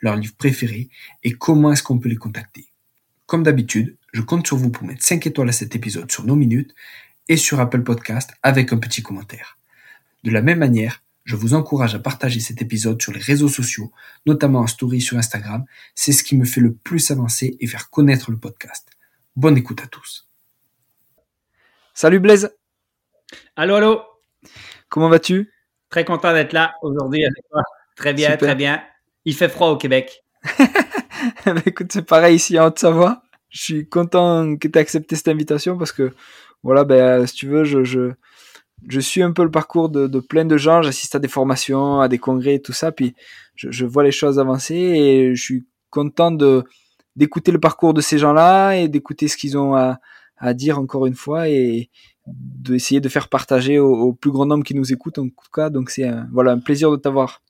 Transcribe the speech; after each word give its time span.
leur 0.00 0.16
livre 0.16 0.34
préféré 0.36 0.88
et 1.22 1.32
comment 1.32 1.72
est-ce 1.72 1.82
qu'on 1.82 1.98
peut 1.98 2.08
les 2.08 2.16
contacter. 2.16 2.72
Comme 3.26 3.42
d'habitude, 3.42 3.96
je 4.12 4.22
compte 4.22 4.46
sur 4.46 4.56
vous 4.56 4.70
pour 4.70 4.86
mettre 4.86 5.04
5 5.04 5.26
étoiles 5.26 5.48
à 5.48 5.52
cet 5.52 5.76
épisode 5.76 6.10
sur 6.10 6.24
nos 6.24 6.36
minutes 6.36 6.74
et 7.28 7.36
sur 7.36 7.60
Apple 7.60 7.82
Podcast 7.82 8.32
avec 8.42 8.72
un 8.72 8.78
petit 8.78 9.02
commentaire. 9.02 9.56
De 10.24 10.30
la 10.30 10.42
même 10.42 10.58
manière, 10.58 11.02
je 11.24 11.36
vous 11.36 11.54
encourage 11.54 11.94
à 11.94 11.98
partager 11.98 12.40
cet 12.40 12.60
épisode 12.60 13.00
sur 13.00 13.12
les 13.12 13.20
réseaux 13.20 13.48
sociaux, 13.48 13.92
notamment 14.26 14.60
en 14.60 14.66
story 14.66 15.00
sur 15.00 15.16
Instagram. 15.16 15.64
C'est 15.94 16.12
ce 16.12 16.24
qui 16.24 16.36
me 16.36 16.44
fait 16.44 16.60
le 16.60 16.72
plus 16.74 17.10
avancer 17.10 17.56
et 17.60 17.66
faire 17.66 17.90
connaître 17.90 18.30
le 18.30 18.36
podcast. 18.36 18.90
Bonne 19.36 19.56
écoute 19.56 19.80
à 19.82 19.86
tous. 19.86 20.28
Salut 21.94 22.18
Blaise. 22.18 22.50
Allô, 23.54 23.76
allô. 23.76 24.02
Comment 24.88 25.08
vas-tu? 25.08 25.52
Très 25.88 26.04
content 26.04 26.32
d'être 26.32 26.52
là 26.52 26.74
aujourd'hui 26.82 27.24
avec 27.24 27.44
toi. 27.50 27.62
Très 27.96 28.14
bien, 28.14 28.36
très 28.36 28.54
bien. 28.54 28.82
Il 29.24 29.34
fait 29.34 29.48
froid 29.48 29.68
au 29.68 29.76
Québec. 29.76 30.24
Bah, 31.44 31.54
écoute, 31.66 31.92
c'est 31.92 32.06
pareil 32.06 32.36
ici 32.36 32.58
en 32.58 32.68
Haute-Savoie. 32.68 33.22
Je 33.50 33.60
suis 33.62 33.88
content 33.88 34.56
que 34.56 34.68
tu 34.68 34.78
aies 34.78 34.80
accepté 34.80 35.16
cette 35.16 35.28
invitation 35.28 35.76
parce 35.76 35.92
que, 35.92 36.14
voilà, 36.62 36.84
ben, 36.84 37.26
si 37.26 37.34
tu 37.34 37.46
veux, 37.46 37.64
je, 37.64 37.84
je, 37.84 39.00
suis 39.00 39.22
un 39.22 39.32
peu 39.32 39.42
le 39.42 39.50
parcours 39.50 39.90
de, 39.90 40.20
plein 40.20 40.46
de 40.46 40.56
gens. 40.56 40.80
J'assiste 40.80 41.14
à 41.14 41.18
des 41.18 41.28
formations, 41.28 42.00
à 42.00 42.08
des 42.08 42.16
congrès 42.18 42.54
et 42.54 42.62
tout 42.62 42.72
ça. 42.72 42.90
Puis 42.90 43.14
je, 43.54 43.70
je 43.70 43.84
vois 43.84 44.02
les 44.02 44.12
choses 44.12 44.38
avancer 44.38 44.74
et 44.74 45.34
je 45.34 45.42
suis 45.42 45.66
content 45.90 46.30
de 46.30 46.64
d'écouter 47.16 47.52
le 47.52 47.60
parcours 47.60 47.92
de 47.92 48.00
ces 48.00 48.18
gens-là 48.18 48.74
et 48.76 48.88
d'écouter 48.88 49.28
ce 49.28 49.36
qu'ils 49.36 49.58
ont 49.58 49.74
à, 49.74 49.98
à 50.38 50.54
dire 50.54 50.78
encore 50.78 51.06
une 51.06 51.14
fois 51.14 51.48
et 51.48 51.90
d'essayer 52.26 53.00
de 53.00 53.08
faire 53.08 53.28
partager 53.28 53.78
au, 53.78 54.12
plus 54.12 54.30
grand 54.30 54.46
nombre 54.46 54.64
qui 54.64 54.74
nous 54.74 54.92
écoute 54.92 55.18
en 55.18 55.28
tout 55.28 55.50
cas. 55.52 55.70
Donc 55.70 55.90
c'est 55.90 56.08
voilà 56.32 56.52
un 56.52 56.58
plaisir 56.58 56.90
de 56.90 56.96
t'avoir. 56.96 57.42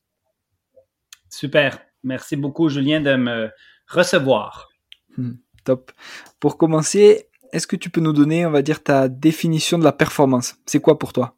Super. 1.31 1.79
Merci 2.03 2.37
beaucoup, 2.37 2.69
Julien, 2.69 3.01
de 3.01 3.15
me 3.15 3.51
recevoir. 3.87 4.69
Hmm, 5.17 5.33
top. 5.65 5.93
Pour 6.41 6.59
commencer, 6.59 7.29
est-ce 7.53 7.67
que 7.67 7.77
tu 7.77 7.91
peux 7.91 8.01
nous 8.01 8.13
donner, 8.13 8.47
on 8.47 8.51
va 8.51 8.63
dire, 8.63 8.83
ta 8.83 9.09
définition 9.09 9.79
de 9.79 9.85
la 9.85 9.93
performance? 9.93 10.57
C'est 10.67 10.81
quoi 10.81 10.99
pour 10.99 11.13
toi? 11.13 11.37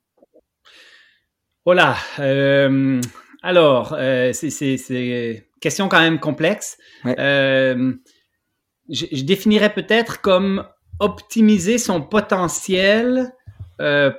Voilà. 1.64 1.96
Euh, 2.18 3.00
alors, 3.42 3.94
euh, 3.98 4.32
c'est 4.32 5.46
question 5.60 5.88
quand 5.88 6.00
même 6.00 6.20
complexe. 6.20 6.78
Ouais. 7.04 7.14
Euh, 7.18 7.92
je, 8.88 9.06
je, 9.12 9.22
définirais 9.22 9.72
peut-être 9.72 10.20
comme 10.20 10.66
optimiser 10.98 11.78
son 11.78 12.02
potentiel 12.02 13.32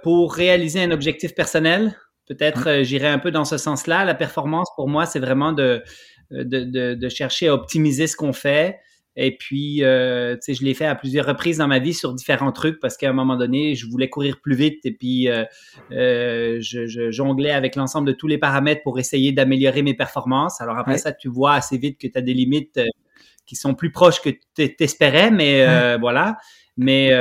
pour 0.04 0.34
réaliser 0.34 0.84
un 0.84 0.92
objectif 0.92 1.34
personnel. 1.34 1.96
Peut-être 2.26 2.68
euh, 2.70 2.84
j'irai 2.84 3.08
un 3.08 3.20
peu 3.20 3.32
dans 3.32 3.46
ce 3.46 3.58
sens-là. 3.58 4.06
La 4.06 4.16
performance, 4.16 4.70
pour 4.76 4.88
moi, 4.88 5.06
c'est 5.06 5.20
vraiment 5.20 5.52
de, 5.52 5.84
de, 6.32 6.64
de, 6.64 6.94
de, 6.94 7.10
chercher 7.10 7.48
à 7.48 7.54
optimiser 7.54 8.08
ce 8.08 8.16
qu'on 8.16 8.34
fait. 8.34 8.80
Et 9.16 9.38
puis, 9.38 9.84
euh, 9.84 10.34
tu 10.36 10.40
sais, 10.42 10.54
je 10.56 10.66
l'ai 10.66 10.74
fait 10.74 10.86
à 10.86 10.96
plusieurs 10.96 11.28
reprises 11.28 11.60
dans 11.60 11.68
ma 11.68 11.78
vie 11.78 11.94
sur 11.94 12.14
différents 12.14 12.52
trucs 12.52 12.80
parce 12.80 12.98
qu'à 12.98 13.10
un 13.10 13.14
moment 13.14 13.36
donné, 13.36 13.76
je 13.76 13.86
voulais 13.88 14.10
courir 14.10 14.42
plus 14.42 14.56
vite 14.56 14.84
et 14.86 14.92
puis 14.92 15.30
euh, 15.30 15.46
euh, 15.92 16.58
je, 16.62 16.88
je, 16.88 17.12
jonglais 17.12 17.52
avec 17.52 17.76
l'ensemble 17.76 18.08
de 18.08 18.14
tous 18.14 18.28
les 18.28 18.40
paramètres 18.40 18.82
pour 18.84 18.98
essayer 18.98 19.32
d'améliorer 19.32 19.84
mes 19.84 19.94
performances. 19.94 20.62
Alors 20.62 20.78
après 20.78 20.94
ouais. 20.94 20.98
ça, 20.98 21.12
tu 21.12 21.28
vois 21.30 21.54
assez 21.54 21.78
vite 21.78 22.00
que 22.00 22.08
tu 22.08 22.18
as 22.18 22.22
des 22.22 22.34
limites 22.34 22.78
euh, 22.78 22.88
qui 23.46 23.56
sont 23.56 23.76
plus 23.76 23.92
proches 23.92 24.20
que 24.20 24.30
tu 24.30 24.76
espérais, 24.80 25.30
mais 25.30 25.68
ouais. 25.68 25.98
voilà. 26.00 26.38
Mais 26.76 27.12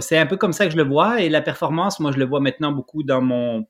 c'est 0.00 0.18
un 0.18 0.26
peu 0.26 0.36
comme 0.36 0.52
ça 0.52 0.66
que 0.66 0.72
je 0.72 0.76
le 0.76 0.84
vois. 0.84 1.22
Et 1.22 1.28
la 1.28 1.40
performance, 1.40 1.98
moi, 1.98 2.12
je 2.12 2.18
le 2.18 2.26
vois 2.26 2.40
maintenant 2.40 2.70
beaucoup 2.70 3.02
dans 3.02 3.22
mon 3.22 3.66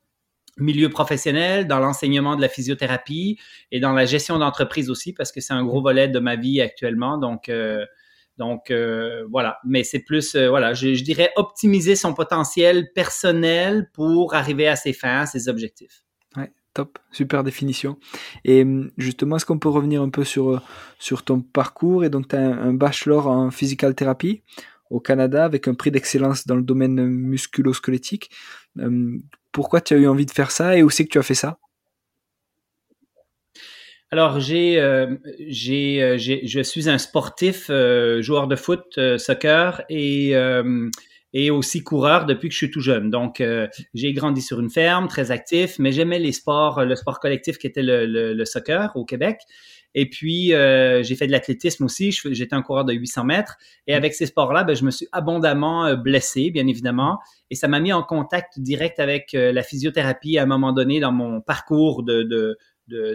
milieu 0.59 0.89
professionnel, 0.89 1.67
dans 1.67 1.79
l'enseignement 1.79 2.37
de 2.37 2.41
la 2.41 2.49
physiothérapie 2.49 3.39
et 3.71 3.81
dans 3.81 3.93
la 3.93 4.05
gestion 4.05 4.39
d'entreprise 4.39 4.91
aussi, 4.91 5.13
parce 5.13 5.33
que 5.33 5.41
c'est 5.41 5.55
un 5.55 5.65
gros 5.65 5.83
volet 5.83 6.09
de 6.09 6.19
ma 6.19 6.37
vie 6.37 6.61
actuellement. 6.61 7.19
Donc, 7.19 7.49
euh, 7.49 7.85
donc 8.39 8.71
euh, 8.71 9.25
voilà. 9.31 9.59
Mais 9.65 9.85
c'est 9.85 10.01
plus, 10.01 10.35
euh, 10.35 10.49
voilà, 10.49 10.75
je, 10.75 11.03
dirais 11.03 11.31
optimiser 11.37 11.97
son 11.97 12.15
potentiel 12.15 12.93
personnel 12.95 13.91
pour 13.93 14.35
arriver 14.35 14.69
à 14.69 14.77
ses 14.77 14.93
fins, 14.93 15.21
à 15.21 15.27
ses 15.27 15.49
objectifs. 15.49 16.03
Ouais, 16.37 16.53
top, 16.75 16.99
super 17.13 17.45
définition. 17.45 17.99
Et 18.45 18.67
justement, 18.99 19.37
est-ce 19.37 19.47
qu'on 19.47 19.59
peut 19.59 19.71
revenir 19.71 20.03
un 20.03 20.11
peu 20.11 20.25
sur, 20.25 20.63
sur 20.99 21.23
ton 21.23 21.41
parcours 21.41 22.05
Et 22.05 22.11
donc, 22.11 22.29
tu 22.29 22.37
as 22.37 22.41
un, 22.41 22.59
un 22.69 22.75
bachelor 22.75 23.27
en 23.27 23.51
physical 23.51 23.95
thérapie? 23.95 24.43
Au 24.93 25.01
Canada 25.01 25.45
avec 25.45 25.67
un 25.67 25.75
prix 25.75 25.91
d'excellence 25.91 26.47
dans 26.47 26.57
le 26.57 26.63
domaine 26.63 27.05
musculo-squelettique 27.07 28.31
pourquoi 29.53 29.81
tu 29.81 29.95
as 29.95 29.99
eu 29.99 30.09
envie 30.09 30.27
de 30.27 30.31
faire 30.31 30.51
ça 30.51 30.77
et 30.77 30.83
où 30.83 30.91
c'est 30.91 31.05
que 31.05 31.11
tu 31.11 31.19
as 31.19 31.23
fait 31.23 31.35
ça? 31.35 31.59
Alors, 34.11 34.37
euh, 34.37 35.07
euh, 35.41 36.19
je 36.19 36.63
suis 36.63 36.89
un 36.91 36.99
sportif, 36.99 37.69
euh, 37.71 38.21
joueur 38.21 38.47
de 38.47 38.57
foot, 38.57 38.99
euh, 38.99 39.17
soccer 39.17 39.83
et, 39.89 40.37
euh, 40.37 40.91
aussi 41.51 41.83
coureur 41.83 42.27
depuis 42.27 42.49
que 42.49 42.53
je 42.53 42.59
suis 42.59 42.71
tout 42.71 42.83
jeune. 42.83 43.09
Donc, 43.09 43.41
euh, 43.41 43.69
j'ai 43.95 44.13
grandi 44.13 44.43
sur 44.43 44.61
une 44.61 44.69
ferme, 44.69 45.09
très 45.09 45.31
actif, 45.31 45.79
mais 45.79 45.93
j'aimais 45.93 46.19
les 46.19 46.33
sports, 46.33 46.85
le 46.85 46.95
sport 46.95 47.21
collectif 47.21 47.57
qui 47.57 47.67
était 47.67 47.83
le 47.83 48.45
soccer 48.45 48.93
au 48.97 49.07
Québec. 49.07 49.41
Et 49.95 50.09
puis, 50.09 50.55
euh, 50.55 51.03
j'ai 51.03 51.15
fait 51.17 51.27
de 51.27 51.33
l'athlétisme 51.33 51.85
aussi. 51.85 52.13
J'étais 52.13 52.55
un 52.55 52.63
coureur 52.63 52.85
de 52.85 52.93
800 52.93 53.25
mètres. 53.25 53.57
Et 53.87 53.95
avec 53.95 54.15
ces 54.15 54.27
sports-là, 54.27 54.65
ben, 54.65 54.75
je 54.75 54.85
me 54.85 54.91
suis 54.91 55.07
abondamment 55.13 55.87
euh, 55.87 55.97
blessé, 55.97 56.51
bien 56.51 56.67
évidemment. 56.67 57.19
Et 57.51 57.55
ça 57.55 57.69
m'a 57.69 57.81
mis 57.81 57.93
en 57.93 58.03
contact 58.03 58.59
direct 58.59 59.01
avec 59.01 59.35
euh, 59.35 59.53
la 59.53 59.63
physiothérapie 59.63 60.39
à 60.39 60.45
un 60.45 60.47
moment 60.47 60.73
donné 60.73 61.01
dans 61.01 61.13
mon 61.13 61.41
parcours 61.41 62.03
de, 62.03 62.23
de, 62.23 62.57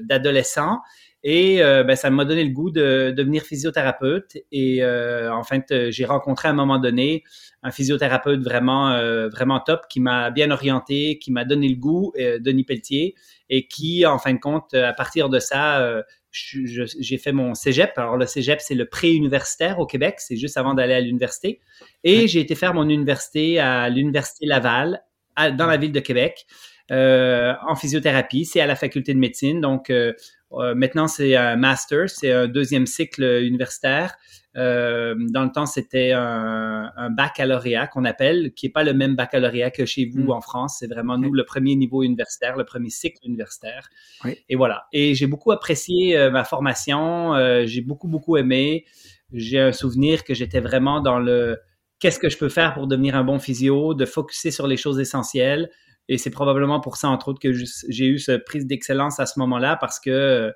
d'adolescent. 0.04 0.80
Et 1.24 1.62
euh, 1.62 1.84
ben, 1.84 1.96
ça 1.96 2.10
m'a 2.10 2.26
donné 2.26 2.44
le 2.44 2.52
goût 2.52 2.70
de, 2.70 3.08
de 3.10 3.12
devenir 3.12 3.44
physiothérapeute. 3.44 4.38
Et 4.52 4.84
euh, 4.84 5.34
en 5.34 5.44
fait, 5.44 5.90
j'ai 5.90 6.06
rencontré 6.06 6.48
à 6.48 6.52
un 6.52 6.54
moment 6.54 6.80
donné 6.80 7.24
un 7.64 7.72
physiothérapeute 7.72 8.42
vraiment, 8.42 8.92
euh, 8.92 9.28
vraiment 9.28 9.60
top 9.60 9.88
qui 9.90 10.00
m'a 10.00 10.30
bien 10.30 10.52
orienté, 10.52 11.18
qui 11.20 11.32
m'a 11.32 11.44
donné 11.44 11.68
le 11.68 11.76
goût, 11.76 12.14
Denis 12.18 12.64
Pelletier, 12.64 13.16
et 13.50 13.68
qui, 13.68 14.06
en 14.06 14.20
fin 14.20 14.34
de 14.34 14.40
compte, 14.40 14.74
à 14.74 14.94
partir 14.94 15.30
de 15.30 15.40
ça, 15.40 16.04
j'ai 16.38 17.18
fait 17.18 17.32
mon 17.32 17.54
cégep. 17.54 17.98
Alors, 17.98 18.18
le 18.18 18.26
cégep, 18.26 18.60
c'est 18.62 18.76
le 18.76 18.86
pré-universitaire 18.86 19.80
au 19.80 19.86
Québec. 19.86 20.16
C'est 20.20 20.38
juste 20.38 20.58
avant 20.58 20.74
d'aller 20.74 20.94
à 20.94 21.02
l'université. 21.02 21.60
Et 22.04 22.28
j'ai 22.28 22.40
été 22.40 22.56
faire 22.56 22.74
mon 22.74 22.88
université 22.88 23.60
à 23.60 23.90
l'Université 23.90 24.46
Laval, 24.46 25.04
à, 25.36 25.52
dans 25.52 25.68
la 25.68 25.78
ville 25.78 25.92
de 25.92 26.00
Québec, 26.00 26.46
euh, 26.92 27.54
en 27.68 27.76
physiothérapie. 27.76 28.46
C'est 28.46 28.62
à 28.62 28.66
la 28.66 28.76
faculté 28.76 29.14
de 29.14 29.20
médecine. 29.20 29.62
Donc, 29.62 29.90
euh, 29.90 30.08
euh, 30.08 30.14
maintenant, 30.52 31.08
c'est 31.08 31.36
un 31.36 31.56
master. 31.56 32.10
C'est 32.10 32.32
un 32.32 32.48
deuxième 32.48 32.86
cycle 32.86 33.24
universitaire. 33.24 34.18
Euh, 34.58 35.14
dans 35.30 35.44
le 35.44 35.52
temps, 35.52 35.68
c'était 35.68 36.14
un, 36.14 36.92
un, 36.96 37.10
baccalauréat 37.12 37.88
qu'on 37.88 38.06
appelle, 38.06 38.54
qui 38.56 38.66
n'est 38.66 38.72
pas 38.72 38.84
le 38.84 38.94
même 38.94 39.16
baccalauréat 39.16 39.70
que 39.70 39.86
chez 39.86 40.06
vous 40.06 40.24
mmh. 40.24 40.32
en 40.32 40.42
France. 40.42 40.78
C'est 40.80 40.88
vraiment 40.88 41.18
nous 41.18 41.32
le 41.32 41.46
premier 41.46 41.76
niveau 41.76 42.02
universitaire, 42.02 42.58
le 42.58 42.66
premier 42.66 42.90
cycle 42.90 43.20
universitaire. 43.24 43.88
Oui. 44.24 44.38
Et 44.50 44.56
voilà. 44.56 44.88
Et 44.92 45.14
j'ai 45.14 45.28
beaucoup 45.28 45.52
apprécié 45.52 46.18
euh, 46.18 46.32
ma 46.32 46.44
formation. 46.44 47.36
Euh, 47.36 47.66
j'ai 47.68 47.82
beaucoup 47.82 48.08
beaucoup 48.08 48.38
aimé. 48.38 48.86
J'ai 49.32 49.60
un 49.60 49.72
souvenir 49.72 50.24
que 50.24 50.34
j'étais 50.34 50.60
vraiment 50.60 51.02
dans 51.02 51.20
le 51.20 51.60
qu'est-ce 52.00 52.20
que 52.20 52.30
je 52.30 52.38
peux 52.38 52.50
faire 52.50 52.74
pour 52.74 52.88
devenir 52.88 53.16
un 53.16 53.24
bon 53.24 53.40
physio, 53.40 53.94
de 53.94 54.06
focuser 54.06 54.50
sur 54.50 54.66
les 54.66 54.78
choses 54.78 55.00
essentielles. 55.00 55.70
Et 56.10 56.18
c'est 56.18 56.30
probablement 56.30 56.80
pour 56.80 56.98
ça, 56.98 57.10
entre 57.10 57.30
autres, 57.30 57.40
que 57.40 57.52
j'ai 57.54 58.06
eu 58.06 58.20
cette 58.20 58.46
prise 58.46 58.66
d'excellence 58.66 59.20
à 59.20 59.26
ce 59.26 59.40
moment-là, 59.40 59.76
parce 59.76 60.00
que 60.00 60.54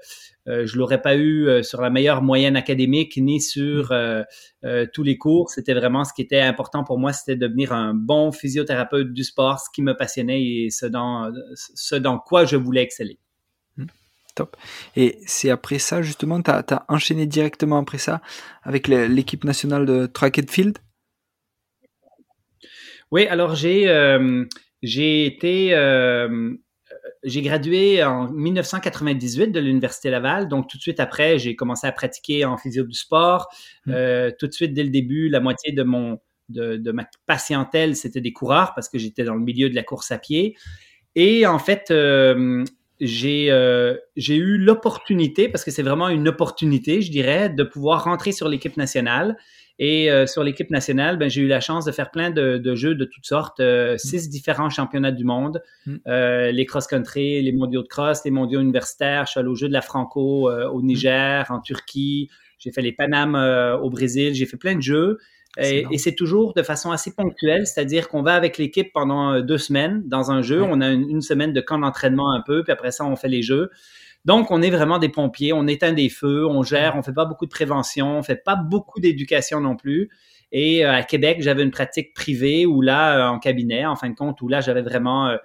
euh, 0.48 0.66
je 0.66 0.78
l'aurais 0.78 1.02
pas 1.02 1.16
eu 1.16 1.48
euh, 1.48 1.62
sur 1.62 1.82
la 1.82 1.90
meilleure 1.90 2.22
moyenne 2.22 2.56
académique 2.56 3.18
ni 3.18 3.40
sur 3.40 3.86
mm. 3.86 3.94
euh, 3.94 4.24
euh, 4.64 4.86
tous 4.92 5.04
les 5.04 5.18
cours. 5.18 5.50
C'était 5.50 5.74
vraiment 5.74 6.04
ce 6.04 6.14
qui 6.14 6.22
était 6.22 6.42
important 6.42 6.84
pour 6.84 6.98
moi, 6.98 7.14
c'était 7.14 7.36
de 7.36 7.46
devenir 7.48 7.74
un 7.74 7.94
bon 7.94 8.32
physiothérapeute 8.32 9.14
du 9.14 9.24
sport, 9.24 9.60
ce 9.60 9.70
qui 9.74 9.82
me 9.82 9.96
passionnait 9.96 10.44
et 10.44 10.70
ce 10.70 10.86
dans, 10.86 11.32
ce 11.56 11.96
dans 11.96 12.18
quoi 12.18 12.46
je 12.46 12.56
voulais 12.56 12.82
exceller. 12.82 13.20
Mm. 13.78 13.86
Top. 14.36 14.56
Et 14.96 15.20
c'est 15.28 15.50
après 15.50 15.80
ça, 15.80 16.02
justement, 16.02 16.42
tu 16.42 16.50
as, 16.50 16.64
as, 16.72 16.86
enchaîné 16.88 17.26
directement 17.26 17.78
après 17.78 17.98
ça 17.98 18.22
avec 18.64 18.88
l'équipe 18.88 19.44
nationale 19.44 19.86
de 19.86 20.06
track 20.06 20.40
and 20.40 20.50
field? 20.50 20.78
Oui, 23.12 23.28
alors 23.28 23.56
j'ai... 23.56 23.90
Euh, 23.90 24.46
j'ai 24.82 25.26
été 25.26 25.74
euh, 25.74 26.56
j'ai 27.24 27.42
gradué 27.42 28.04
en 28.04 28.30
1998 28.32 29.48
de 29.48 29.60
l'Université 29.60 30.10
Laval. 30.10 30.48
Donc, 30.48 30.68
tout 30.68 30.78
de 30.78 30.82
suite 30.82 31.00
après, 31.00 31.38
j'ai 31.38 31.56
commencé 31.56 31.86
à 31.86 31.92
pratiquer 31.92 32.46
en 32.46 32.58
physio 32.58 32.84
du 32.84 32.96
sport. 32.96 33.48
Mmh. 33.86 33.92
Euh, 33.94 34.32
tout 34.40 34.48
de 34.48 34.54
suite, 34.54 34.74
dès 34.74 34.84
le 34.84 34.90
début, 34.90 35.30
la 35.30 35.40
moitié 35.40 35.72
de, 35.72 35.84
mon, 35.84 36.20
de, 36.50 36.78
de 36.78 36.92
ma 36.92 37.06
patientèle, 37.28 37.96
c'était 37.96 38.22
des 38.22 38.34
coureurs 38.34 38.74
parce 38.74 38.90
que 38.90 38.98
j'étais 38.98 39.24
dans 39.24 39.36
le 39.36 39.42
milieu 39.42 39.70
de 39.70 39.76
la 39.76 39.84
course 39.84 40.12
à 40.12 40.18
pied. 40.18 40.56
Et 41.16 41.46
en 41.46 41.60
fait, 41.60 41.92
euh, 41.92 42.64
j'ai 43.00 43.52
euh, 43.52 43.98
j'ai 44.16 44.36
eu 44.36 44.58
l'opportunité, 44.58 45.50
parce 45.50 45.64
que 45.64 45.72
c'est 45.72 45.84
vraiment 45.84 46.10
une 46.10 46.28
opportunité, 46.28 47.02
je 47.02 47.12
dirais, 47.12 47.50
de 47.50 47.64
pouvoir 47.64 48.04
rentrer 48.06 48.32
sur 48.32 48.48
l'équipe 48.48 48.78
nationale. 48.78 49.38
Et 49.84 50.12
euh, 50.12 50.28
sur 50.28 50.44
l'équipe 50.44 50.70
nationale, 50.70 51.18
ben, 51.18 51.28
j'ai 51.28 51.42
eu 51.42 51.48
la 51.48 51.60
chance 51.60 51.86
de 51.86 51.92
faire 51.92 52.12
plein 52.12 52.30
de, 52.30 52.60
de 52.60 52.76
jeux 52.76 52.94
de 52.94 53.04
toutes 53.04 53.26
sortes, 53.26 53.60
euh, 53.60 53.96
mm. 53.96 53.98
six 53.98 54.30
différents 54.30 54.70
championnats 54.70 55.12
du 55.12 55.24
monde, 55.24 55.64
mm. 55.88 55.96
euh, 56.08 56.52
les 56.52 56.68
cross-country, 56.68 57.42
les 57.42 57.52
mondiaux 57.52 57.82
de 57.82 57.88
cross, 57.88 58.24
les 58.24 58.30
mondiaux 58.30 58.62
universitaires. 58.62 59.26
Je 59.26 59.32
suis 59.32 59.40
allé 59.40 59.50
aux 59.50 59.56
Jeux 59.56 59.70
de 59.70 59.74
la 59.74 59.82
Franco 59.82 60.52
au 60.52 60.82
mm. 60.82 60.86
Niger, 60.86 61.46
en 61.50 61.60
Turquie. 61.60 62.30
J'ai 62.60 62.72
fait 62.72 62.84
les 62.84 62.92
Panames 62.92 63.34
au 63.82 63.90
Brésil. 63.90 64.36
J'ai 64.36 64.46
fait 64.46 64.58
plein 64.58 64.76
de 64.76 64.82
jeux. 64.82 65.18
Et, 65.58 65.86
et 65.90 65.98
c'est 65.98 66.14
toujours 66.14 66.54
de 66.54 66.62
façon 66.62 66.92
assez 66.92 67.14
ponctuelle, 67.14 67.66
c'est-à-dire 67.66 68.08
qu'on 68.08 68.22
va 68.22 68.36
avec 68.36 68.58
l'équipe 68.60 68.94
pendant 68.94 69.42
deux 69.42 69.58
semaines 69.58 70.04
dans 70.06 70.32
un 70.32 70.44
jeu. 70.44 70.62
On 70.62 70.80
a 70.80 70.90
une, 70.90 71.10
une, 71.10 71.22
semaine 71.22 71.52
de 71.54 71.60
camp 71.60 71.80
d'entraînement 71.80 72.32
un 72.32 72.42
peu, 72.42 72.64
puis 72.64 72.72
après 72.72 72.92
ça, 72.92 73.04
on 73.04 73.16
fait 73.18 73.28
les 73.28 73.42
jeux. 73.42 73.70
Donc, 74.26 74.52
on 74.52 74.62
est 74.62 74.70
vraiment 74.70 75.00
des 75.00 75.10
pompiers, 75.10 75.54
on 75.54 75.68
éteint 75.68 75.94
des 75.94 76.10
feux, 76.10 76.46
on 76.48 76.62
gère, 76.64 76.96
on 76.96 77.02
fait 77.02 77.14
pas 77.14 77.26
beaucoup 77.26 77.46
de 77.46 77.52
prévention, 77.52 78.20
on 78.20 78.24
fait 78.24 78.44
pas 78.44 78.56
beaucoup 78.56 79.00
d'éducation 79.00 79.60
non 79.60 79.76
plus. 79.76 80.10
Et 80.52 80.86
euh, 80.86 80.92
à 80.92 81.04
Québec, 81.04 81.38
j'avais 81.42 81.64
une 81.64 81.72
pratique 81.72 82.14
privée 82.14 82.66
où 82.66 82.82
là, 82.82 83.18
euh, 83.18 83.32
en 83.32 83.40
cabinet, 83.40 83.86
en 83.86 83.96
fin 83.96 84.10
de 84.10 84.16
compte, 84.16 84.42
où 84.42 84.48
là, 84.48 84.62
j'avais 84.62 84.82
vraiment, 84.82 85.36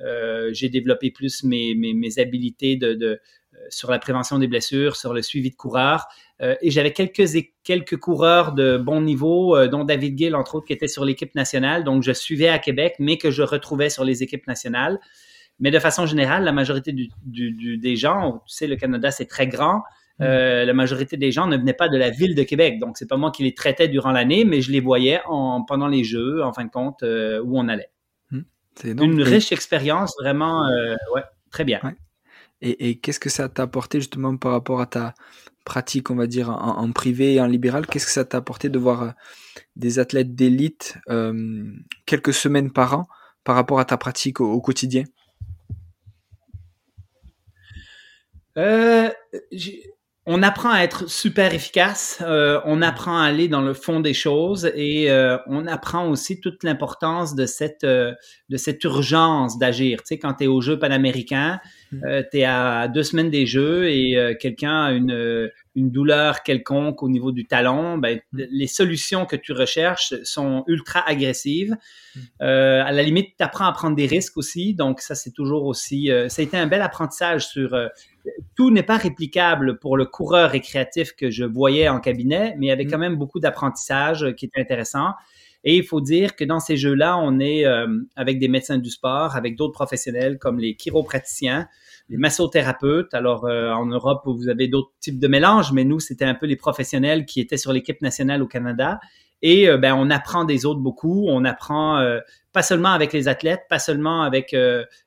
euh, 0.00 0.50
j'ai 0.52 0.68
développé 0.68 1.10
plus 1.10 1.44
mes, 1.44 1.74
mes, 1.74 2.18
habilités 2.18 2.76
de 2.76 3.20
sur 3.70 3.90
la 3.90 3.98
prévention 3.98 4.38
des 4.38 4.46
blessures, 4.46 4.96
sur 4.96 5.12
le 5.12 5.22
suivi 5.22 5.50
de 5.50 5.56
coureurs. 5.56 6.06
et 6.40 6.70
j'avais 6.70 6.92
quelques, 6.92 7.24
quelques 7.64 7.96
coureurs 7.96 8.52
de 8.52 8.76
bon 8.76 9.00
niveau, 9.00 9.66
dont 9.66 9.82
David 9.82 10.16
Gill, 10.16 10.36
entre 10.36 10.56
autres, 10.56 10.66
qui 10.66 10.72
était 10.72 10.86
sur 10.86 11.04
l'équipe 11.04 11.34
nationale. 11.34 11.82
Donc, 11.82 12.02
je 12.02 12.12
suivais 12.12 12.48
à 12.48 12.58
Québec, 12.60 12.96
mais 13.00 13.16
que 13.18 13.30
je 13.30 13.42
retrouvais 13.42 13.88
sur 13.88 14.04
les 14.04 14.22
équipes 14.22 14.46
nationales. 14.46 15.00
Mais 15.58 15.70
de 15.70 15.78
façon 15.78 16.04
générale, 16.04 16.44
la 16.44 16.52
majorité 16.52 16.92
du, 16.92 17.08
du, 17.24 17.78
des 17.78 17.96
gens, 17.96 18.42
tu 18.46 18.54
sais, 18.54 18.66
le 18.66 18.76
Canada, 18.76 19.10
c'est 19.10 19.24
très 19.24 19.46
grand. 19.46 19.82
Mm. 20.18 20.22
Euh, 20.22 20.64
la 20.64 20.74
majorité 20.74 21.16
des 21.16 21.32
gens 21.32 21.46
ne 21.46 21.56
venaient 21.56 21.72
pas 21.74 21.88
de 21.88 21.96
la 21.96 22.10
ville 22.10 22.34
de 22.34 22.42
Québec. 22.42 22.78
Donc, 22.78 22.98
c'est 22.98 23.08
pas 23.08 23.16
moi 23.16 23.30
qui 23.30 23.42
les 23.42 23.54
traitais 23.54 23.88
durant 23.88 24.12
l'année, 24.12 24.44
mais 24.44 24.60
je 24.60 24.70
les 24.70 24.80
voyais 24.80 25.20
en, 25.26 25.62
pendant 25.62 25.88
les 25.88 26.04
Jeux, 26.04 26.42
en 26.42 26.52
fin 26.52 26.64
de 26.64 26.70
compte, 26.70 27.02
euh, 27.02 27.40
où 27.42 27.58
on 27.58 27.68
allait. 27.68 27.90
Mm. 28.30 28.40
C'est 28.74 29.00
Une 29.00 29.22
riche 29.22 29.52
expérience, 29.52 30.14
vraiment, 30.20 30.66
euh, 30.68 30.94
ouais, 31.14 31.22
très 31.50 31.64
bien. 31.64 31.80
Et, 32.60 32.90
et 32.90 32.98
qu'est-ce 32.98 33.20
que 33.20 33.30
ça 33.30 33.48
t'a 33.48 33.62
apporté 33.62 34.00
justement 34.00 34.36
par 34.36 34.52
rapport 34.52 34.80
à 34.80 34.86
ta 34.86 35.14
pratique, 35.64 36.10
on 36.10 36.16
va 36.16 36.26
dire, 36.26 36.50
en, 36.50 36.78
en 36.78 36.92
privé 36.92 37.34
et 37.34 37.40
en 37.40 37.46
libéral? 37.46 37.86
Qu'est-ce 37.86 38.06
que 38.06 38.12
ça 38.12 38.24
t'a 38.26 38.38
apporté 38.38 38.68
de 38.68 38.78
voir 38.78 39.14
des 39.74 39.98
athlètes 39.98 40.34
d'élite 40.34 40.98
quelques 42.06 42.34
semaines 42.34 42.72
par 42.72 42.94
an 42.98 43.06
par 43.44 43.54
rapport 43.54 43.80
à 43.80 43.84
ta 43.84 43.96
pratique 43.96 44.40
au 44.40 44.60
quotidien? 44.60 45.04
Euh, 48.56 49.10
on 50.28 50.42
apprend 50.42 50.70
à 50.70 50.80
être 50.80 51.08
super 51.08 51.54
efficace, 51.54 52.18
euh, 52.22 52.60
on 52.64 52.82
apprend 52.82 53.18
à 53.18 53.26
aller 53.26 53.46
dans 53.48 53.60
le 53.60 53.74
fond 53.74 54.00
des 54.00 54.14
choses 54.14 54.70
et 54.74 55.10
euh, 55.10 55.38
on 55.46 55.66
apprend 55.66 56.08
aussi 56.08 56.40
toute 56.40 56.64
l'importance 56.64 57.34
de 57.34 57.46
cette 57.46 57.84
de 57.84 58.56
cette 58.56 58.82
urgence 58.84 59.58
d'agir. 59.58 59.98
Tu 59.98 60.06
sais, 60.06 60.18
quand 60.18 60.34
tu 60.34 60.44
es 60.44 60.46
aux 60.48 60.60
Jeux 60.60 60.78
panaméricains, 60.78 61.60
mmh. 62.02 62.22
tu 62.30 62.38
es 62.38 62.44
à 62.44 62.88
deux 62.88 63.02
semaines 63.02 63.30
des 63.30 63.46
Jeux 63.46 63.88
et 63.88 64.36
quelqu'un 64.40 64.84
a 64.84 64.92
une 64.92 65.50
une 65.74 65.90
douleur 65.90 66.42
quelconque 66.42 67.02
au 67.02 67.08
niveau 67.10 67.32
du 67.32 67.46
talon, 67.46 67.98
ben, 67.98 68.18
mmh. 68.32 68.42
les 68.50 68.66
solutions 68.66 69.26
que 69.26 69.36
tu 69.36 69.52
recherches 69.52 70.14
sont 70.22 70.64
ultra 70.68 71.06
agressives. 71.06 71.76
Mmh. 72.14 72.20
à 72.40 72.92
la 72.92 73.02
limite, 73.02 73.36
tu 73.36 73.44
apprends 73.44 73.66
à 73.66 73.72
prendre 73.72 73.94
des 73.94 74.06
risques 74.06 74.38
aussi. 74.38 74.72
Donc, 74.72 75.00
ça, 75.00 75.14
c'est 75.14 75.32
toujours 75.32 75.64
aussi... 75.66 76.10
ça 76.28 76.40
a 76.40 76.44
été 76.44 76.56
un 76.56 76.66
bel 76.66 76.80
apprentissage 76.80 77.46
sur 77.46 77.76
tout 78.54 78.70
n'est 78.70 78.82
pas 78.82 78.96
réplicable 78.96 79.78
pour 79.78 79.96
le 79.96 80.04
coureur 80.04 80.50
récréatif 80.50 81.12
que 81.12 81.30
je 81.30 81.44
voyais 81.44 81.88
en 81.88 82.00
cabinet, 82.00 82.54
mais 82.58 82.66
il 82.66 82.68
y 82.68 82.72
avait 82.72 82.84
mm. 82.84 82.90
quand 82.90 82.98
même 82.98 83.16
beaucoup 83.16 83.40
d'apprentissage 83.40 84.34
qui 84.36 84.46
était 84.46 84.60
intéressant. 84.60 85.10
Et 85.68 85.76
il 85.78 85.84
faut 85.84 86.00
dire 86.00 86.36
que 86.36 86.44
dans 86.44 86.60
ces 86.60 86.76
jeux-là, 86.76 87.18
on 87.18 87.40
est 87.40 87.66
euh, 87.66 87.88
avec 88.14 88.38
des 88.38 88.46
médecins 88.46 88.78
du 88.78 88.88
sport, 88.88 89.34
avec 89.34 89.56
d'autres 89.56 89.72
professionnels 89.72 90.38
comme 90.38 90.60
les 90.60 90.76
chiropraticiens, 90.76 91.66
les 92.08 92.18
massothérapeutes. 92.18 93.12
Alors 93.14 93.46
euh, 93.46 93.72
en 93.72 93.86
Europe, 93.86 94.22
vous 94.26 94.48
avez 94.48 94.68
d'autres 94.68 94.92
types 95.00 95.18
de 95.18 95.26
mélanges, 95.26 95.72
mais 95.72 95.82
nous, 95.82 95.98
c'était 95.98 96.24
un 96.24 96.36
peu 96.36 96.46
les 96.46 96.54
professionnels 96.54 97.26
qui 97.26 97.40
étaient 97.40 97.56
sur 97.56 97.72
l'équipe 97.72 98.00
nationale 98.00 98.42
au 98.42 98.46
Canada. 98.46 99.00
Et 99.42 99.68
euh, 99.68 99.76
ben, 99.76 99.96
on 99.98 100.08
apprend 100.08 100.44
des 100.44 100.66
autres 100.66 100.78
beaucoup. 100.78 101.26
On 101.28 101.44
apprend 101.44 102.00
pas 102.52 102.62
seulement 102.62 102.92
avec 102.92 103.12
les 103.12 103.26
athlètes, 103.26 103.62
pas 103.68 103.80
seulement 103.80 104.22
avec 104.22 104.54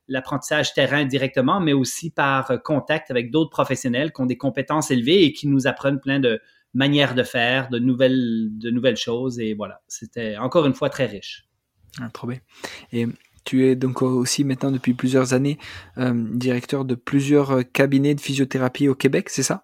l'apprentissage 0.09 0.73
terrain 0.73 1.05
directement, 1.05 1.61
mais 1.61 1.71
aussi 1.71 2.11
par 2.11 2.61
contact 2.63 3.11
avec 3.11 3.31
d'autres 3.31 3.49
professionnels 3.49 4.11
qui 4.11 4.21
ont 4.21 4.25
des 4.25 4.37
compétences 4.37 4.91
élevées 4.91 5.23
et 5.23 5.31
qui 5.31 5.47
nous 5.47 5.67
apprennent 5.67 6.01
plein 6.01 6.19
de 6.19 6.41
manières 6.73 7.15
de 7.15 7.23
faire, 7.23 7.69
de 7.69 7.79
nouvelles, 7.79 8.49
de 8.57 8.69
nouvelles 8.69 8.97
choses. 8.97 9.39
Et 9.39 9.53
voilà, 9.53 9.81
c'était 9.87 10.37
encore 10.37 10.65
une 10.65 10.73
fois 10.73 10.89
très 10.89 11.05
riche. 11.05 11.45
Ah, 11.99 12.09
trop 12.13 12.27
bien. 12.27 12.39
Et 12.91 13.07
tu 13.45 13.65
es 13.65 13.75
donc 13.75 14.01
aussi 14.01 14.43
maintenant 14.43 14.71
depuis 14.71 14.93
plusieurs 14.93 15.33
années 15.33 15.57
directeur 15.97 16.85
de 16.85 16.95
plusieurs 16.95 17.63
cabinets 17.71 18.13
de 18.13 18.21
physiothérapie 18.21 18.87
au 18.87 18.95
Québec, 18.95 19.29
c'est 19.29 19.43
ça? 19.43 19.63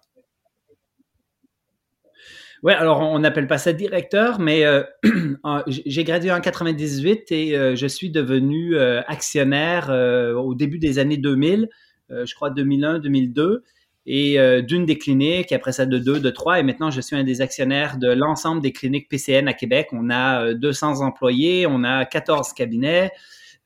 Ouais, 2.62 2.74
alors 2.74 3.00
on 3.00 3.18
n'appelle 3.18 3.46
pas 3.46 3.58
ça 3.58 3.72
directeur, 3.72 4.40
mais 4.40 4.64
euh, 4.64 4.82
j'ai 5.66 6.04
gradué 6.04 6.32
en 6.32 6.40
98 6.40 7.30
et 7.30 7.56
euh, 7.56 7.76
je 7.76 7.86
suis 7.86 8.10
devenu 8.10 8.76
euh, 8.76 9.02
actionnaire 9.06 9.90
au 10.36 10.54
début 10.54 10.78
des 10.78 10.98
années 10.98 11.16
2000, 11.16 11.68
je 12.10 12.34
crois 12.34 12.50
2001, 12.50 12.98
2002, 13.00 13.62
et 14.06 14.38
d'une 14.62 14.86
des 14.86 14.98
cliniques, 14.98 15.52
après 15.52 15.72
ça 15.72 15.84
de 15.84 15.98
deux, 15.98 16.20
de 16.20 16.30
trois, 16.30 16.60
et 16.60 16.62
maintenant 16.62 16.90
je 16.90 17.00
suis 17.00 17.16
un 17.16 17.24
des 17.24 17.40
actionnaires 17.40 17.96
de 17.98 18.08
l'ensemble 18.08 18.60
des 18.62 18.72
cliniques 18.72 19.08
PCN 19.08 19.48
à 19.48 19.52
Québec. 19.52 19.88
On 19.92 20.10
a 20.10 20.54
200 20.54 21.00
employés, 21.00 21.66
on 21.68 21.82
a 21.82 22.04
14 22.04 22.52
cabinets. 22.52 23.10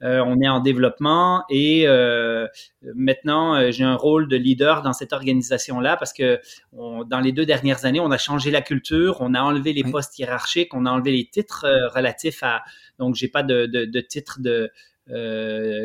Euh, 0.02 0.22
on 0.26 0.40
est 0.40 0.48
en 0.48 0.60
développement 0.60 1.44
et 1.50 1.86
euh, 1.86 2.46
maintenant 2.94 3.54
euh, 3.54 3.70
j'ai 3.70 3.84
un 3.84 3.96
rôle 3.96 4.28
de 4.28 4.36
leader 4.36 4.80
dans 4.80 4.94
cette 4.94 5.12
organisation-là 5.12 5.98
parce 5.98 6.14
que 6.14 6.40
dans 6.72 7.20
les 7.20 7.32
deux 7.32 7.44
dernières 7.44 7.84
années, 7.84 8.00
on 8.00 8.10
a 8.10 8.16
changé 8.16 8.50
la 8.50 8.62
culture, 8.62 9.18
on 9.20 9.34
a 9.34 9.42
enlevé 9.42 9.74
les 9.74 9.84
postes 9.84 10.18
hiérarchiques, 10.18 10.72
on 10.72 10.86
a 10.86 10.90
enlevé 10.90 11.12
les 11.12 11.28
titres 11.28 11.66
relatifs 11.94 12.42
à 12.42 12.62
donc 12.98 13.14
j'ai 13.14 13.28
pas 13.28 13.42
de, 13.42 13.66
de, 13.66 13.84
de 13.84 14.00
titre 14.00 14.40
de 14.40 14.70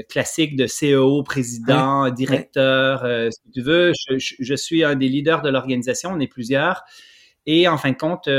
classique 0.10 0.55
de 0.55 0.65
CEO, 0.65 1.24
président, 1.24 2.10
directeur, 2.10 3.05
si 3.32 3.51
tu 3.51 3.62
veux. 3.62 3.91
Je, 4.08 4.17
je, 4.17 4.55
suis 4.55 4.84
un 4.84 4.96
des 4.96 5.08
leaders 5.08 5.41
de 5.41 5.50
l'organisation, 5.50 6.12
on 6.13 6.20
est 6.20 6.27
plusieurs. 6.27 6.84
Et 7.46 7.67
en 7.67 7.77
fin 7.77 7.91
de 7.91 7.98
compte, 7.98 8.29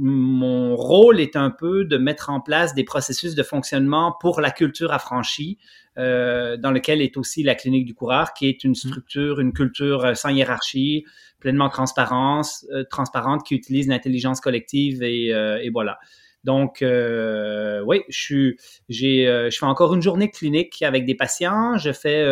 mon 0.00 0.76
rôle 0.76 1.20
est 1.20 1.36
un 1.36 1.50
peu 1.50 1.84
de 1.84 1.96
mettre 1.96 2.30
en 2.30 2.40
place 2.40 2.74
des 2.74 2.84
processus 2.84 3.34
de 3.34 3.42
fonctionnement 3.42 4.14
pour 4.20 4.40
la 4.40 4.50
culture 4.50 4.92
affranchie, 4.92 5.58
euh, 5.98 6.56
dans 6.56 6.70
lequel 6.70 7.02
est 7.02 7.16
aussi 7.16 7.42
la 7.42 7.54
clinique 7.54 7.84
du 7.84 7.94
coureur, 7.94 8.32
qui 8.32 8.46
est 8.48 8.62
une 8.62 8.72
mmh. 8.72 8.74
structure, 8.74 9.40
une 9.40 9.52
culture 9.52 10.04
euh, 10.04 10.14
sans 10.14 10.28
hiérarchie, 10.28 11.04
pleinement 11.40 11.68
transparence, 11.68 12.64
euh, 12.72 12.84
transparente, 12.84 13.44
qui 13.44 13.54
utilise 13.54 13.88
l'intelligence 13.88 14.40
collective 14.40 15.02
et, 15.02 15.34
euh, 15.34 15.58
et, 15.60 15.70
voilà. 15.70 15.98
Donc, 16.46 16.80
euh, 16.80 17.82
oui, 17.86 18.02
j'ai, 18.08 18.56
je 18.88 19.56
fais 19.58 19.66
encore 19.66 19.94
une 19.94 20.02
journée 20.02 20.30
clinique 20.30 20.82
avec 20.82 21.04
des 21.04 21.14
patients. 21.14 21.76
Je 21.76 21.92
fais 21.92 22.24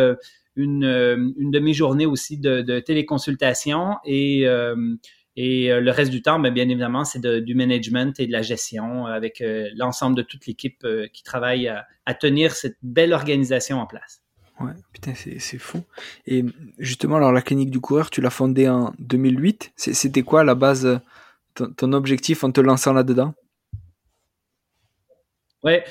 une, 0.55 1.33
une 1.37 1.51
demi-journée 1.51 2.07
aussi 2.07 2.39
de, 2.39 2.61
de 2.61 2.79
téléconsultation 2.79 3.97
et 4.03 4.47
euh, 5.37 5.81
le 5.81 5.91
reste 5.91 6.11
du 6.11 6.21
temps, 6.21 6.39
bien, 6.39 6.51
bien 6.51 6.67
évidemment, 6.69 7.03
c'est 7.03 7.25
du 7.25 7.55
management 7.55 8.19
et 8.19 8.27
de 8.27 8.31
la 8.31 8.41
gestion 8.41 9.05
avec 9.05 9.41
euh, 9.41 9.67
l'ensemble 9.75 10.15
de 10.15 10.21
toute 10.21 10.45
l'équipe 10.45 10.83
euh, 10.85 11.07
qui 11.11 11.23
travaille 11.23 11.67
à, 11.67 12.13
tenir 12.13 12.53
cette 12.53 12.77
belle 12.81 13.13
organisation 13.13 13.79
en 13.79 13.85
place. 13.85 14.21
Ouais, 14.61 14.71
putain, 14.93 15.13
c'est 15.15 15.57
fou. 15.57 15.81
Et 16.27 16.45
justement, 16.79 17.17
alors 17.17 17.33
la 17.33 17.41
clinique 17.41 17.71
du 17.71 17.81
coureur, 17.81 18.09
tu 18.09 18.21
l'as 18.21 18.29
fondée 18.29 18.69
en 18.69 18.93
2008. 18.99 19.73
C'était 19.75 20.21
quoi 20.21 20.41
à 20.41 20.43
la 20.45 20.55
base 20.55 21.01
ton 21.55 21.93
objectif 21.93 22.43
en 22.45 22.51
te 22.51 22.61
lançant 22.61 22.93
là-dedans? 22.93 23.33
Ouais. 25.65 25.83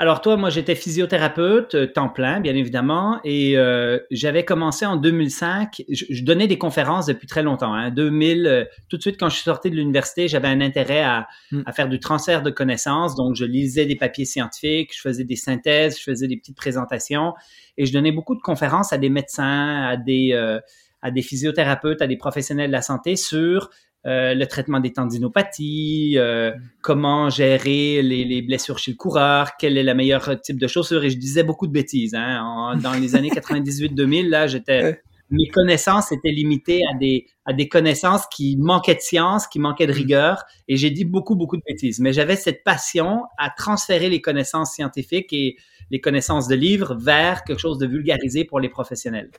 Alors 0.00 0.22
toi, 0.22 0.38
moi 0.38 0.48
j'étais 0.48 0.74
physiothérapeute 0.74 1.74
euh, 1.74 1.86
temps 1.86 2.08
plein, 2.08 2.40
bien 2.40 2.54
évidemment, 2.54 3.20
et 3.22 3.58
euh, 3.58 3.98
j'avais 4.10 4.46
commencé 4.46 4.86
en 4.86 4.96
2005. 4.96 5.82
Je, 5.90 6.24
donnais 6.24 6.46
des 6.46 6.56
conférences 6.56 7.04
depuis 7.04 7.26
très 7.26 7.42
longtemps. 7.42 7.74
Hein, 7.74 7.90
2000, 7.90 8.46
euh, 8.46 8.64
tout 8.88 8.96
de 8.96 9.02
suite 9.02 9.20
quand 9.20 9.28
je 9.28 9.34
suis 9.34 9.44
sorti 9.44 9.70
de 9.70 9.76
l'université, 9.76 10.26
j'avais 10.26 10.48
un 10.48 10.62
intérêt 10.62 11.02
à, 11.02 11.28
hmm. 11.52 11.60
à, 11.66 11.72
faire 11.72 11.90
du 11.90 12.00
transfert 12.00 12.42
de 12.42 12.48
connaissances. 12.48 13.14
Donc 13.14 13.36
je 13.36 13.44
lisais 13.44 13.84
des 13.84 13.96
papiers 13.96 14.24
scientifiques, 14.24 14.96
je 14.96 15.02
faisais 15.02 15.24
des 15.24 15.36
synthèses, 15.36 15.98
je 15.98 16.02
faisais 16.02 16.28
des 16.28 16.38
petites 16.38 16.56
présentations, 16.56 17.34
et 17.76 17.84
je 17.84 17.92
donnais 17.92 18.12
beaucoup 18.12 18.34
de 18.34 18.40
conférences 18.40 18.94
à 18.94 18.96
des 18.96 19.10
médecins, 19.10 19.86
à 19.86 19.98
des 19.98 20.32
à 21.02 21.10
des 21.10 21.22
physiothérapeutes, 21.22 22.02
à 22.02 22.06
des 22.06 22.16
professionnels 22.16 22.68
de 22.68 22.72
la 22.72 22.82
santé 22.82 23.16
sur 23.16 23.70
euh, 24.06 24.34
le 24.34 24.46
traitement 24.46 24.80
des 24.80 24.92
tendinopathies, 24.92 26.14
euh, 26.16 26.52
comment 26.80 27.28
gérer 27.28 28.00
les, 28.02 28.42
blessures 28.42 28.78
chez 28.78 28.92
le 28.92 28.96
coureur, 28.96 29.50
quel 29.58 29.76
est 29.76 29.82
le 29.82 29.94
meilleur 29.94 30.40
type 30.40 30.58
de 30.58 30.66
chaussure. 30.66 31.04
Et 31.04 31.10
je 31.10 31.18
disais 31.18 31.42
beaucoup 31.42 31.66
de 31.66 31.72
bêtises. 31.72 32.14
Hein. 32.14 32.76
dans 32.82 32.94
les 32.94 33.14
années 33.14 33.28
98-2000, 33.28 34.28
là, 34.28 34.46
j'étais, 34.46 35.02
mes 35.30 35.48
connaissances 35.48 36.12
étaient 36.12 36.30
limitées 36.30 36.80
à 36.92 36.96
des, 36.96 37.26
à 37.44 37.52
des 37.52 37.68
connaissances 37.68 38.26
qui 38.28 38.56
manquaient 38.56 38.94
de 38.94 39.00
science, 39.00 39.46
qui 39.46 39.58
manquaient 39.58 39.86
de 39.86 39.92
mm. 39.92 39.96
rigueur. 39.96 40.44
Et 40.66 40.76
j'ai 40.76 40.90
dit 40.90 41.04
beaucoup, 41.04 41.36
beaucoup 41.36 41.56
de 41.56 41.62
bêtises. 41.66 42.00
Mais 42.00 42.12
j'avais 42.12 42.36
cette 42.36 42.64
passion 42.64 43.24
à 43.38 43.50
transférer 43.50 44.08
les 44.08 44.20
connaissances 44.20 44.72
scientifiques 44.72 45.32
et 45.32 45.56
les 45.90 46.00
connaissances 46.00 46.48
de 46.48 46.54
livres 46.54 46.94
vers 46.94 47.44
quelque 47.44 47.60
chose 47.60 47.78
de 47.78 47.86
vulgarisé 47.86 48.44
pour 48.44 48.60
les 48.60 48.68
professionnels. 48.68 49.30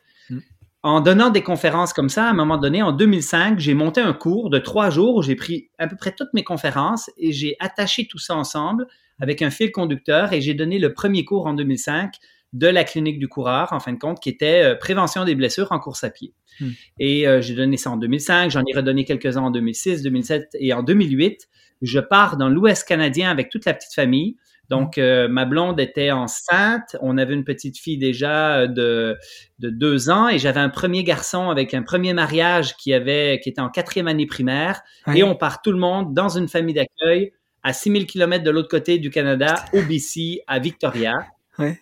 En 0.83 0.99
donnant 0.99 1.29
des 1.29 1.43
conférences 1.43 1.93
comme 1.93 2.09
ça, 2.09 2.25
à 2.25 2.29
un 2.31 2.33
moment 2.33 2.57
donné, 2.57 2.81
en 2.81 2.91
2005, 2.91 3.59
j'ai 3.59 3.75
monté 3.75 4.01
un 4.01 4.13
cours 4.13 4.49
de 4.49 4.57
trois 4.57 4.89
jours 4.89 5.17
où 5.17 5.21
j'ai 5.21 5.35
pris 5.35 5.69
à 5.77 5.87
peu 5.87 5.95
près 5.95 6.11
toutes 6.11 6.33
mes 6.33 6.43
conférences 6.43 7.11
et 7.17 7.31
j'ai 7.31 7.55
attaché 7.59 8.07
tout 8.07 8.17
ça 8.17 8.35
ensemble 8.35 8.87
avec 9.19 9.43
un 9.43 9.51
fil 9.51 9.71
conducteur 9.71 10.33
et 10.33 10.41
j'ai 10.41 10.55
donné 10.55 10.79
le 10.79 10.93
premier 10.93 11.23
cours 11.23 11.45
en 11.45 11.53
2005 11.53 12.15
de 12.53 12.67
la 12.67 12.83
clinique 12.83 13.19
du 13.19 13.27
coureur, 13.27 13.71
en 13.71 13.79
fin 13.79 13.93
de 13.93 13.99
compte, 13.99 14.19
qui 14.19 14.29
était 14.29 14.63
euh, 14.63 14.75
prévention 14.75 15.23
des 15.23 15.35
blessures 15.35 15.71
en 15.71 15.79
course 15.79 16.03
à 16.03 16.09
pied. 16.09 16.33
Hmm. 16.59 16.71
Et 16.99 17.27
euh, 17.27 17.41
j'ai 17.41 17.53
donné 17.53 17.77
ça 17.77 17.91
en 17.91 17.97
2005, 17.97 18.51
j'en 18.51 18.63
ai 18.67 18.75
redonné 18.75 19.05
quelques-uns 19.05 19.43
en 19.43 19.51
2006, 19.51 20.01
2007 20.01 20.49
et 20.59 20.73
en 20.73 20.83
2008. 20.83 21.47
Je 21.81 21.99
pars 21.99 22.37
dans 22.37 22.49
l'Ouest 22.49 22.87
canadien 22.87 23.29
avec 23.29 23.49
toute 23.49 23.65
la 23.65 23.73
petite 23.73 23.93
famille. 23.93 24.35
Donc, 24.71 24.97
euh, 24.97 25.27
ma 25.27 25.43
blonde 25.43 25.81
était 25.81 26.11
enceinte. 26.11 26.95
On 27.01 27.17
avait 27.17 27.33
une 27.33 27.43
petite 27.43 27.77
fille 27.77 27.97
déjà 27.97 28.59
euh, 28.59 28.67
de, 28.67 29.17
de 29.59 29.69
deux 29.69 30.09
ans 30.09 30.29
et 30.29 30.39
j'avais 30.39 30.61
un 30.61 30.69
premier 30.69 31.03
garçon 31.03 31.49
avec 31.49 31.73
un 31.73 31.83
premier 31.83 32.13
mariage 32.13 32.77
qui 32.77 32.93
avait, 32.93 33.41
qui 33.43 33.49
était 33.49 33.59
en 33.59 33.67
quatrième 33.67 34.07
année 34.07 34.25
primaire. 34.25 34.81
Et 35.13 35.23
on 35.23 35.35
part 35.35 35.61
tout 35.61 35.73
le 35.73 35.77
monde 35.77 36.13
dans 36.13 36.29
une 36.29 36.47
famille 36.47 36.73
d'accueil 36.73 37.33
à 37.63 37.73
6000 37.73 38.05
km 38.05 38.45
de 38.45 38.49
l'autre 38.49 38.69
côté 38.69 38.97
du 38.97 39.09
Canada, 39.09 39.55
au 39.73 39.81
BC, 39.81 40.39
à 40.47 40.59
Victoria. 40.59 41.15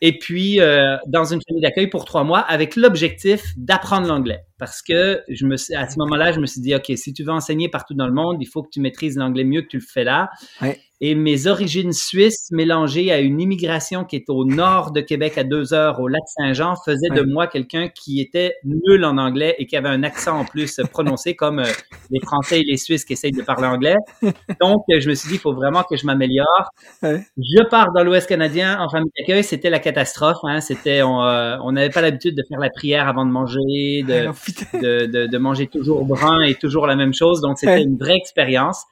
Et 0.01 0.17
puis, 0.17 0.59
euh, 0.59 0.97
dans 1.05 1.25
une 1.25 1.41
famille 1.47 1.61
d'accueil 1.61 1.87
pour 1.87 2.05
trois 2.05 2.23
mois 2.23 2.39
avec 2.39 2.75
l'objectif 2.75 3.53
d'apprendre 3.55 4.07
l'anglais. 4.07 4.41
Parce 4.59 4.81
que 4.81 5.21
je 5.29 5.45
me 5.45 5.55
à 5.75 5.89
ce 5.89 5.97
moment-là, 5.99 6.31
je 6.31 6.39
me 6.39 6.45
suis 6.45 6.61
dit, 6.61 6.75
OK, 6.75 6.91
si 6.95 7.13
tu 7.13 7.23
veux 7.23 7.31
enseigner 7.31 7.69
partout 7.69 7.93
dans 7.93 8.07
le 8.07 8.13
monde, 8.13 8.37
il 8.41 8.45
faut 8.45 8.61
que 8.61 8.69
tu 8.69 8.81
maîtrises 8.81 9.17
l'anglais 9.17 9.43
mieux 9.43 9.61
que 9.61 9.67
tu 9.67 9.77
le 9.77 9.85
fais 9.85 10.03
là. 10.03 10.29
Ouais 10.61 10.77
et 11.01 11.15
mes 11.15 11.47
origines 11.47 11.93
suisses 11.93 12.49
mélangées 12.51 13.11
à 13.11 13.19
une 13.19 13.39
immigration 13.39 14.03
qui 14.03 14.17
est 14.17 14.29
au 14.29 14.43
nord 14.43 14.91
de 14.91 14.99
Québec 14.99 15.37
à 15.37 15.43
deux 15.43 15.73
heures 15.73 15.99
au 15.99 16.07
lac 16.07 16.21
Saint-Jean 16.37 16.75
faisaient 16.75 17.09
de 17.09 17.21
moi 17.21 17.47
quelqu'un 17.47 17.87
qui 17.87 18.19
était 18.19 18.55
nul 18.65 19.05
en 19.05 19.17
anglais 19.17 19.55
et 19.59 19.65
qui 19.65 19.77
avait 19.77 19.89
un 19.89 20.03
accent 20.03 20.39
en 20.39 20.45
plus 20.45 20.81
prononcé 20.91 21.35
comme 21.35 21.59
euh, 21.59 21.71
les 22.11 22.19
Français 22.19 22.59
et 22.59 22.63
les 22.63 22.77
Suisses 22.77 23.05
qui 23.05 23.13
essayent 23.13 23.31
de 23.31 23.41
parler 23.41 23.67
anglais. 23.67 23.95
Donc, 24.61 24.83
je 24.89 25.09
me 25.09 25.15
suis 25.15 25.29
dit, 25.29 25.35
il 25.35 25.39
faut 25.39 25.53
vraiment 25.53 25.83
que 25.83 25.95
je 25.95 26.05
m'améliore. 26.05 26.71
Je 27.01 27.69
pars 27.69 27.91
dans 27.93 28.03
l'Ouest 28.03 28.27
canadien 28.27 28.79
en 28.81 28.89
famille 28.89 29.11
d'accueil. 29.17 29.43
C'était 29.43 29.69
la 29.69 29.79
catastrophe. 29.79 30.39
Hein. 30.43 30.59
C'était, 30.59 31.01
on 31.01 31.23
euh, 31.23 31.71
n'avait 31.71 31.89
pas 31.89 32.01
l'habitude 32.01 32.35
de 32.35 32.43
faire 32.49 32.59
la 32.59 32.69
prière 32.69 33.07
avant 33.07 33.25
de 33.25 33.31
manger, 33.31 34.03
de, 34.03 34.31
de, 34.73 35.05
de, 35.05 35.27
de 35.27 35.37
manger 35.37 35.67
toujours 35.67 36.05
brun 36.05 36.41
et 36.41 36.55
toujours 36.55 36.87
la 36.87 36.95
même 36.95 37.13
chose. 37.13 37.41
Donc, 37.41 37.57
c'était 37.59 37.81
une 37.81 37.97
vraie 37.97 38.17
expérience. 38.17 38.83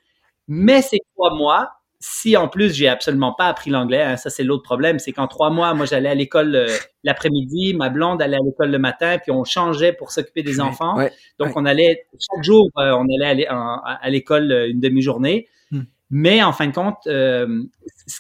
Mais 0.48 0.82
ces 0.82 1.00
trois 1.16 1.34
mois, 1.36 1.72
si 2.00 2.38
en 2.38 2.48
plus 2.48 2.74
j'ai 2.74 2.88
absolument 2.88 3.34
pas 3.34 3.48
appris 3.48 3.70
l'anglais, 3.70 4.04
hein, 4.04 4.18
ça 4.18 4.30
c'est 4.30 4.44
l'autre 4.44 4.64
problème, 4.64 5.00
c'est 5.00 5.12
qu'en 5.12 5.28
trois 5.28 5.50
mois, 5.50 5.74
moi 5.74 5.86
j'allais 5.86 6.10
à 6.10 6.16
l'école 6.16 6.56
euh, 6.56 6.68
l'après-midi, 7.04 7.74
ma 7.74 7.90
blonde 7.90 8.22
allait 8.22 8.38
à 8.38 8.46
l'école 8.46 8.70
le 8.70 8.78
matin, 8.78 9.18
puis 9.18 9.32
on 9.32 9.44
changeait 9.44 9.94
pour 9.94 10.12
s'occuper 10.12 10.44
des 10.44 10.62
enfants. 10.62 10.98
Donc 11.40 11.54
on 11.56 11.66
allait 11.66 12.06
chaque 12.14 12.44
jour, 12.44 12.70
euh, 12.78 12.92
on 12.92 13.06
allait 13.20 13.48
à 13.48 14.10
l'école 14.10 14.52
euh, 14.52 14.70
une 14.70 14.80
demi-journée. 14.80 15.48
Hmm. 15.72 15.84
Mais 16.10 16.44
en 16.44 16.54
fin 16.54 16.68
de 16.68 16.74
compte, 16.74 17.08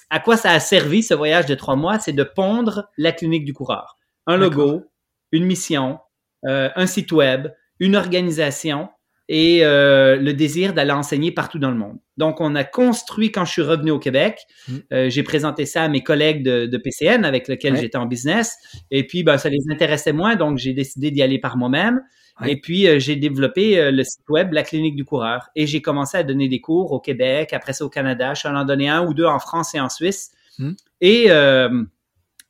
à 0.10 0.20
quoi 0.20 0.36
ça 0.36 0.51
a 0.51 0.60
servi 0.60 1.03
ce 1.03 1.13
voyage 1.13 1.46
de 1.46 1.56
trois 1.56 1.75
mois, 1.75 2.00
c'est 2.00 2.12
de 2.13 2.24
pondre 2.24 2.89
la 2.98 3.12
clinique 3.12 3.46
du 3.46 3.53
coureur. 3.53 3.96
Un 4.25 4.36
logo, 4.36 4.84
une 5.32 5.46
mission, 5.46 6.00
un 6.44 6.86
site 6.86 7.12
web, 7.12 7.48
une 7.79 7.96
organisation 7.96 8.89
et 9.29 9.60
euh, 9.63 10.15
le 10.15 10.34
désir 10.34 10.74
d'aller 10.74 10.91
enseigner 10.91 11.32
partout 11.32 11.60
dans 11.60 11.72
le 11.72 11.77
monde. 11.77 11.98
Donc, 12.17 12.39
on 12.39 12.56
a 12.56 12.63
construit, 12.63 13.32
quand 13.32 13.46
je 13.46 13.51
suis 13.51 13.62
revenu 13.62 13.91
au 13.91 14.00
Québec, 14.00 14.39
mm. 14.67 14.75
euh, 14.94 15.10
j'ai 15.10 15.24
présenté 15.24 15.65
ça 15.65 15.84
à 15.84 15.89
mes 15.89 16.01
collègues 16.01 16.44
de, 16.44 16.65
de 16.65 16.77
PCN 16.77 17.25
avec 17.25 17.48
lesquels 17.48 17.75
j'étais 17.77 17.98
en 17.98 18.06
business, 18.06 18.56
et 18.89 19.06
puis 19.06 19.24
ben, 19.24 19.38
ça 19.38 19.50
les 19.50 19.63
intéressait 19.70 20.13
moins, 20.13 20.36
donc 20.36 20.58
j'ai 20.58 20.74
décidé 20.74 21.12
d'y 21.12 21.22
aller 21.22 21.39
par 21.39 21.58
moi-même. 21.58 22.01
Et 22.46 22.62
puis, 22.62 22.88
euh, 22.88 23.00
j'ai 23.00 23.15
développé 23.15 23.91
le 23.91 24.03
site 24.03 24.29
web 24.29 24.53
La 24.53 24.62
Clinique 24.62 24.96
du 24.96 25.03
Coureur. 25.03 25.50
Et 25.56 25.65
j'ai 25.65 25.82
commencé 25.82 26.20
à 26.20 26.24
donner 26.24 26.48
des 26.48 26.62
cours 26.62 26.91
au 26.91 27.00
Québec, 27.00 27.51
après 27.51 27.74
ça 27.74 27.84
au 27.84 27.89
Canada. 27.89 28.36
Je 28.36 28.41
suis 28.41 28.48
allé 28.48 28.60
en 28.60 28.63
donner 28.63 28.89
un 28.89 29.03
ou 29.03 29.15
deux 29.15 29.25
en 29.25 29.39
France 29.39 29.74
et 29.74 29.79
en 29.79 29.89
Suisse. 29.89 30.29
Mm. 30.60 30.74
Et 31.01 31.32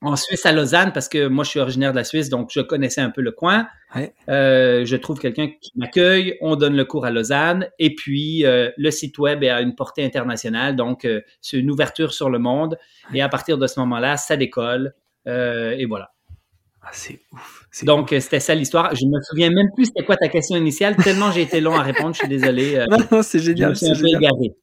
en 0.02 0.16
Suisse 0.16 0.46
à 0.46 0.52
Lausanne 0.52 0.92
parce 0.94 1.10
que 1.10 1.28
moi 1.28 1.44
je 1.44 1.50
suis 1.50 1.60
originaire 1.60 1.92
de 1.92 1.98
la 1.98 2.04
Suisse 2.04 2.30
donc 2.30 2.50
je 2.52 2.62
connaissais 2.62 3.02
un 3.02 3.10
peu 3.10 3.22
le 3.22 3.32
coin. 3.32 3.68
Euh, 4.30 4.86
je 4.86 4.96
trouve 4.96 5.20
quelqu'un 5.20 5.48
qui 5.48 5.72
m'accueille, 5.76 6.38
on 6.42 6.56
donne 6.56 6.76
le 6.76 6.86
cours 6.86 7.06
à 7.06 7.12
Lausanne 7.12 7.68
et 7.80 7.96
puis 7.96 8.46
euh, 8.46 8.70
le 8.78 8.92
site 8.92 9.18
web 9.18 9.44
est 9.44 9.50
à 9.50 9.62
une 9.62 9.76
portée 9.76 10.06
internationale 10.06 10.76
donc 10.76 11.06
euh, 11.06 11.22
c'est 11.42 11.58
une 11.58 11.72
ouverture 11.72 12.14
sur 12.14 12.30
le 12.30 12.38
monde 12.38 12.78
et 13.14 13.22
à 13.22 13.30
partir 13.30 13.58
de 13.58 13.66
ce 13.66 13.80
moment-là 13.80 14.18
ça 14.18 14.38
décolle 14.38 14.94
et 15.26 15.86
voilà. 15.86 16.14
Ah, 16.82 16.92
c'est 16.94 17.20
ouf. 17.34 17.66
Donc 17.84 18.12
c'était 18.12 18.40
ça 18.40 18.56
l'histoire. 18.56 18.96
Je 18.96 19.06
me 19.06 19.22
souviens 19.22 19.50
même 19.50 19.68
plus 19.76 19.88
c'était 19.88 20.06
quoi 20.06 20.16
ta 20.16 20.30
question 20.30 20.56
initiale 20.56 20.96
tellement 20.96 21.34
j'ai 21.34 21.42
été 21.42 21.60
long 21.60 21.76
à 21.76 21.82
répondre. 21.82 22.14
Je 22.14 22.20
suis 22.20 22.30
désolé. 22.30 22.86
non, 22.90 22.98
non 23.12 23.22
c'est 23.24 23.40
génial. 23.40 23.76
Je 23.76 23.86
me 23.90 23.94
suis 23.94 24.06
un 24.06 24.18
peu 24.18 24.24
égaré. 24.24 24.56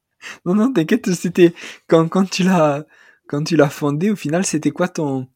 Non 0.46 0.54
non 0.54 0.72
t'inquiète 0.72 1.12
c'était 1.12 1.52
quand 1.86 2.08
quand 2.08 2.30
tu 2.30 2.44
l'as 2.44 2.86
quand 3.28 3.44
tu 3.44 3.56
l'as 3.56 3.70
fondé, 3.70 4.10
au 4.10 4.16
final, 4.16 4.44
c'était 4.44 4.70
quoi 4.70 4.88
ton, 4.88 5.28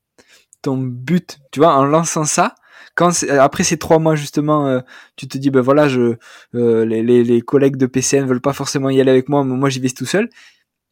ton 0.62 0.76
but? 0.78 1.38
Tu 1.52 1.60
vois, 1.60 1.74
en 1.74 1.84
lançant 1.84 2.24
ça, 2.24 2.54
quand 2.94 3.10
après 3.38 3.64
ces 3.64 3.78
trois 3.78 3.98
mois 3.98 4.16
justement, 4.16 4.66
euh, 4.66 4.80
tu 5.16 5.28
te 5.28 5.38
dis 5.38 5.50
ben 5.50 5.60
voilà, 5.60 5.88
je 5.88 6.16
euh, 6.54 6.84
les, 6.84 7.02
les, 7.02 7.24
les, 7.24 7.40
collègues 7.42 7.76
de 7.76 7.86
PCN 7.86 8.26
veulent 8.26 8.40
pas 8.40 8.52
forcément 8.52 8.90
y 8.90 9.00
aller 9.00 9.10
avec 9.10 9.28
moi, 9.28 9.44
mais 9.44 9.56
moi 9.56 9.70
j'y 9.70 9.80
vais 9.80 9.88
tout 9.90 10.06
seul. 10.06 10.28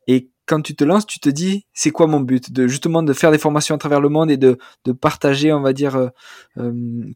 Et 0.07 0.31
quand 0.47 0.62
tu 0.62 0.76
te 0.76 0.85
lances, 0.85 1.07
tu 1.07 1.19
te 1.19 1.29
dis 1.29 1.67
c'est 1.73 1.91
quoi 1.91 2.07
mon 2.07 2.21
but? 2.21 2.53
De 2.53 2.69
justement 2.69 3.03
de 3.03 3.12
faire 3.12 3.33
des 3.33 3.38
formations 3.38 3.75
à 3.75 3.79
travers 3.79 4.00
le 4.00 4.09
monde 4.09 4.31
et 4.31 4.37
de, 4.37 4.59
de 4.85 4.93
partager, 4.93 5.53
on 5.53 5.61
va 5.61 5.73
dire, 5.73 5.97
euh, 6.57 6.73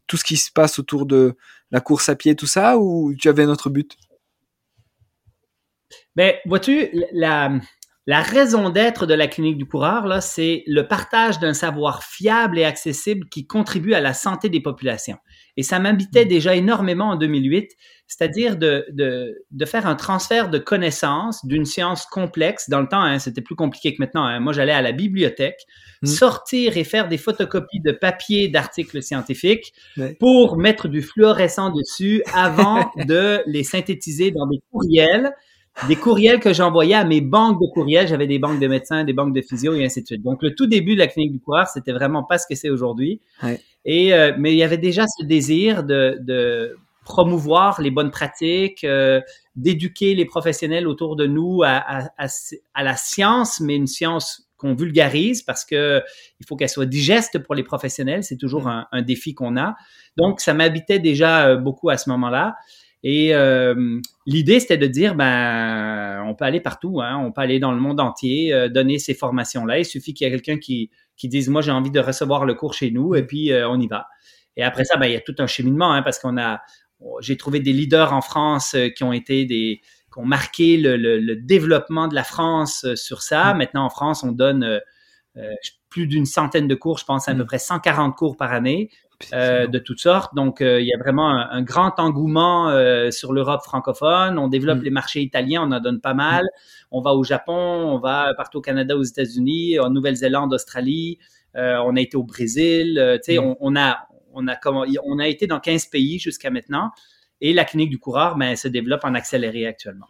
tout 0.07 0.17
ce 0.17 0.25
qui 0.25 0.37
se 0.37 0.51
passe 0.51 0.77
autour 0.79 1.05
de 1.05 1.35
la 1.71 1.79
course 1.79 2.09
à 2.09 2.15
pied, 2.15 2.35
tout 2.35 2.47
ça, 2.47 2.77
ou 2.77 3.13
tu 3.17 3.29
avais 3.29 3.43
un 3.43 3.49
autre 3.49 3.69
but? 3.69 3.95
Ben 6.15 6.35
vois-tu 6.45 6.89
la 7.13 7.51
la 8.07 8.21
raison 8.21 8.71
d'être 8.71 9.05
de 9.05 9.13
la 9.13 9.27
clinique 9.27 9.57
du 9.57 9.67
coureur, 9.67 10.07
là, 10.07 10.21
c'est 10.21 10.63
le 10.65 10.87
partage 10.87 11.39
d'un 11.39 11.53
savoir 11.53 12.03
fiable 12.03 12.57
et 12.57 12.63
accessible 12.63 13.29
qui 13.29 13.45
contribue 13.45 13.93
à 13.93 14.01
la 14.01 14.15
santé 14.15 14.49
des 14.49 14.59
populations. 14.59 15.17
Et 15.55 15.61
ça 15.61 15.77
m'habitait 15.77 16.25
mm. 16.25 16.29
déjà 16.29 16.55
énormément 16.55 17.09
en 17.09 17.15
2008, 17.15 17.69
c'est-à-dire 18.07 18.57
de, 18.57 18.87
de, 18.91 19.65
faire 19.65 19.85
un 19.85 19.93
transfert 19.93 20.49
de 20.49 20.57
connaissances 20.57 21.45
d'une 21.45 21.65
science 21.65 22.07
complexe. 22.07 22.69
Dans 22.71 22.81
le 22.81 22.87
temps, 22.87 23.03
hein, 23.03 23.19
c'était 23.19 23.41
plus 23.41 23.55
compliqué 23.55 23.93
que 23.93 24.01
maintenant. 24.01 24.25
Hein. 24.25 24.39
Moi, 24.39 24.53
j'allais 24.53 24.71
à 24.71 24.81
la 24.81 24.93
bibliothèque, 24.93 25.59
mm. 26.01 26.07
sortir 26.07 26.77
et 26.77 26.83
faire 26.83 27.07
des 27.07 27.19
photocopies 27.19 27.81
de 27.81 27.91
papier 27.91 28.47
d'articles 28.47 29.03
scientifiques 29.03 29.73
pour 30.19 30.57
mettre 30.57 30.87
du 30.87 31.03
fluorescent 31.03 31.69
dessus 31.69 32.23
avant 32.33 32.91
de 33.05 33.43
les 33.45 33.63
synthétiser 33.63 34.31
dans 34.31 34.47
des 34.47 34.59
courriels 34.71 35.33
des 35.87 35.95
courriels 35.95 36.39
que 36.39 36.53
j'envoyais 36.53 36.95
à 36.95 37.03
mes 37.03 37.21
banques 37.21 37.61
de 37.61 37.67
courriels. 37.73 38.07
J'avais 38.07 38.27
des 38.27 38.39
banques 38.39 38.59
de 38.59 38.67
médecins, 38.67 39.03
des 39.03 39.13
banques 39.13 39.33
de 39.33 39.41
physio 39.41 39.73
et 39.73 39.83
ainsi 39.83 40.01
de 40.01 40.07
suite. 40.07 40.21
Donc, 40.21 40.43
le 40.43 40.53
tout 40.53 40.67
début 40.67 40.93
de 40.93 40.99
la 40.99 41.07
clinique 41.07 41.31
du 41.31 41.39
coureur, 41.39 41.67
c'était 41.67 41.93
vraiment 41.93 42.23
pas 42.23 42.37
ce 42.37 42.45
que 42.47 42.55
c'est 42.55 42.69
aujourd'hui. 42.69 43.21
Et 43.85 44.13
euh, 44.13 44.33
mais 44.37 44.51
il 44.53 44.57
y 44.57 44.63
avait 44.63 44.77
déjà 44.77 45.05
ce 45.07 45.25
désir 45.25 45.83
de, 45.83 46.17
de 46.21 46.75
promouvoir 47.03 47.81
les 47.81 47.89
bonnes 47.89 48.11
pratiques, 48.11 48.83
euh, 48.83 49.21
d'éduquer 49.55 50.13
les 50.13 50.25
professionnels 50.25 50.87
autour 50.87 51.15
de 51.15 51.25
nous 51.25 51.63
à, 51.63 51.83
à, 52.17 52.27
à, 52.73 52.83
la 52.83 52.95
science, 52.95 53.59
mais 53.59 53.75
une 53.75 53.87
science 53.87 54.47
qu'on 54.57 54.75
vulgarise 54.75 55.41
parce 55.41 55.65
que 55.65 56.03
il 56.39 56.45
faut 56.45 56.55
qu'elle 56.55 56.69
soit 56.69 56.85
digeste 56.85 57.39
pour 57.39 57.55
les 57.55 57.63
professionnels. 57.63 58.23
C'est 58.23 58.37
toujours 58.37 58.67
un, 58.67 58.87
un 58.91 59.01
défi 59.01 59.33
qu'on 59.33 59.57
a. 59.57 59.75
Donc, 60.15 60.41
ça 60.41 60.53
m'habitait 60.53 60.99
déjà 60.99 61.47
euh, 61.47 61.57
beaucoup 61.57 61.89
à 61.89 61.97
ce 61.97 62.09
moment-là. 62.11 62.55
Et 63.03 63.33
euh, 63.33 63.99
l'idée, 64.25 64.59
c'était 64.59 64.77
de 64.77 64.87
dire, 64.87 65.15
ben, 65.15 66.23
on 66.27 66.35
peut 66.35 66.45
aller 66.45 66.59
partout, 66.59 67.01
hein, 67.01 67.17
on 67.17 67.31
peut 67.31 67.41
aller 67.41 67.59
dans 67.59 67.71
le 67.71 67.79
monde 67.79 67.99
entier, 67.99 68.53
euh, 68.53 68.69
donner 68.69 68.99
ces 68.99 69.13
formations-là. 69.13 69.79
Il 69.79 69.85
suffit 69.85 70.13
qu'il 70.13 70.25
y 70.25 70.27
ait 70.27 70.33
quelqu'un 70.33 70.57
qui, 70.57 70.91
qui 71.17 71.27
dise, 71.27 71.49
moi, 71.49 71.61
j'ai 71.61 71.71
envie 71.71 71.91
de 71.91 71.99
recevoir 71.99 72.45
le 72.45 72.53
cours 72.53 72.73
chez 72.73 72.91
nous, 72.91 73.15
et 73.15 73.23
puis 73.23 73.51
on 73.53 73.79
y 73.79 73.87
va. 73.87 74.07
Et 74.55 74.63
après 74.63 74.85
ça, 74.85 74.97
ben, 74.97 75.07
il 75.07 75.13
y 75.13 75.15
a 75.15 75.21
tout 75.21 75.35
un 75.39 75.47
cheminement, 75.47 75.91
hein, 75.91 76.03
parce 76.03 76.19
qu'on 76.19 76.37
a, 76.37 76.61
j'ai 77.21 77.37
trouvé 77.37 77.59
des 77.59 77.73
leaders 77.73 78.13
en 78.13 78.21
France 78.21 78.75
qui 78.95 79.03
ont 79.03 79.13
été 79.13 79.45
des, 79.45 79.81
qui 80.13 80.19
ont 80.19 80.25
marqué 80.25 80.77
le, 80.77 80.97
le, 80.97 81.35
développement 81.35 82.07
de 82.07 82.13
la 82.13 82.23
France 82.23 82.85
sur 82.95 83.23
ça. 83.23 83.55
Maintenant, 83.55 83.85
en 83.85 83.89
France, 83.89 84.23
on 84.23 84.31
donne 84.31 84.79
plus 85.89 86.07
d'une 86.07 86.25
centaine 86.25 86.67
de 86.67 86.75
cours, 86.75 86.97
je 86.97 87.05
pense 87.05 87.27
à, 87.27 87.35
peu 87.35 87.45
près 87.45 87.59
140 87.59 88.15
cours 88.15 88.37
par 88.37 88.51
année. 88.51 88.89
Euh, 89.33 89.67
de 89.67 89.79
toutes 89.79 89.99
sortes. 89.99 90.33
Donc, 90.35 90.61
euh, 90.61 90.81
il 90.81 90.87
y 90.87 90.93
a 90.93 90.97
vraiment 90.97 91.29
un, 91.29 91.61
grand 91.61 91.99
engouement 91.99 92.69
euh, 92.69 93.11
sur 93.11 93.33
l'Europe 93.33 93.61
francophone. 93.63 94.37
On 94.37 94.47
développe 94.47 94.79
mm. 94.79 94.83
les 94.83 94.89
marchés 94.89 95.21
italiens, 95.21 95.63
on 95.67 95.71
en 95.71 95.79
donne 95.79 96.01
pas 96.01 96.13
mal. 96.13 96.43
Mm. 96.43 96.47
On 96.91 97.01
va 97.01 97.13
au 97.13 97.23
Japon, 97.23 97.53
on 97.53 97.99
va 97.99 98.33
partout 98.35 98.59
au 98.59 98.61
Canada, 98.61 98.95
aux 98.95 99.03
États-Unis, 99.03 99.79
en 99.79 99.89
Nouvelle-Zélande, 99.89 100.53
Australie. 100.53 101.19
on 101.55 101.95
a 101.95 101.99
été 101.99 102.17
au 102.17 102.23
Brésil. 102.23 103.19
tu 103.23 103.33
sais, 103.33 103.39
mm. 103.39 103.55
on, 103.59 103.75
a, 103.75 104.07
on 104.33 104.47
a 104.47 104.55
comment, 104.55 104.85
on 105.05 105.19
a 105.19 105.27
été 105.27 105.47
dans 105.47 105.59
15 105.59 105.87
pays 105.87 106.19
jusqu'à 106.19 106.49
maintenant. 106.49 106.91
Et 107.39 107.53
la 107.53 107.65
clinique 107.65 107.89
du 107.89 107.97
coureur, 107.97 108.37
ben, 108.37 108.55
se 108.55 108.67
développe 108.67 109.03
en 109.03 109.15
accéléré 109.15 109.65
actuellement. 109.65 110.07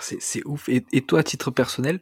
C'est 0.00 0.44
ouf. 0.44 0.68
Et, 0.68 0.84
et, 0.92 1.02
toi, 1.02 1.20
à 1.20 1.22
titre 1.22 1.50
personnel, 1.50 2.00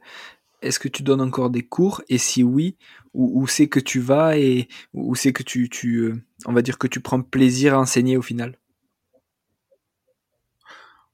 est-ce 0.64 0.78
que 0.78 0.88
tu 0.88 1.02
donnes 1.02 1.21
encore 1.21 1.50
des 1.50 1.62
cours? 1.62 2.02
Et 2.09 2.18
si 2.18 2.42
oui, 2.42 2.76
où, 3.12 3.47
c'est 3.47 3.68
que 3.68 3.78
tu 3.80 4.00
vas 4.00 4.37
et 4.37 4.68
où 4.92 5.14
c'est 5.14 5.33
que 5.33 5.42
tu, 5.42 5.68
tu, 5.68 5.97
euh, 5.99 6.14
on 6.47 6.52
va 6.52 6.62
dire 6.62 6.78
que 6.78 6.87
tu 6.87 7.00
prends 7.00 7.23
plaisir 7.23 7.75
à 7.75 7.78
enseigner 7.78 8.16
au 8.16 8.23
final? 8.23 8.59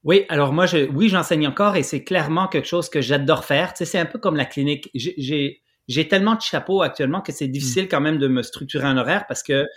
Oui, 0.03 0.25
alors 0.29 0.51
moi, 0.51 0.65
je, 0.65 0.89
oui, 0.89 1.09
j'enseigne 1.09 1.47
encore 1.47 1.75
et 1.75 1.83
c'est 1.83 2.03
clairement 2.03 2.47
quelque 2.47 2.67
chose 2.67 2.89
que 2.89 3.01
j'adore 3.01 3.45
faire. 3.45 3.73
Tu 3.73 3.79
sais, 3.79 3.85
c'est 3.85 3.99
un 3.99 4.05
peu 4.05 4.17
comme 4.17 4.35
la 4.35 4.45
clinique. 4.45 4.89
J'ai, 4.95 5.61
j'ai 5.87 6.07
tellement 6.07 6.35
de 6.35 6.41
chapeaux 6.41 6.81
actuellement 6.81 7.21
que 7.21 7.31
c'est 7.31 7.47
difficile 7.47 7.87
quand 7.87 8.01
même 8.01 8.17
de 8.17 8.27
me 8.27 8.41
structurer 8.41 8.85
un 8.85 8.97
horaire 8.97 9.25
parce 9.27 9.43
que 9.43 9.67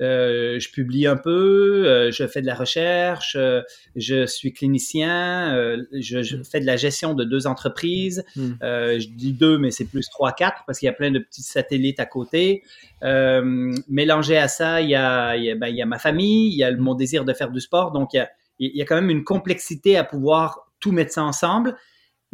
je 0.00 0.72
publie 0.72 1.06
un 1.06 1.16
peu, 1.16 1.84
euh, 1.86 2.10
je 2.10 2.26
fais 2.26 2.40
de 2.40 2.46
la 2.46 2.54
recherche, 2.54 3.36
euh, 3.38 3.62
je 3.96 4.26
suis 4.26 4.52
clinicien, 4.52 5.76
je, 5.92 6.42
fais 6.42 6.60
de 6.60 6.66
la 6.66 6.76
gestion 6.76 7.14
de 7.14 7.24
deux 7.24 7.46
entreprises. 7.46 8.24
Hmm. 8.36 8.54
je 8.60 9.08
dis 9.08 9.32
deux, 9.32 9.58
mais 9.58 9.70
c'est 9.70 9.84
plus 9.84 10.08
trois, 10.10 10.32
quatre 10.32 10.64
parce 10.66 10.78
qu'il 10.78 10.86
y 10.86 10.90
a 10.90 10.94
plein 10.94 11.10
de 11.10 11.18
petits 11.18 11.42
satellites 11.42 12.00
à 12.00 12.06
côté. 12.06 12.62
mélangé 13.02 14.36
à 14.36 14.48
ça, 14.48 14.80
il 14.80 14.90
y, 14.90 14.94
a, 14.94 15.36
il, 15.36 15.44
y 15.44 15.50
a, 15.50 15.54
ben, 15.54 15.68
il 15.68 15.76
y 15.76 15.82
a 15.82 15.86
ma 15.86 15.98
famille, 15.98 16.52
il 16.52 16.56
y 16.56 16.64
a 16.64 16.74
mon 16.76 16.94
désir 16.94 17.24
de 17.24 17.32
faire 17.32 17.50
du 17.50 17.60
sport. 17.60 17.92
Donc, 17.92 18.14
il 18.14 18.18
y 18.18 18.20
a, 18.20 18.30
il 18.58 18.76
y 18.76 18.82
a 18.82 18.84
quand 18.84 18.96
même 18.96 19.10
une 19.10 19.24
complexité 19.24 19.96
à 19.96 20.04
pouvoir 20.04 20.72
tout 20.80 20.92
mettre 20.92 21.12
ça 21.12 21.22
ensemble 21.22 21.76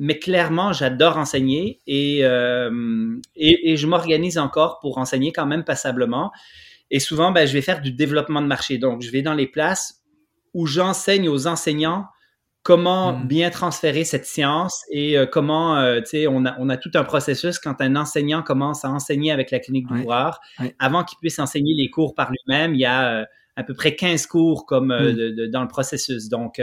mais 0.02 0.18
clairement, 0.18 0.72
j'adore 0.72 1.18
enseigner 1.18 1.82
et, 1.86 2.20
et, 2.20 3.72
et, 3.72 3.76
je 3.76 3.86
m'organise 3.86 4.38
encore 4.38 4.78
pour 4.80 4.96
enseigner 4.96 5.30
quand 5.30 5.44
même 5.44 5.62
passablement. 5.62 6.32
Et 6.90 7.00
souvent, 7.00 7.30
ben, 7.30 7.46
je 7.46 7.52
vais 7.52 7.62
faire 7.62 7.80
du 7.80 7.92
développement 7.92 8.42
de 8.42 8.46
marché. 8.46 8.78
Donc, 8.78 9.02
je 9.02 9.10
vais 9.10 9.22
dans 9.22 9.34
les 9.34 9.46
places 9.46 10.02
où 10.54 10.66
j'enseigne 10.66 11.28
aux 11.28 11.46
enseignants 11.46 12.06
comment 12.62 13.14
mm. 13.14 13.26
bien 13.26 13.50
transférer 13.50 14.04
cette 14.04 14.26
science 14.26 14.84
et 14.90 15.16
euh, 15.16 15.26
comment, 15.26 15.76
euh, 15.76 16.00
tu 16.00 16.10
sais, 16.10 16.26
on 16.26 16.44
a, 16.44 16.56
on 16.58 16.68
a 16.68 16.76
tout 16.76 16.90
un 16.94 17.04
processus 17.04 17.58
quand 17.58 17.80
un 17.80 17.96
enseignant 17.96 18.42
commence 18.42 18.84
à 18.84 18.90
enseigner 18.90 19.32
avec 19.32 19.50
la 19.50 19.60
clinique 19.60 19.86
du 19.86 20.02
coureur. 20.02 20.40
Avant 20.78 21.04
qu'il 21.04 21.18
puisse 21.18 21.38
enseigner 21.38 21.74
les 21.74 21.88
cours 21.90 22.14
par 22.14 22.30
lui-même, 22.30 22.74
il 22.74 22.80
y 22.80 22.86
a 22.86 23.20
euh, 23.20 23.24
à 23.56 23.62
peu 23.62 23.74
près 23.74 23.96
15 23.96 24.26
cours 24.26 24.66
comme 24.66 24.88
mm. 24.88 25.48
dans 25.50 25.62
le 25.62 25.68
processus. 25.68 26.28
Donc, 26.28 26.60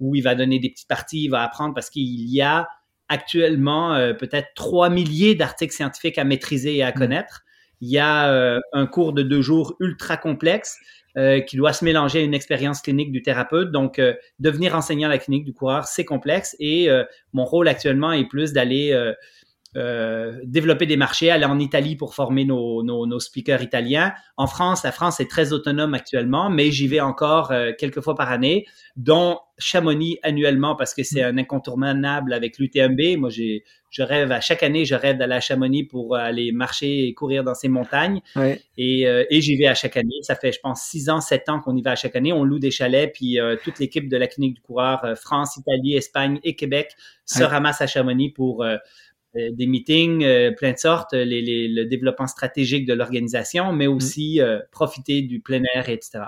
où 0.00 0.14
il 0.14 0.22
va 0.22 0.34
donner 0.34 0.58
des 0.58 0.70
petites 0.70 0.88
parties, 0.88 1.24
il 1.24 1.28
va 1.28 1.42
apprendre 1.42 1.74
parce 1.74 1.90
qu'il 1.90 2.28
y 2.30 2.40
a 2.40 2.68
actuellement 3.08 3.94
peut-être 4.18 4.48
3 4.54 4.88
milliers 4.90 5.34
d'articles 5.34 5.74
scientifiques 5.74 6.18
à 6.18 6.24
maîtriser 6.24 6.76
et 6.76 6.82
à 6.82 6.90
mm. 6.90 6.94
connaître. 6.94 7.42
Il 7.82 7.90
y 7.90 7.98
a 7.98 8.32
euh, 8.32 8.60
un 8.72 8.86
cours 8.86 9.12
de 9.12 9.24
deux 9.24 9.42
jours 9.42 9.74
ultra 9.80 10.16
complexe 10.16 10.78
euh, 11.18 11.40
qui 11.40 11.56
doit 11.56 11.72
se 11.72 11.84
mélanger 11.84 12.20
à 12.20 12.22
une 12.22 12.32
expérience 12.32 12.80
clinique 12.80 13.10
du 13.10 13.22
thérapeute. 13.22 13.72
Donc, 13.72 13.98
euh, 13.98 14.14
devenir 14.38 14.76
enseignant 14.76 15.08
à 15.08 15.10
la 15.10 15.18
clinique 15.18 15.44
du 15.44 15.52
coureur, 15.52 15.86
c'est 15.86 16.04
complexe. 16.04 16.54
Et 16.60 16.88
mon 17.32 17.44
rôle 17.44 17.66
actuellement 17.66 18.12
est 18.12 18.28
plus 18.28 18.52
d'aller 18.52 19.12
euh, 19.74 20.38
développer 20.44 20.84
des 20.84 20.98
marchés, 20.98 21.30
aller 21.30 21.46
en 21.46 21.58
Italie 21.58 21.96
pour 21.96 22.14
former 22.14 22.44
nos, 22.44 22.82
nos, 22.82 23.06
nos, 23.06 23.20
speakers 23.20 23.62
italiens. 23.62 24.12
En 24.36 24.46
France, 24.46 24.82
la 24.84 24.92
France 24.92 25.18
est 25.18 25.30
très 25.30 25.54
autonome 25.54 25.94
actuellement, 25.94 26.50
mais 26.50 26.70
j'y 26.70 26.88
vais 26.88 27.00
encore 27.00 27.52
euh, 27.52 27.70
quelques 27.78 28.02
fois 28.02 28.14
par 28.14 28.30
année, 28.30 28.66
dont 28.96 29.38
Chamonix 29.56 30.18
annuellement 30.22 30.76
parce 30.76 30.92
que 30.92 31.02
c'est 31.02 31.22
un 31.22 31.38
incontournable 31.38 32.34
avec 32.34 32.58
l'UTMB. 32.58 33.16
Moi, 33.16 33.30
j'ai, 33.30 33.64
je 33.88 34.02
rêve 34.02 34.30
à 34.30 34.42
chaque 34.42 34.62
année, 34.62 34.84
je 34.84 34.94
rêve 34.94 35.16
d'aller 35.16 35.36
à 35.36 35.40
Chamonix 35.40 35.84
pour 35.84 36.16
aller 36.16 36.52
marcher 36.52 37.06
et 37.06 37.14
courir 37.14 37.42
dans 37.42 37.54
ces 37.54 37.68
montagnes. 37.68 38.20
Et, 38.76 39.06
euh, 39.06 39.24
et 39.30 39.40
j'y 39.40 39.56
vais 39.56 39.68
à 39.68 39.74
chaque 39.74 39.96
année. 39.96 40.16
Ça 40.20 40.34
fait, 40.34 40.52
je 40.52 40.60
pense, 40.60 40.82
six 40.82 41.08
ans, 41.08 41.22
sept 41.22 41.48
ans 41.48 41.60
qu'on 41.60 41.76
y 41.76 41.82
va 41.82 41.92
à 41.92 41.96
chaque 41.96 42.16
année. 42.16 42.32
On 42.32 42.44
loue 42.44 42.58
des 42.58 42.70
chalets, 42.70 43.10
puis 43.14 43.38
toute 43.64 43.78
l'équipe 43.78 44.08
de 44.08 44.16
la 44.18 44.26
clinique 44.26 44.56
du 44.56 44.60
coureur, 44.60 45.14
France, 45.16 45.56
Italie, 45.56 45.94
Espagne 45.94 46.40
et 46.42 46.56
Québec, 46.56 46.94
se 47.24 47.44
ramasse 47.44 47.80
à 47.80 47.86
Chamonix 47.86 48.30
pour 48.30 48.62
euh, 48.62 48.76
des 49.34 49.66
meetings, 49.66 50.24
euh, 50.24 50.50
plein 50.52 50.72
de 50.72 50.78
sortes, 50.78 51.12
les, 51.12 51.68
le 51.68 51.84
développement 51.84 52.26
stratégique 52.26 52.86
de 52.86 52.94
l'organisation, 52.94 53.72
mais 53.72 53.86
mm. 53.86 53.92
aussi 53.92 54.40
euh, 54.40 54.58
profiter 54.70 55.22
du 55.22 55.40
plein 55.40 55.62
air, 55.74 55.88
etc. 55.88 56.24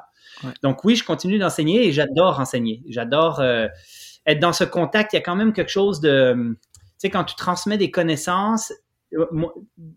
Donc 0.63 0.85
oui, 0.85 0.97
je 0.97 1.05
continue 1.05 1.39
d'enseigner 1.39 1.87
et 1.87 1.93
j'adore 1.93 2.41
enseigner. 2.41 2.83
J'adore 2.89 3.43
être 3.43 4.41
dans 4.41 4.53
ce 4.53 4.65
contact. 4.65 5.13
Il 5.13 5.17
y 5.17 5.19
a 5.19 5.23
quand 5.23 5.37
même 5.37 5.53
quelque 5.53 5.71
chose 5.71 6.01
de, 6.01 6.35
tu 6.35 6.79
sais, 6.99 7.11
quand 7.11 7.25
tu 7.25 7.37
transmets 7.37 7.79
des 7.79 7.91
connaissances, 7.91 8.73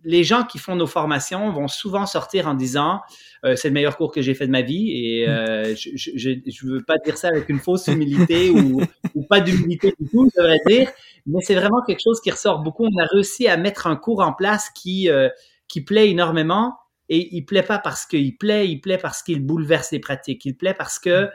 les 0.03 0.23
gens 0.23 0.43
qui 0.43 0.57
font 0.57 0.75
nos 0.75 0.87
formations 0.87 1.51
vont 1.51 1.67
souvent 1.67 2.05
sortir 2.05 2.47
en 2.47 2.53
disant 2.53 3.01
c'est 3.43 3.69
le 3.69 3.73
meilleur 3.73 3.97
cours 3.97 4.11
que 4.11 4.21
j'ai 4.21 4.33
fait 4.33 4.45
de 4.45 4.51
ma 4.51 4.61
vie 4.61 4.91
et 4.91 5.27
mm. 5.27 5.75
je 5.75 6.65
ne 6.65 6.71
veux 6.71 6.83
pas 6.83 6.97
dire 7.03 7.17
ça 7.17 7.29
avec 7.29 7.49
une 7.49 7.59
fausse 7.59 7.87
humilité 7.87 8.49
ou, 8.49 8.81
ou, 9.15 9.23
pas 9.23 9.39
d'humilité 9.39 9.93
du 9.99 10.09
tout, 10.09 10.29
je 10.35 10.41
devrais 10.41 10.59
dire, 10.67 10.89
mais 11.27 11.41
c'est 11.41 11.55
vraiment 11.55 11.81
quelque 11.85 12.01
chose 12.01 12.21
qui 12.21 12.31
ressort 12.31 12.59
beaucoup. 12.59 12.85
On 12.85 13.01
a 13.01 13.05
réussi 13.05 13.47
à 13.47 13.57
mettre 13.57 13.87
un 13.87 13.95
cours 13.95 14.21
en 14.21 14.33
place 14.33 14.69
qui, 14.69 15.09
euh, 15.09 15.29
qui 15.67 15.81
plaît 15.81 16.09
énormément 16.09 16.75
et 17.09 17.35
il 17.35 17.45
plaît 17.45 17.63
pas 17.63 17.79
parce 17.79 18.05
qu'il 18.05 18.37
plaît, 18.37 18.67
il 18.67 18.79
plaît 18.79 18.97
parce 18.97 19.21
qu'il 19.23 19.45
bouleverse 19.45 19.91
les 19.91 19.99
pratiques. 19.99 20.45
Il 20.45 20.55
plaît 20.55 20.73
parce 20.73 20.99
que 20.99 21.29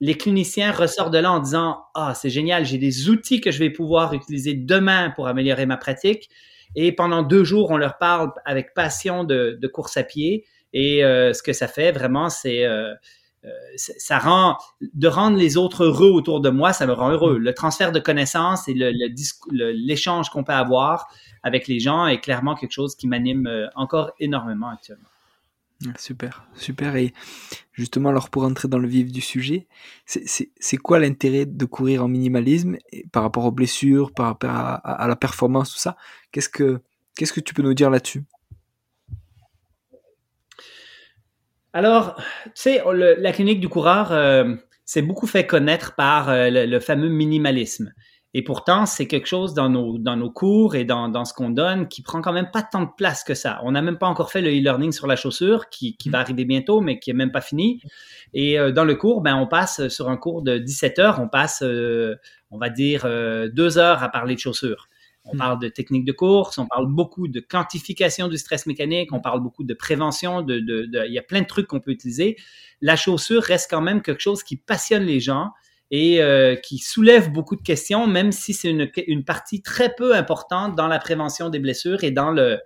les 0.00 0.14
cliniciens 0.16 0.72
ressortent 0.72 1.12
de 1.12 1.18
là 1.18 1.32
en 1.32 1.40
disant 1.40 1.84
Ah, 1.94 2.14
c'est 2.14 2.30
génial, 2.30 2.64
j'ai 2.64 2.78
des 2.78 3.08
outils 3.08 3.40
que 3.40 3.50
je 3.50 3.58
vais 3.58 3.70
pouvoir 3.70 4.14
utiliser 4.14 4.54
demain 4.54 5.10
pour 5.10 5.26
améliorer 5.26 5.66
ma 5.66 5.76
pratique. 5.76 6.30
Et 6.76 6.92
pendant 6.92 7.22
deux 7.22 7.44
jours, 7.44 7.70
on 7.70 7.76
leur 7.76 7.98
parle 7.98 8.32
avec 8.44 8.74
passion 8.74 9.24
de, 9.24 9.58
de 9.60 9.68
course 9.68 9.96
à 9.96 10.02
pied. 10.02 10.44
Et 10.72 11.04
euh, 11.04 11.32
ce 11.32 11.42
que 11.42 11.52
ça 11.52 11.66
fait 11.66 11.92
vraiment, 11.92 12.28
c'est 12.28 12.64
euh, 12.64 12.94
euh, 13.44 13.48
ça 13.76 14.18
rend 14.18 14.58
de 14.82 15.08
rendre 15.08 15.38
les 15.38 15.56
autres 15.56 15.84
heureux 15.84 16.10
autour 16.10 16.40
de 16.40 16.50
moi, 16.50 16.72
ça 16.72 16.86
me 16.86 16.92
rend 16.92 17.10
heureux. 17.10 17.38
Le 17.38 17.54
transfert 17.54 17.90
de 17.90 17.98
connaissances 17.98 18.68
et 18.68 18.74
l'échange 19.50 20.28
qu'on 20.28 20.44
peut 20.44 20.52
avoir 20.52 21.08
avec 21.42 21.66
les 21.66 21.80
gens 21.80 22.06
est 22.06 22.20
clairement 22.20 22.54
quelque 22.54 22.72
chose 22.72 22.94
qui 22.96 23.08
m'anime 23.08 23.46
euh, 23.46 23.66
encore 23.74 24.12
énormément 24.20 24.68
actuellement. 24.68 25.09
Super, 25.96 26.46
super. 26.54 26.96
Et 26.96 27.14
justement, 27.72 28.10
alors 28.10 28.28
pour 28.28 28.44
entrer 28.44 28.68
dans 28.68 28.78
le 28.78 28.86
vif 28.86 29.10
du 29.10 29.22
sujet, 29.22 29.66
c'est 30.04 30.76
quoi 30.76 30.98
l'intérêt 30.98 31.46
de 31.46 31.64
courir 31.64 32.04
en 32.04 32.08
minimalisme 32.08 32.76
par 33.12 33.22
rapport 33.22 33.46
aux 33.46 33.50
blessures, 33.50 34.12
par 34.12 34.26
rapport 34.26 34.50
à, 34.50 35.06
la 35.08 35.16
performance, 35.16 35.72
tout 35.72 35.78
ça? 35.78 35.96
Qu'est-ce 36.32 36.50
que 36.50 36.80
qu'est-ce 37.16 37.32
que 37.32 37.40
tu 37.40 37.54
peux 37.54 37.62
nous 37.62 37.74
dire 37.74 37.88
là-dessus? 37.88 38.24
Alors, 41.72 42.16
tu 42.46 42.50
sais, 42.54 42.82
la 42.94 43.32
clinique 43.32 43.60
du 43.60 43.68
coureur 43.68 44.12
euh, 44.12 44.56
s'est 44.84 45.02
beaucoup 45.02 45.26
fait 45.26 45.46
connaître 45.46 45.94
par 45.94 46.28
euh, 46.28 46.50
le, 46.50 46.80
fameux 46.80 47.08
minimalisme. 47.08 47.92
Et 48.32 48.42
pourtant, 48.42 48.86
c'est 48.86 49.08
quelque 49.08 49.26
chose 49.26 49.54
dans 49.54 49.68
nos, 49.68 49.98
dans 49.98 50.16
nos 50.16 50.30
cours 50.30 50.76
et 50.76 50.84
dans, 50.84 51.08
dans 51.08 51.24
ce 51.24 51.34
qu'on 51.34 51.50
donne 51.50 51.88
qui 51.88 52.00
prend 52.00 52.20
quand 52.20 52.32
même 52.32 52.50
pas 52.52 52.62
tant 52.62 52.82
de 52.82 52.90
place 52.96 53.24
que 53.24 53.34
ça. 53.34 53.60
On 53.64 53.72
n'a 53.72 53.82
même 53.82 53.98
pas 53.98 54.06
encore 54.06 54.30
fait 54.30 54.40
le 54.40 54.50
e-learning 54.50 54.92
sur 54.92 55.08
la 55.08 55.16
chaussure 55.16 55.68
qui, 55.68 55.96
qui, 55.96 56.10
va 56.10 56.20
arriver 56.20 56.44
bientôt, 56.44 56.80
mais 56.80 57.00
qui 57.00 57.10
est 57.10 57.14
même 57.14 57.32
pas 57.32 57.40
fini. 57.40 57.82
Et 58.32 58.58
euh, 58.58 58.70
dans 58.70 58.84
le 58.84 58.94
cours, 58.94 59.20
ben, 59.20 59.34
on 59.34 59.48
passe 59.48 59.88
sur 59.88 60.08
un 60.08 60.16
cours 60.16 60.42
de 60.42 60.58
17 60.58 60.98
heures, 61.00 61.20
on 61.20 61.28
passe, 61.28 61.62
on 61.62 62.58
va 62.58 62.70
dire, 62.70 63.04
deux 63.52 63.78
heures 63.78 64.02
à 64.02 64.08
parler 64.08 64.36
de 64.36 64.40
chaussures. 64.40 64.88
On 65.24 65.34
hmm. 65.34 65.38
parle 65.38 65.58
de 65.58 65.68
technique 65.68 66.04
de 66.04 66.12
course, 66.12 66.56
on 66.58 66.66
parle 66.66 66.86
beaucoup 66.86 67.28
de 67.28 67.40
quantification 67.40 68.28
du 68.28 68.38
stress 68.38 68.66
mécanique, 68.66 69.12
on 69.12 69.20
parle 69.20 69.40
beaucoup 69.40 69.64
de 69.64 69.74
prévention, 69.74 70.42
de, 70.42 70.60
de, 70.60 70.88
il 71.06 71.12
y 71.12 71.18
a 71.18 71.22
plein 71.22 71.42
de 71.42 71.46
trucs 71.46 71.66
qu'on 71.66 71.80
peut 71.80 71.90
utiliser. 71.90 72.36
La 72.80 72.96
chaussure 72.96 73.42
reste 73.42 73.68
quand 73.70 73.82
même 73.82 74.02
quelque 74.02 74.22
chose 74.22 74.42
qui 74.42 74.56
passionne 74.56 75.02
les 75.02 75.20
gens 75.20 75.50
et 75.90 76.22
euh, 76.22 76.54
qui 76.54 76.78
soulève 76.78 77.32
beaucoup 77.32 77.56
de 77.56 77.62
questions, 77.62 78.06
même 78.06 78.32
si 78.32 78.54
c'est 78.54 78.70
une, 78.70 78.90
une 79.06 79.24
partie 79.24 79.60
très 79.60 79.92
peu 79.94 80.14
importante 80.14 80.76
dans 80.76 80.86
la 80.86 80.98
prévention 80.98 81.48
des 81.48 81.58
blessures 81.58 82.04
et 82.04 82.10
dans 82.10 82.30
le... 82.30 82.58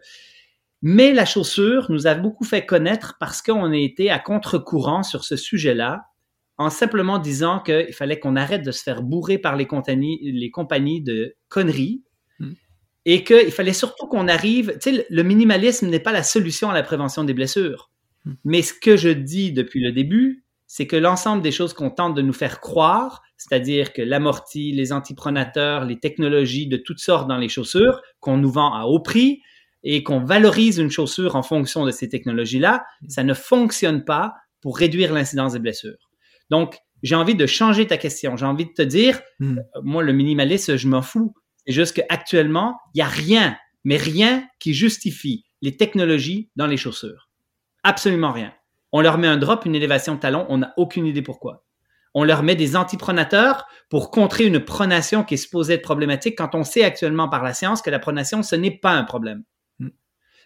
Mais 0.83 1.13
la 1.13 1.25
chaussure 1.25 1.91
nous 1.91 2.07
a 2.07 2.15
beaucoup 2.15 2.45
fait 2.45 2.67
connaître 2.67 3.17
parce 3.19 3.41
qu'on 3.41 3.73
a 3.73 3.77
été 3.77 4.11
à 4.11 4.19
contre-courant 4.19 5.03
sur 5.03 5.25
ce 5.25 5.37
sujet-là 5.37 6.05
en 6.59 6.71
simplement 6.71 7.19
disant 7.19 7.61
qu'il 7.61 7.93
fallait 7.93 8.21
qu'on 8.21 8.37
arrête 8.37 8.63
de 8.63 8.71
se 8.71 8.83
faire 8.83 9.03
bourrer 9.03 9.39
par 9.39 9.57
les 9.57 9.67
compagnies, 9.67 10.21
les 10.23 10.51
compagnies 10.51 11.01
de 11.01 11.35
conneries 11.49 12.05
hmm. 12.39 12.53
et 13.07 13.25
qu'il 13.25 13.51
fallait 13.51 13.73
surtout 13.73 14.07
qu'on 14.07 14.29
arrive, 14.29 14.79
tu 14.81 14.95
sais, 14.95 15.07
le 15.09 15.23
minimalisme 15.23 15.89
n'est 15.89 16.01
pas 16.01 16.13
la 16.13 16.23
solution 16.23 16.71
à 16.71 16.75
la 16.75 16.83
prévention 16.83 17.25
des 17.25 17.35
blessures. 17.35 17.91
Hmm. 18.25 18.35
Mais 18.45 18.63
ce 18.63 18.75
que 18.75 18.97
je 18.97 19.09
dis 19.09 19.53
depuis 19.53 19.81
le 19.81 19.93
début, 19.93 20.44
c'est 20.77 20.89
que 20.89 20.97
l'ensemble 20.97 21.41
des 21.41 21.53
choses 21.53 21.73
qu'on 21.73 21.91
tente 21.91 22.17
de 22.17 22.21
nous 22.21 22.33
faire 22.33 22.61
croire, 22.61 23.23
c'est-à-dire 23.37 23.93
que 23.93 24.03
l'amorti, 24.03 24.73
les 24.73 24.93
antipronateurs, 24.93 25.85
les 25.85 26.01
technologies 26.01 26.67
de 26.67 26.77
toutes 26.77 26.99
sortes 26.99 27.29
dans 27.29 27.37
les 27.37 27.49
chaussures 27.49 28.03
qu'on 28.19 28.39
nous 28.39 28.51
vend 28.51 28.75
à 28.75 28.83
haut 28.83 28.99
prix 28.99 29.41
et 29.85 30.03
qu'on 30.03 30.25
valorise 30.25 30.79
une 30.79 30.91
chaussure 30.91 31.37
en 31.37 31.45
fonction 31.45 31.87
de 31.87 31.93
ces 31.93 32.09
technologies-là, 32.09 32.85
ça 33.07 33.23
ne 33.23 33.35
fonctionne 33.35 34.05
pas 34.05 34.35
pour 34.63 34.77
réduire 34.77 35.13
l'incidence 35.13 35.53
des 35.53 35.61
blessures. 35.61 36.11
Donc, 36.51 36.77
j'ai 37.05 37.15
envie 37.15 37.37
de 37.37 37.47
changer 37.47 37.87
ta 37.87 37.97
question. 37.97 38.37
J'ai 38.37 38.47
envie 38.47 38.67
de 38.67 38.73
te 38.73 38.83
dire, 38.83 39.21
hmm. 39.39 39.59
euh, 39.59 39.81
moi, 39.85 40.03
le 40.03 40.13
minimaliste, 40.13 40.77
je 40.77 40.89
m'en 40.89 41.03
fous. 41.03 41.37
C'est 41.65 41.73
juste 41.73 41.95
qu'actuellement, 41.95 42.81
il 42.95 42.99
n'y 42.99 43.03
a 43.03 43.07
rien, 43.07 43.57
mais 43.85 43.97
rien 43.97 44.45
qui 44.59 44.75
justifie 44.75 45.45
les 45.63 45.77
technologies 45.77 46.51
dans 46.57 46.67
les 46.67 46.77
chaussures. 46.77 47.31
Absolument 47.85 48.33
rien. 48.33 48.53
On 48.97 49.01
leur 49.01 49.19
met 49.19 49.27
un 49.27 49.37
drop, 49.37 49.65
une 49.65 49.75
élévation 49.75 50.15
de 50.15 50.21
talon, 50.21 50.47
on 50.49 50.59
n'a 50.59 50.73
aucune 50.77 51.05
idée 51.05 51.21
pourquoi. 51.21 51.65
On 52.15 52.23
leur 52.23 52.45
met 52.45 52.55
des 52.55 52.77
antipronateurs 52.77 53.67
pour 53.91 54.13
contrer 54.13 54.47
une 54.47 54.61
pronation 54.61 55.25
qui 55.25 55.35
est 55.35 55.37
supposée 55.37 55.75
être 55.75 55.83
problématique 55.83 56.39
quand 56.39 56.55
on 56.55 56.63
sait 56.63 56.85
actuellement 56.85 57.29
par 57.29 57.43
la 57.43 57.55
science 57.55 57.83
que 57.83 57.91
la 57.91 57.99
pronation, 57.99 58.45
ce 58.45 58.55
n'est 58.55 58.79
pas 58.79 58.93
un 58.93 59.03
problème. 59.03 59.43
Hmm. 59.81 59.89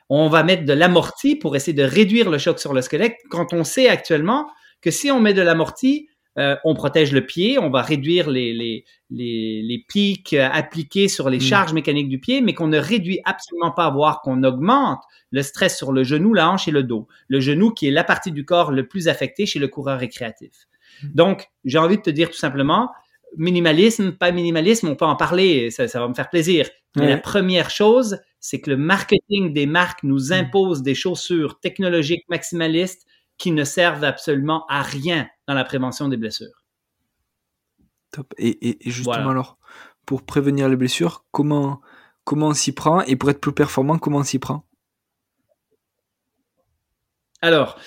On 0.08 0.30
va 0.30 0.44
mettre 0.44 0.64
de 0.64 0.72
l'amorti 0.72 1.36
pour 1.36 1.56
essayer 1.56 1.74
de 1.74 1.82
réduire 1.82 2.30
le 2.30 2.38
choc 2.38 2.58
sur 2.58 2.72
le 2.72 2.80
squelette 2.80 3.16
quand 3.28 3.52
on 3.52 3.64
sait 3.64 3.86
actuellement 3.86 4.48
que 4.80 4.90
si 4.90 5.10
on 5.10 5.20
met 5.20 5.34
de 5.34 5.42
l'amorti, 5.42 6.08
euh, 6.38 6.56
on 6.62 6.74
protège 6.74 7.12
le 7.12 7.26
pied, 7.26 7.58
on 7.58 7.68
va 7.68 7.82
réduire 7.82 8.30
les, 8.30 8.52
les, 8.52 8.84
les, 9.10 9.84
pics 9.88 10.34
euh, 10.34 10.48
appliqués 10.52 11.08
sur 11.08 11.30
les 11.30 11.38
hmm. 11.38 11.42
charges 11.42 11.72
mécaniques 11.72 12.08
du 12.08 12.20
pied, 12.20 12.40
mais 12.40 12.54
qu'on 12.54 12.68
ne 12.68 12.78
réduit 12.78 13.20
absolument 13.24 13.72
pas, 13.72 13.90
voire 13.90 14.22
qu'on 14.22 14.44
augmente 14.44 15.02
le 15.32 15.42
stress 15.42 15.76
sur 15.76 15.90
le 15.90 16.04
genou, 16.04 16.34
la 16.34 16.48
hanche 16.48 16.68
et 16.68 16.70
le 16.70 16.84
dos. 16.84 17.08
Le 17.26 17.40
genou 17.40 17.72
qui 17.72 17.88
est 17.88 17.90
la 17.90 18.04
partie 18.04 18.30
du 18.30 18.44
corps 18.44 18.70
le 18.70 18.86
plus 18.86 19.08
affectée 19.08 19.46
chez 19.46 19.58
le 19.58 19.66
coureur 19.66 19.98
récréatif. 19.98 20.52
Hmm. 21.02 21.08
Donc, 21.14 21.48
j'ai 21.64 21.78
envie 21.78 21.96
de 21.96 22.02
te 22.02 22.10
dire 22.10 22.30
tout 22.30 22.38
simplement, 22.38 22.90
minimalisme, 23.36 24.12
pas 24.12 24.30
minimalisme, 24.30 24.88
on 24.88 24.94
peut 24.94 25.06
en 25.06 25.16
parler, 25.16 25.70
ça, 25.72 25.86
va 25.86 26.06
me 26.06 26.14
faire 26.14 26.30
plaisir. 26.30 26.68
Mais 26.96 27.08
la 27.08 27.18
première 27.18 27.70
chose, 27.70 28.18
c'est 28.40 28.60
que 28.60 28.70
le 28.70 28.76
marketing 28.76 29.52
des 29.52 29.66
marques 29.66 30.04
nous 30.04 30.28
hmm. 30.28 30.34
impose 30.34 30.82
des 30.82 30.94
chaussures 30.94 31.58
technologiques 31.58 32.24
maximalistes 32.28 33.06
qui 33.38 33.50
ne 33.50 33.64
servent 33.64 34.04
absolument 34.04 34.64
à 34.68 34.82
rien 34.82 35.28
dans 35.48 35.54
la 35.54 35.64
prévention 35.64 36.08
des 36.08 36.16
blessures. 36.16 36.62
Top. 38.12 38.32
Et, 38.38 38.78
justement 38.88 39.30
alors, 39.30 39.58
pour 40.06 40.22
prévenir 40.22 40.68
les 40.68 40.76
blessures, 40.76 41.24
comment, 41.32 41.80
comment 42.24 42.48
on 42.48 42.54
s'y 42.54 42.72
prend? 42.72 43.00
Et 43.02 43.16
pour 43.16 43.30
être 43.30 43.40
plus 43.40 43.52
performant, 43.52 43.98
comment 43.98 44.18
on 44.18 44.24
s'y 44.24 44.38
prend? 44.38 44.64
Alors, 47.40 47.78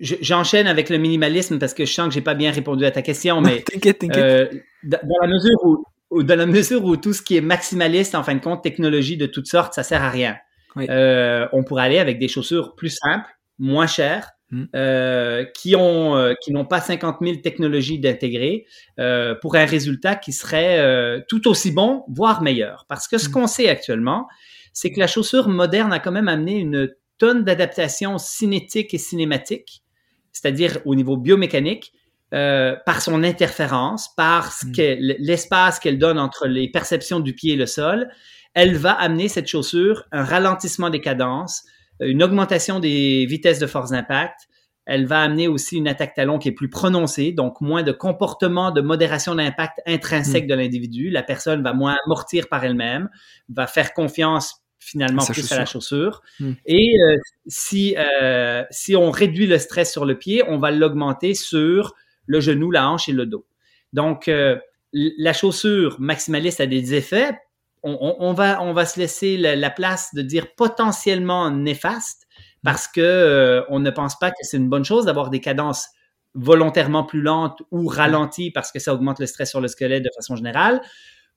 j'enchaîne 0.00 0.66
avec 0.66 0.90
le 0.90 0.98
minimalisme 0.98 1.58
parce 1.58 1.74
que 1.74 1.84
je 1.84 1.92
sens 1.92 2.08
que 2.08 2.14
j'ai 2.14 2.22
pas 2.22 2.34
bien 2.34 2.50
répondu 2.50 2.84
à 2.84 2.90
ta 2.90 3.02
question, 3.02 3.40
mais 3.40 3.62
t'inquiète, 3.72 4.00
t'inquiète. 4.00 4.52
Euh, 4.52 4.60
dans 4.82 4.98
la 5.22 5.28
mesure 5.28 5.64
où, 6.10 6.22
dans 6.22 6.38
la 6.38 6.46
mesure 6.46 6.84
où 6.84 6.96
tout 6.96 7.12
ce 7.12 7.22
qui 7.22 7.36
est 7.36 7.40
maximaliste, 7.40 8.14
en 8.14 8.24
fin 8.24 8.34
de 8.34 8.40
compte, 8.40 8.62
technologie 8.62 9.16
de 9.16 9.26
toutes 9.26 9.46
sortes, 9.46 9.74
ça 9.74 9.84
sert 9.84 10.02
à 10.02 10.10
rien. 10.10 10.36
Euh, 10.76 11.46
on 11.52 11.62
pourrait 11.62 11.84
aller 11.84 11.98
avec 11.98 12.18
des 12.18 12.28
chaussures 12.28 12.74
plus 12.74 12.90
simples, 12.90 13.28
moins 13.58 13.86
chères, 13.86 14.30
Hmm. 14.52 14.64
Euh, 14.74 15.44
qui 15.54 15.76
ont 15.76 16.16
euh, 16.16 16.34
qui 16.42 16.52
n'ont 16.52 16.64
pas 16.64 16.80
50 16.80 17.18
000 17.20 17.36
technologies 17.36 18.00
d'intégrer 18.00 18.66
euh, 18.98 19.36
pour 19.40 19.54
un 19.54 19.64
résultat 19.64 20.16
qui 20.16 20.32
serait 20.32 21.24
tout 21.28 21.46
aussi 21.46 21.70
bon, 21.70 22.02
voire 22.08 22.42
meilleur. 22.42 22.84
Parce 22.88 23.06
que 23.06 23.16
ce 23.16 23.28
hmm. 23.28 23.32
qu'on 23.32 23.46
sait 23.46 23.68
actuellement, 23.68 24.26
c'est 24.72 24.90
que 24.90 24.98
la 24.98 25.06
chaussure 25.06 25.48
moderne 25.48 25.92
a 25.92 26.00
quand 26.00 26.10
même 26.10 26.26
amené 26.26 26.58
une 26.58 26.92
tonne 27.18 27.44
d'adaptations 27.44 28.18
cinétiques 28.18 28.92
et 28.92 28.98
cinématiques, 28.98 29.84
c'est-à-dire 30.32 30.78
au 30.84 30.96
niveau 30.96 31.16
biomécanique, 31.16 31.92
par 32.30 33.02
son 33.02 33.22
interférence, 33.22 34.14
par 34.16 34.52
hmm. 34.64 34.72
l'espace 35.20 35.78
qu'elle 35.78 35.98
donne 35.98 36.18
entre 36.18 36.48
les 36.48 36.68
perceptions 36.68 37.20
du 37.20 37.34
pied 37.34 37.52
et 37.52 37.56
le 37.56 37.66
sol, 37.66 38.08
elle 38.54 38.74
va 38.76 38.92
amener 38.92 39.28
cette 39.28 39.46
chaussure 39.46 40.06
un 40.10 40.24
ralentissement 40.24 40.90
des 40.90 41.00
cadences, 41.00 41.64
une 42.00 42.22
augmentation 42.22 42.80
des 42.80 43.26
vitesses 43.26 43.58
de 43.58 43.66
force 43.66 43.90
d'impact. 43.90 44.48
Elle 44.86 45.06
va 45.06 45.22
amener 45.22 45.46
aussi 45.46 45.76
une 45.76 45.86
attaque 45.86 46.14
talon 46.14 46.38
qui 46.38 46.48
est 46.48 46.52
plus 46.52 46.70
prononcée, 46.70 47.32
donc 47.32 47.60
moins 47.60 47.82
de 47.82 47.92
comportement 47.92 48.70
de 48.70 48.80
modération 48.80 49.34
d'impact 49.34 49.80
intrinsèque 49.86 50.44
mm. 50.44 50.48
de 50.48 50.54
l'individu. 50.54 51.10
La 51.10 51.22
personne 51.22 51.62
va 51.62 51.72
moins 51.72 51.96
amortir 52.06 52.48
par 52.48 52.64
elle-même, 52.64 53.08
va 53.48 53.66
faire 53.66 53.92
confiance 53.92 54.64
finalement 54.80 55.24
plus 55.24 55.52
à 55.52 55.58
la 55.58 55.66
chaussure. 55.66 56.22
Mm. 56.40 56.52
Et 56.66 56.96
euh, 56.98 57.18
si, 57.46 57.94
euh, 57.98 58.64
si 58.70 58.96
on 58.96 59.10
réduit 59.10 59.46
le 59.46 59.58
stress 59.58 59.92
sur 59.92 60.06
le 60.06 60.18
pied, 60.18 60.42
on 60.48 60.58
va 60.58 60.70
l'augmenter 60.70 61.34
sur 61.34 61.94
le 62.26 62.40
genou, 62.40 62.70
la 62.70 62.88
hanche 62.88 63.08
et 63.08 63.12
le 63.12 63.26
dos. 63.26 63.46
Donc, 63.92 64.28
euh, 64.28 64.56
la 64.92 65.32
chaussure 65.32 66.00
maximaliste 66.00 66.60
a 66.60 66.66
des 66.66 66.94
effets 66.94 67.38
on, 67.82 68.32
va, 68.32 68.62
on 68.62 68.72
va 68.72 68.84
se 68.84 68.98
laisser 68.98 69.36
la, 69.36 69.70
place 69.70 70.10
de 70.14 70.22
dire 70.22 70.54
potentiellement 70.54 71.50
néfaste 71.50 72.26
parce 72.62 72.88
que 72.88 73.00
euh, 73.00 73.62
on 73.68 73.78
ne 73.78 73.90
pense 73.90 74.18
pas 74.18 74.30
que 74.30 74.36
c'est 74.42 74.56
une 74.56 74.68
bonne 74.68 74.84
chose 74.84 75.06
d'avoir 75.06 75.30
des 75.30 75.40
cadences 75.40 75.88
volontairement 76.34 77.04
plus 77.04 77.22
lentes 77.22 77.62
ou 77.70 77.86
ralenties 77.86 78.50
parce 78.50 78.70
que 78.70 78.78
ça 78.78 78.94
augmente 78.94 79.18
le 79.18 79.26
stress 79.26 79.50
sur 79.50 79.60
le 79.60 79.68
squelette 79.68 80.04
de 80.04 80.10
façon 80.14 80.36
générale. 80.36 80.80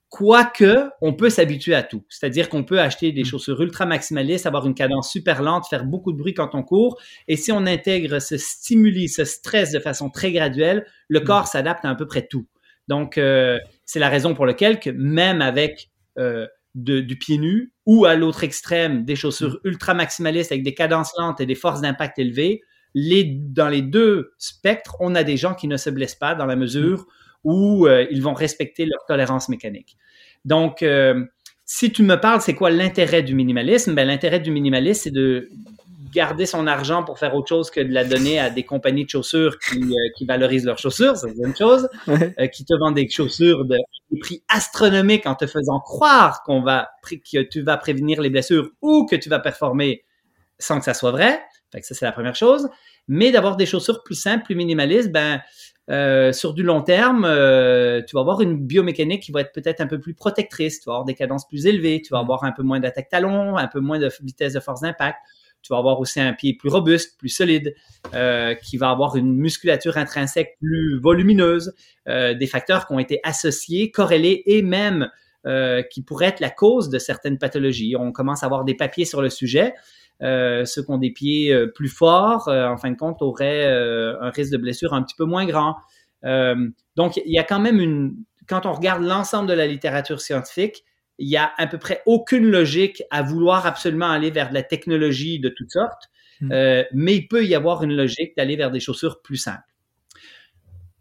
Quoique, 0.09 0.89
on 1.01 1.13
peut 1.13 1.31
s'habituer 1.31 1.73
à 1.73 1.81
tout. 1.81 2.05
C'est-à-dire 2.07 2.47
qu'on 2.47 2.63
peut 2.63 2.79
acheter 2.79 3.11
des 3.11 3.23
mm. 3.23 3.25
chaussures 3.25 3.59
ultra 3.59 3.87
maximalistes, 3.87 4.45
avoir 4.45 4.67
une 4.67 4.75
cadence 4.75 5.09
super 5.09 5.41
lente, 5.41 5.65
faire 5.67 5.85
beaucoup 5.85 6.11
de 6.11 6.17
bruit 6.17 6.35
quand 6.35 6.53
on 6.53 6.61
court. 6.61 7.01
Et 7.27 7.35
si 7.35 7.51
on 7.51 7.65
intègre 7.65 8.19
ce 8.19 8.37
stimuli, 8.37 9.09
ce 9.09 9.25
stress 9.25 9.71
de 9.71 9.79
façon 9.79 10.11
très 10.11 10.31
graduelle, 10.31 10.85
le 11.07 11.21
mm. 11.21 11.23
corps 11.23 11.47
s'adapte 11.47 11.83
à 11.83 11.89
à 11.89 11.95
peu 11.95 12.05
près 12.05 12.27
tout. 12.27 12.45
Donc, 12.87 13.17
euh, 13.17 13.57
c'est 13.85 13.99
la 13.99 14.09
raison 14.09 14.35
pour 14.35 14.45
laquelle 14.45 14.79
que 14.79 14.91
même 14.91 15.41
avec 15.41 15.89
euh, 16.17 16.47
du 16.75 17.17
pied 17.17 17.37
nu 17.37 17.71
ou 17.85 18.05
à 18.05 18.15
l'autre 18.15 18.43
extrême 18.43 19.05
des 19.05 19.15
chaussures 19.15 19.59
mm. 19.63 19.67
ultra 19.67 19.93
maximalistes 19.93 20.51
avec 20.51 20.63
des 20.63 20.73
cadences 20.73 21.11
lentes 21.17 21.39
et 21.39 21.45
des 21.45 21.55
forces 21.55 21.81
d'impact 21.81 22.17
élevées, 22.17 22.61
les, 22.95 23.23
dans 23.23 23.69
les 23.69 23.81
deux 23.81 24.33
spectres, 24.37 24.95
on 24.99 25.15
a 25.15 25.23
des 25.23 25.37
gens 25.37 25.53
qui 25.53 25.67
ne 25.67 25.77
se 25.77 25.89
blessent 25.89 26.15
pas 26.15 26.35
dans 26.35 26.45
la 26.45 26.55
mesure 26.55 26.99
mm. 26.99 27.05
où 27.43 27.87
euh, 27.87 28.07
ils 28.09 28.21
vont 28.21 28.33
respecter 28.33 28.85
leur 28.85 29.05
tolérance 29.07 29.49
mécanique. 29.49 29.97
Donc, 30.45 30.81
euh, 30.81 31.25
si 31.65 31.91
tu 31.91 32.03
me 32.03 32.15
parles, 32.15 32.41
c'est 32.41 32.55
quoi 32.55 32.69
l'intérêt 32.69 33.23
du 33.23 33.35
minimalisme? 33.35 33.95
Ben, 33.95 34.07
l'intérêt 34.07 34.39
du 34.39 34.51
minimalisme, 34.51 35.01
c'est 35.03 35.11
de 35.11 35.49
garder 36.13 36.45
son 36.45 36.67
argent 36.67 37.03
pour 37.03 37.19
faire 37.19 37.35
autre 37.35 37.47
chose 37.47 37.69
que 37.69 37.81
de 37.81 37.91
la 37.91 38.03
donner 38.05 38.39
à 38.39 38.49
des 38.49 38.63
compagnies 38.63 39.05
de 39.05 39.09
chaussures 39.09 39.57
qui, 39.59 39.81
euh, 39.81 40.25
valorisent 40.27 40.65
leurs 40.65 40.77
chaussures, 40.77 41.17
c'est 41.17 41.33
une 41.35 41.55
chose, 41.55 41.89
euh, 42.07 42.47
qui 42.47 42.65
te 42.65 42.73
vendent 42.79 42.95
des 42.95 43.09
chaussures 43.09 43.65
de 43.65 43.77
des 44.11 44.19
prix 44.19 44.43
astronomiques 44.47 45.25
en 45.25 45.35
te 45.35 45.47
faisant 45.47 45.79
croire 45.79 46.43
qu'on 46.43 46.61
va 46.61 46.89
que 47.03 47.41
tu 47.41 47.61
vas 47.61 47.77
prévenir 47.77 48.21
les 48.21 48.29
blessures 48.29 48.69
ou 48.81 49.05
que 49.05 49.15
tu 49.15 49.27
vas 49.27 49.39
performer 49.39 50.03
sans 50.59 50.79
que 50.79 50.85
ça 50.85 50.93
soit 50.93 51.11
vrai. 51.11 51.41
Fait 51.71 51.81
que 51.81 51.87
ça 51.87 51.95
c'est 51.95 52.05
la 52.05 52.11
première 52.11 52.35
chose. 52.35 52.69
Mais 53.07 53.31
d'avoir 53.31 53.57
des 53.57 53.65
chaussures 53.65 54.03
plus 54.03 54.15
simples, 54.15 54.45
plus 54.45 54.55
minimalistes, 54.55 55.11
ben 55.11 55.41
euh, 55.89 56.31
sur 56.31 56.53
du 56.53 56.63
long 56.63 56.81
terme, 56.81 57.23
tu 58.07 58.15
vas 58.15 58.21
avoir 58.21 58.39
une 58.41 58.57
biomécanique 58.57 59.23
qui 59.23 59.31
va 59.31 59.41
être 59.41 59.51
peut-être 59.51 59.81
un 59.81 59.87
peu 59.87 59.99
plus 59.99 60.13
protectrice. 60.13 60.79
Tu 60.79 60.85
vas 60.85 60.93
avoir 60.93 61.05
des 61.05 61.15
cadences 61.15 61.47
plus 61.47 61.65
élevées, 61.65 62.01
tu 62.01 62.11
vas 62.11 62.19
mm. 62.19 62.25
avoir 62.25 62.43
un 62.43 62.51
peu 62.51 62.63
moins 62.63 62.79
d'attaque 62.79 63.09
talon, 63.09 63.57
un 63.57 63.67
peu 63.67 63.79
moins 63.79 63.99
de 63.99 64.09
vitesse 64.21 64.53
de 64.53 64.59
force 64.59 64.81
d'impact 64.81 65.17
tu 65.63 65.71
vas 65.71 65.79
avoir 65.79 65.99
aussi 65.99 66.19
un 66.19 66.33
pied 66.33 66.53
plus 66.53 66.69
robuste, 66.69 67.17
plus 67.17 67.29
solide, 67.29 67.73
euh, 68.13 68.53
qui 68.53 68.77
va 68.77 68.89
avoir 68.89 69.15
une 69.15 69.33
musculature 69.33 69.97
intrinsèque 69.97 70.57
plus 70.59 70.99
volumineuse, 70.99 71.73
euh, 72.09 72.33
des 72.33 72.47
facteurs 72.47 72.85
qui 72.85 72.93
ont 72.93 72.99
été 72.99 73.19
associés, 73.23 73.89
corrélés 73.89 74.43
et 74.45 74.61
même 74.61 75.09
euh, 75.47 75.81
qui 75.81 76.03
pourraient 76.03 76.27
être 76.27 76.41
la 76.41 76.49
cause 76.49 76.89
de 76.89 76.99
certaines 76.99 77.37
pathologies. 77.37 77.95
On 77.97 78.11
commence 78.11 78.43
à 78.43 78.45
avoir 78.45 78.65
des 78.65 78.75
papiers 78.75 79.05
sur 79.05 79.21
le 79.21 79.29
sujet. 79.29 79.73
ceux 80.21 80.83
qui 80.83 80.91
ont 80.91 80.97
des 80.97 81.11
pieds 81.11 81.57
plus 81.73 81.89
forts, 81.89 82.49
en 82.49 82.77
fin 82.77 82.91
de 82.91 82.97
compte, 82.97 83.21
auraient 83.21 83.65
un 83.65 84.29
risque 84.29 84.51
de 84.51 84.57
blessure 84.57 84.93
un 84.93 85.01
petit 85.01 85.15
peu 85.15 85.25
moins 85.25 85.45
grand. 85.45 85.75
donc, 86.95 87.17
il 87.17 87.31
y 87.31 87.39
a 87.39 87.43
quand 87.43 87.59
même 87.59 87.79
une... 87.79 88.15
Quand 88.47 88.65
on 88.65 88.73
regarde 88.73 89.01
l'ensemble 89.01 89.47
de 89.47 89.53
la 89.53 89.65
littérature 89.65 90.19
scientifique, 90.19 90.83
il 91.23 91.29
y 91.29 91.37
a 91.37 91.53
à 91.57 91.67
peu 91.67 91.77
près 91.77 92.01
aucune 92.05 92.45
logique 92.45 93.01
à 93.09 93.21
vouloir 93.21 93.65
absolument 93.65 94.09
aller 94.09 94.29
vers 94.29 94.49
de 94.49 94.53
la 94.53 94.63
technologie 94.63 95.39
de 95.39 95.49
toutes 95.49 95.71
sortes, 95.71 96.09
hmm. 96.41 96.51
euh, 96.51 96.83
mais 96.91 97.15
il 97.15 97.27
peut 97.27 97.45
y 97.45 97.55
avoir 97.55 97.83
une 97.83 97.95
logique 97.95 98.35
d'aller 98.35 98.57
vers 98.57 98.71
des 98.71 98.81
chaussures 98.81 99.21
plus 99.21 99.37
simples. 99.37 99.63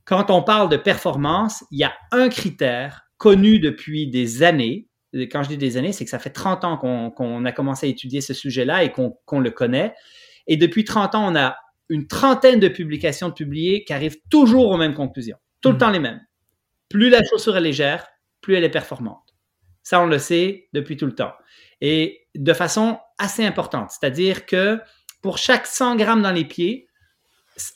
Quand 0.05 0.31
on 0.31 0.43
parle 0.43 0.69
de 0.69 0.77
performance, 0.77 1.65
il 1.73 1.81
y 1.81 1.85
a 1.85 1.93
un 2.13 2.29
critère 2.29 3.03
connu 3.19 3.59
depuis 3.59 4.09
des 4.09 4.43
années. 4.43 4.89
Quand 5.13 5.43
je 5.43 5.49
dis 5.49 5.59
des 5.59 5.77
années, 5.77 5.93
c'est 5.93 6.05
que 6.05 6.11
ça 6.11 6.19
fait 6.19 6.31
30 6.31 6.65
ans 6.65 6.77
qu'on 6.77 7.45
a 7.45 7.53
commencé 7.53 7.87
à 7.87 7.91
étudier 7.91 8.21
ce 8.21 8.35
sujet-là 8.35 8.85
et 8.85 8.93
qu'on 8.93 9.41
le 9.41 9.51
connaît. 9.51 9.95
Et 10.47 10.57
depuis 10.57 10.85
30 10.85 11.15
ans, 11.15 11.33
on 11.33 11.37
a 11.37 11.57
une 11.89 12.07
trentaine 12.07 12.59
de 12.59 12.69
publications 12.69 13.31
publiées 13.31 13.85
qui 13.85 13.93
arrivent 13.93 14.19
toujours 14.31 14.69
aux 14.69 14.77
mêmes 14.77 14.95
conclusions. 14.95 15.37
Tout 15.61 15.71
le 15.71 15.75
hmm. 15.75 15.79
temps 15.79 15.91
les 15.91 16.01
mêmes. 16.01 16.21
Plus 16.89 17.11
la 17.11 17.23
chaussure 17.25 17.57
est 17.57 17.61
légère, 17.61 18.07
plus 18.41 18.55
elle 18.55 18.65
est 18.65 18.71
performante. 18.71 19.32
Ça, 19.83 20.01
on 20.01 20.07
le 20.07 20.19
sait 20.19 20.69
depuis 20.73 20.97
tout 20.97 21.07
le 21.07 21.15
temps. 21.15 21.33
Et 21.81 22.27
de 22.35 22.53
façon 22.53 22.99
assez 23.19 23.45
importante. 23.45 23.91
C'est-à-dire 23.91 24.47
que 24.47 24.79
pour 25.23 25.39
chaque 25.39 25.67
100 25.67 25.97
grammes 25.97 26.23
dans 26.23 26.33
les 26.33 26.45
pieds, 26.45 26.89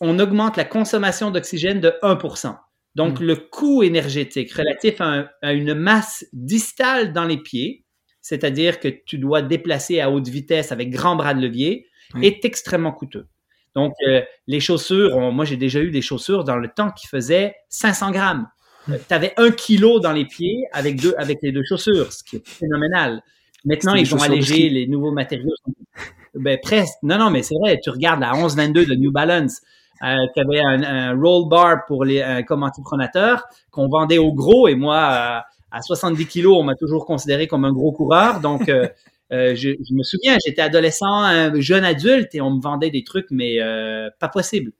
on 0.00 0.18
augmente 0.18 0.56
la 0.56 0.64
consommation 0.64 1.30
d'oxygène 1.30 1.80
de 1.80 1.94
1%. 2.02 2.56
Donc, 2.94 3.20
hmm. 3.20 3.24
le 3.24 3.36
coût 3.36 3.82
énergétique 3.82 4.52
relatif 4.52 5.00
à, 5.00 5.52
une 5.52 5.74
masse 5.74 6.24
distale 6.32 7.12
dans 7.12 7.24
les 7.24 7.36
pieds, 7.36 7.84
c'est-à-dire 8.22 8.80
que 8.80 8.88
tu 8.88 9.18
dois 9.18 9.42
déplacer 9.42 10.00
à 10.00 10.10
haute 10.10 10.28
vitesse 10.28 10.72
avec 10.72 10.90
grand 10.90 11.14
bras 11.14 11.34
de 11.34 11.40
levier, 11.40 11.86
est 12.22 12.44
extrêmement 12.44 12.92
coûteux. 12.92 13.26
Donc, 13.74 13.92
euh, 14.08 14.22
les 14.46 14.60
chaussures, 14.60 15.18
moi 15.32 15.44
j'ai 15.44 15.56
déjà 15.56 15.80
eu 15.80 15.90
des 15.90 16.00
chaussures 16.00 16.44
dans 16.44 16.56
le 16.56 16.68
temps 16.68 16.90
qui 16.90 17.06
faisaient 17.08 17.54
500 17.68 18.10
grammes. 18.12 18.48
Hmm. 18.88 18.94
tu 19.08 19.14
avais 19.14 19.32
un 19.36 19.50
kilo 19.50 20.00
dans 20.00 20.12
les 20.12 20.24
pieds 20.24 20.66
avec, 20.72 21.00
deux, 21.00 21.14
avec 21.18 21.38
les 21.42 21.52
deux 21.52 21.64
chaussures, 21.64 22.12
ce 22.12 22.22
qui 22.22 22.36
est 22.36 22.46
phénoménal. 22.46 23.22
Maintenant, 23.64 23.94
ils 23.94 24.14
ont 24.14 24.22
allégé 24.22 24.68
les 24.68 24.86
nouveaux 24.86 25.10
matériaux. 25.10 25.54
Ben, 26.34 26.58
presque. 26.62 26.94
Non, 27.02 27.18
non, 27.18 27.30
mais 27.30 27.42
c'est 27.42 27.56
vrai. 27.60 27.80
Tu 27.82 27.90
regardes 27.90 28.20
la 28.20 28.32
1122 28.32 28.86
de 28.86 28.94
New 28.94 29.10
Balance, 29.10 29.60
euh, 30.04 30.14
qui 30.34 30.40
avait 30.40 30.60
un, 30.60 31.18
roll 31.18 31.48
bar 31.48 31.84
pour 31.86 32.04
les 32.04 32.44
comme 32.46 32.62
antipronateur 32.62 33.42
qu'on 33.70 33.88
vendait 33.88 34.18
au 34.18 34.32
gros. 34.32 34.68
Et 34.68 34.76
moi, 34.76 35.44
à 35.70 35.82
70 35.82 36.26
kilos, 36.26 36.56
on 36.58 36.62
m'a 36.62 36.74
toujours 36.74 37.06
considéré 37.06 37.46
comme 37.46 37.64
un 37.64 37.72
gros 37.72 37.92
coureur. 37.92 38.40
Donc, 38.40 38.68
euh, 38.68 38.88
euh, 39.32 39.54
je, 39.54 39.70
me 39.92 40.02
souviens, 40.02 40.36
j'étais 40.44 40.62
adolescent, 40.62 41.22
un 41.22 41.60
jeune 41.60 41.84
adulte, 41.84 42.34
et 42.34 42.40
on 42.40 42.50
me 42.50 42.60
vendait 42.60 42.90
des 42.90 43.04
trucs, 43.04 43.30
mais 43.30 43.60
euh, 43.60 44.08
pas 44.18 44.28
possible. 44.28 44.72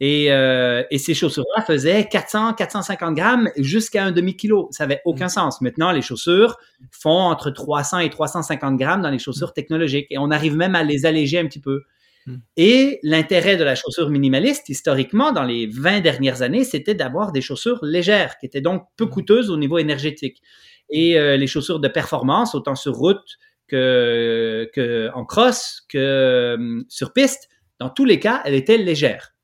Et, 0.00 0.32
euh, 0.32 0.82
et, 0.90 0.96
ces 0.96 1.12
chaussures-là 1.12 1.62
faisaient 1.62 2.08
400, 2.10 2.54
450 2.54 3.14
grammes 3.14 3.50
jusqu'à 3.58 4.02
un 4.02 4.12
demi-kilo. 4.12 4.68
Ça 4.70 4.84
avait 4.84 5.02
aucun 5.04 5.26
mm. 5.26 5.30
sens. 5.30 5.60
Maintenant, 5.60 5.92
les 5.92 6.00
chaussures 6.00 6.56
font 6.90 7.10
entre 7.10 7.50
300 7.50 7.98
et 7.98 8.08
350 8.08 8.78
grammes 8.78 9.02
dans 9.02 9.10
les 9.10 9.18
chaussures 9.18 9.52
technologiques. 9.52 10.06
Et 10.08 10.16
on 10.16 10.30
arrive 10.30 10.56
même 10.56 10.74
à 10.74 10.82
les 10.82 11.04
alléger 11.04 11.38
un 11.38 11.46
petit 11.46 11.60
peu. 11.60 11.82
Mm. 12.26 12.36
Et 12.56 12.98
l'intérêt 13.02 13.58
de 13.58 13.64
la 13.64 13.74
chaussure 13.74 14.08
minimaliste, 14.08 14.70
historiquement, 14.70 15.32
dans 15.32 15.44
les 15.44 15.66
20 15.66 16.00
dernières 16.00 16.40
années, 16.40 16.64
c'était 16.64 16.94
d'avoir 16.94 17.30
des 17.30 17.42
chaussures 17.42 17.80
légères, 17.82 18.38
qui 18.38 18.46
étaient 18.46 18.62
donc 18.62 18.84
peu 18.96 19.04
mm. 19.04 19.10
coûteuses 19.10 19.50
au 19.50 19.58
niveau 19.58 19.76
énergétique. 19.76 20.40
Et 20.88 21.18
euh, 21.18 21.36
les 21.36 21.46
chaussures 21.46 21.78
de 21.78 21.88
performance, 21.88 22.54
autant 22.54 22.74
sur 22.74 22.94
route 22.94 23.36
que, 23.68 24.68
que 24.74 25.10
en 25.14 25.26
cross, 25.26 25.82
que 25.90 25.98
euh, 25.98 26.82
sur 26.88 27.12
piste, 27.12 27.50
dans 27.78 27.90
tous 27.90 28.06
les 28.06 28.18
cas, 28.18 28.40
elles 28.46 28.54
étaient 28.54 28.78
légères. 28.78 29.34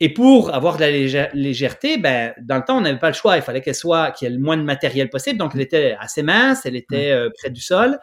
Et 0.00 0.12
pour 0.12 0.54
avoir 0.54 0.76
de 0.76 0.82
la 0.82 1.28
légèreté, 1.34 1.98
ben, 1.98 2.32
dans 2.40 2.56
le 2.56 2.62
temps, 2.62 2.78
on 2.78 2.82
n'avait 2.82 2.98
pas 2.98 3.08
le 3.08 3.14
choix. 3.14 3.36
Il 3.36 3.42
fallait 3.42 3.60
qu'elle 3.60 3.74
soit, 3.74 4.12
qu'il 4.12 4.28
y 4.28 4.30
ait 4.30 4.34
le 4.34 4.40
moins 4.40 4.56
de 4.56 4.62
matériel 4.62 5.10
possible. 5.10 5.38
Donc, 5.38 5.52
elle 5.54 5.60
était 5.60 5.96
assez 5.98 6.22
mince, 6.22 6.64
elle 6.66 6.76
était 6.76 7.10
euh, 7.10 7.30
près 7.36 7.50
du 7.50 7.60
sol. 7.60 7.98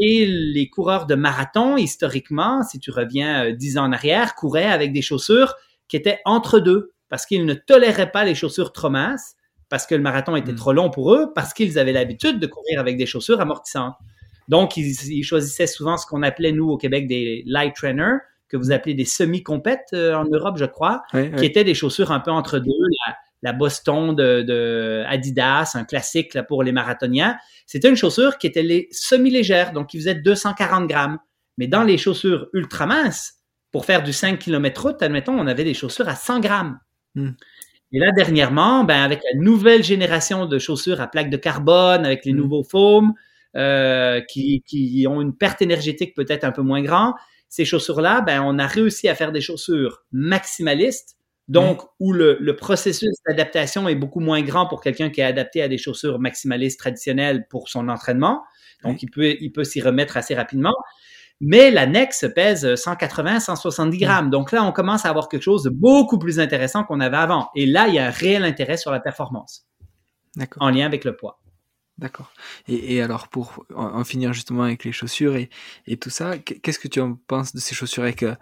Et 0.00 0.24
les 0.26 0.70
coureurs 0.70 1.06
de 1.06 1.14
marathon, 1.14 1.76
historiquement, 1.76 2.62
si 2.62 2.78
tu 2.78 2.90
reviens 2.90 3.46
euh, 3.46 3.52
dix 3.52 3.76
ans 3.76 3.84
en 3.84 3.92
arrière, 3.92 4.34
couraient 4.36 4.70
avec 4.70 4.92
des 4.92 5.02
chaussures 5.02 5.54
qui 5.86 5.96
étaient 5.96 6.20
entre 6.24 6.60
deux 6.60 6.92
parce 7.08 7.26
qu'ils 7.26 7.44
ne 7.44 7.54
toléraient 7.54 8.10
pas 8.10 8.24
les 8.24 8.34
chaussures 8.34 8.72
trop 8.72 8.90
minces, 8.90 9.34
parce 9.68 9.86
que 9.86 9.94
le 9.94 10.02
marathon 10.02 10.36
était 10.36 10.52
mm. 10.52 10.56
trop 10.56 10.72
long 10.72 10.90
pour 10.90 11.14
eux, 11.14 11.32
parce 11.34 11.52
qu'ils 11.52 11.78
avaient 11.78 11.92
l'habitude 11.92 12.38
de 12.38 12.46
courir 12.46 12.80
avec 12.80 12.96
des 12.96 13.06
chaussures 13.06 13.40
amortissantes. 13.40 13.94
Donc, 14.48 14.76
ils, 14.76 14.94
ils 15.10 15.24
choisissaient 15.24 15.66
souvent 15.66 15.96
ce 15.96 16.06
qu'on 16.06 16.22
appelait, 16.22 16.52
nous, 16.52 16.68
au 16.68 16.76
Québec, 16.78 17.06
des 17.06 17.42
light 17.46 17.74
trainers, 17.74 18.18
que 18.48 18.56
vous 18.56 18.72
appelez 18.72 18.94
des 18.94 19.04
semi-compètes 19.04 19.90
euh, 19.92 20.14
en 20.14 20.24
Europe, 20.24 20.56
je 20.58 20.64
crois, 20.64 21.02
qui 21.12 21.44
étaient 21.44 21.64
des 21.64 21.74
chaussures 21.74 22.12
un 22.12 22.20
peu 22.20 22.30
entre 22.30 22.58
deux, 22.58 22.72
la, 23.42 23.52
Boston 23.52 24.14
de, 24.14 25.04
Adidas, 25.06 25.72
un 25.74 25.84
classique 25.84 26.34
là, 26.34 26.42
pour 26.42 26.62
les 26.62 26.72
marathoniens. 26.72 27.36
C'était 27.66 27.88
une 27.88 27.96
chaussure 27.96 28.38
qui 28.38 28.46
était 28.46 28.88
semi-légère, 28.90 29.72
donc 29.72 29.88
qui 29.88 29.98
faisait 29.98 30.14
240 30.14 30.88
grammes. 30.88 31.18
Mais 31.56 31.66
dans 31.66 31.82
les 31.82 31.98
chaussures 31.98 32.48
ultra 32.52 32.86
minces, 32.86 33.34
pour 33.70 33.84
faire 33.84 34.02
du 34.02 34.12
5 34.12 34.38
km 34.38 34.82
route, 34.82 35.02
admettons, 35.02 35.38
on 35.38 35.46
avait 35.46 35.64
des 35.64 35.74
chaussures 35.74 36.08
à 36.08 36.14
100 36.14 36.40
grammes. 36.40 36.78
Hmm. 37.14 37.30
Et 37.92 37.98
là, 37.98 38.12
dernièrement, 38.12 38.84
ben, 38.84 39.02
avec 39.02 39.20
la 39.32 39.38
nouvelle 39.38 39.82
génération 39.82 40.46
de 40.46 40.58
chaussures 40.58 41.00
à 41.00 41.06
plaque 41.06 41.30
de 41.30 41.36
carbone, 41.36 42.04
avec 42.04 42.24
les 42.24 42.32
hmm. 42.32 42.36
nouveaux 42.36 42.64
foams, 42.64 43.12
euh, 43.56 44.20
qui, 44.28 44.62
qui, 44.66 45.06
ont 45.08 45.20
une 45.20 45.34
perte 45.34 45.62
énergétique 45.62 46.14
peut-être 46.14 46.44
un 46.44 46.52
peu 46.52 46.62
moins 46.62 46.82
grande, 46.82 47.14
ces 47.48 47.64
chaussures-là, 47.64 48.20
ben, 48.20 48.42
on 48.42 48.58
a 48.58 48.66
réussi 48.66 49.08
à 49.08 49.14
faire 49.14 49.32
des 49.32 49.40
chaussures 49.40 50.04
maximalistes, 50.12 51.16
donc 51.48 51.82
où 51.98 52.12
le, 52.12 52.38
processus 52.56 53.14
d'adaptation 53.26 53.88
est 53.88 53.94
beaucoup 53.94 54.20
moins 54.20 54.42
grand 54.42 54.66
pour 54.66 54.82
quelqu'un 54.82 55.08
qui 55.08 55.20
est 55.20 55.24
adapté 55.24 55.62
à 55.62 55.68
des 55.68 55.78
chaussures 55.78 56.18
maximalistes 56.18 56.78
traditionnelles 56.78 57.46
pour 57.48 57.68
son 57.68 57.88
entraînement. 57.88 58.42
Donc, 58.84 59.02
il 59.02 59.10
peut, 59.10 59.34
il 59.40 59.50
peut 59.50 59.64
s'y 59.64 59.80
remettre 59.80 60.16
assez 60.16 60.34
rapidement. 60.34 60.74
Mais 61.40 61.70
la 61.70 61.86
Nex 61.86 62.26
pèse 62.34 62.74
180, 62.74 63.40
170 63.40 63.98
grammes. 63.98 64.30
Donc 64.30 64.52
là, 64.52 64.64
on 64.64 64.72
commence 64.72 65.06
à 65.06 65.08
avoir 65.08 65.28
quelque 65.28 65.42
chose 65.42 65.62
de 65.62 65.70
beaucoup 65.70 66.18
plus 66.18 66.40
intéressant 66.40 66.84
qu'on 66.84 67.00
avait 67.00 67.16
avant. 67.16 67.48
Et 67.54 67.64
là, 67.64 67.86
il 67.88 67.94
y 67.94 67.98
a 67.98 68.06
un 68.06 68.10
réel 68.10 68.44
intérêt 68.44 68.76
sur 68.76 68.90
la 68.90 69.00
performance. 69.00 69.66
En 70.60 70.70
lien 70.70 70.86
avec 70.86 71.04
le 71.04 71.16
poids. 71.16 71.40
D'accord. 71.98 72.32
Et, 72.68 73.02
alors, 73.02 73.26
pour 73.26 73.66
en, 73.74 74.04
finir 74.04 74.32
justement 74.32 74.62
avec 74.62 74.84
les 74.84 74.92
chaussures 74.92 75.34
et, 75.36 75.96
tout 75.96 76.10
ça, 76.10 76.38
qu'est-ce 76.38 76.78
que 76.78 76.86
tu 76.86 77.00
en 77.00 77.14
penses 77.14 77.52
de 77.52 77.58
ces 77.58 77.74
chaussures 77.74 78.04
avec 78.04 78.22
euh, 78.22 78.36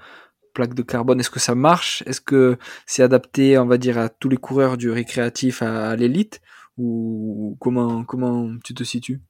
plaque 0.52 0.74
de 0.74 0.82
carbone? 0.82 1.20
Est-ce 1.20 1.30
que 1.30 1.40
ça 1.40 1.54
marche? 1.54 2.02
Est-ce 2.06 2.20
que 2.20 2.58
c'est 2.84 3.02
adapté, 3.02 3.56
on 3.58 3.64
va 3.64 3.78
dire, 3.78 3.96
à 3.96 4.10
tous 4.10 4.28
les 4.28 4.36
coureurs 4.36 4.76
du 4.76 4.90
récréatif 4.90 5.62
à, 5.62 5.96
l'élite? 5.96 6.42
Ou 6.76 7.56
comment, 7.58 8.04
comment 8.04 8.50
tu 8.62 8.74
te 8.74 8.84
situes? 8.84 9.22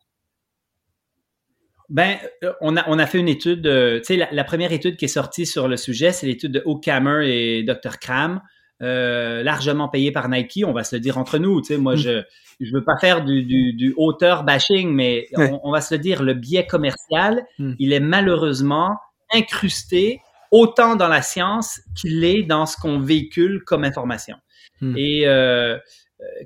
Ben, 1.88 2.16
euh, 2.42 2.52
on 2.60 2.76
a, 2.76 2.84
on 2.88 2.98
a 2.98 3.06
fait 3.06 3.18
une 3.18 3.28
étude, 3.28 3.64
euh, 3.68 3.98
tu 3.98 4.18
sais, 4.18 4.28
la, 4.32 4.44
première 4.44 4.72
étude 4.72 4.96
qui 4.96 5.04
est 5.04 5.08
sortie 5.08 5.46
sur 5.46 5.68
le 5.68 5.76
sujet, 5.76 6.10
c'est 6.10 6.26
l'étude 6.26 6.50
de 6.50 6.62
O'Kammer 6.64 7.28
et 7.28 7.62
Dr. 7.62 8.00
Cram. 8.00 8.40
Euh, 8.82 9.42
largement 9.42 9.88
payé 9.88 10.12
par 10.12 10.28
Nike, 10.28 10.62
on 10.66 10.72
va 10.72 10.84
se 10.84 10.94
le 10.94 11.00
dire 11.00 11.16
entre 11.16 11.38
nous. 11.38 11.62
Tu 11.62 11.68
sais, 11.68 11.78
moi, 11.78 11.94
mm. 11.94 11.98
je 11.98 12.22
je 12.60 12.72
veux 12.72 12.84
pas 12.84 12.96
faire 12.98 13.24
du, 13.24 13.42
du, 13.42 13.72
du 13.74 13.94
auteur 13.96 14.44
bashing, 14.44 14.90
mais 14.90 15.28
on, 15.36 15.70
va 15.70 15.80
se 15.80 15.94
le 15.94 15.98
dire, 15.98 16.22
le 16.22 16.34
biais 16.34 16.66
commercial, 16.66 17.44
mm. 17.58 17.74
il 17.78 17.92
est 17.92 18.00
malheureusement 18.00 18.96
incrusté 19.32 20.20
autant 20.50 20.96
dans 20.96 21.08
la 21.08 21.22
science 21.22 21.80
qu'il 21.94 22.24
est 22.24 22.44
dans 22.44 22.64
ce 22.66 22.76
qu'on 22.76 22.98
véhicule 22.98 23.62
comme 23.64 23.84
information. 23.84 24.36
Mm. 24.80 24.94
Et 24.96 25.26
euh, 25.26 25.76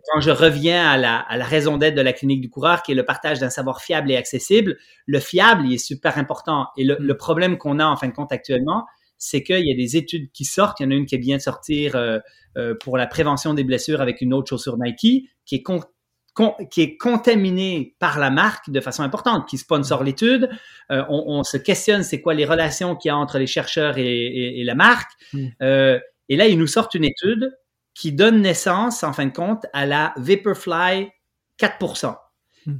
quand 0.08 0.20
je 0.20 0.30
reviens 0.30 0.88
à 0.88 0.96
la, 0.96 1.18
à 1.18 1.36
la 1.36 1.44
raison 1.44 1.76
d'être 1.76 1.94
de 1.94 2.00
la 2.00 2.12
clinique 2.12 2.40
du 2.40 2.50
coureur, 2.50 2.82
qui 2.82 2.92
est 2.92 2.96
le 2.96 3.04
partage 3.04 3.38
d'un 3.38 3.50
savoir 3.50 3.80
fiable 3.80 4.10
et 4.10 4.16
accessible, 4.16 4.78
le 5.06 5.20
fiable, 5.20 5.66
il 5.66 5.74
est 5.74 5.78
super 5.78 6.18
important. 6.18 6.66
Et 6.76 6.84
le, 6.84 6.96
le 6.98 7.16
problème 7.16 7.56
qu'on 7.56 7.78
a 7.78 7.86
en 7.86 7.96
fin 7.96 8.08
de 8.08 8.14
compte 8.14 8.32
actuellement, 8.32 8.84
c'est 9.20 9.42
qu'il 9.42 9.64
y 9.64 9.70
a 9.70 9.76
des 9.76 9.96
études 9.96 10.32
qui 10.32 10.44
sortent. 10.44 10.80
Il 10.80 10.84
y 10.84 10.86
en 10.86 10.90
a 10.90 10.94
une 10.94 11.06
qui 11.06 11.16
vient 11.18 11.36
de 11.36 11.42
sortir 11.42 11.94
euh, 11.94 12.18
euh, 12.56 12.74
pour 12.74 12.96
la 12.96 13.06
prévention 13.06 13.54
des 13.54 13.62
blessures 13.62 14.00
avec 14.00 14.22
une 14.22 14.32
autre 14.32 14.48
chaussure 14.48 14.78
Nike 14.78 15.28
qui 15.44 15.54
est, 15.54 15.62
qui 16.70 16.80
est 16.80 16.96
contaminée 16.96 17.94
par 17.98 18.18
la 18.18 18.30
marque 18.30 18.70
de 18.70 18.80
façon 18.80 19.02
importante, 19.02 19.46
qui 19.46 19.58
sponsor 19.58 20.02
l'étude. 20.02 20.48
Euh, 20.90 21.04
on, 21.10 21.44
se 21.44 21.58
questionne 21.58 22.02
c'est 22.02 22.22
quoi 22.22 22.32
les 22.32 22.46
relations 22.46 22.96
qu'il 22.96 23.10
y 23.10 23.12
a 23.12 23.16
entre 23.16 23.38
les 23.38 23.46
chercheurs 23.46 23.98
et, 23.98 24.62
la 24.64 24.74
marque. 24.74 25.10
Hmm. 25.34 25.48
et 25.60 26.36
là, 26.36 26.46
ils 26.48 26.58
nous 26.58 26.66
sortent 26.66 26.94
une 26.94 27.04
étude 27.04 27.50
qui 27.92 28.12
donne 28.12 28.40
naissance, 28.40 29.04
en 29.04 29.12
fin 29.12 29.26
de 29.26 29.32
compte, 29.32 29.66
à 29.74 29.84
la 29.84 30.14
Vaporfly 30.16 31.10
4%. 31.60 32.16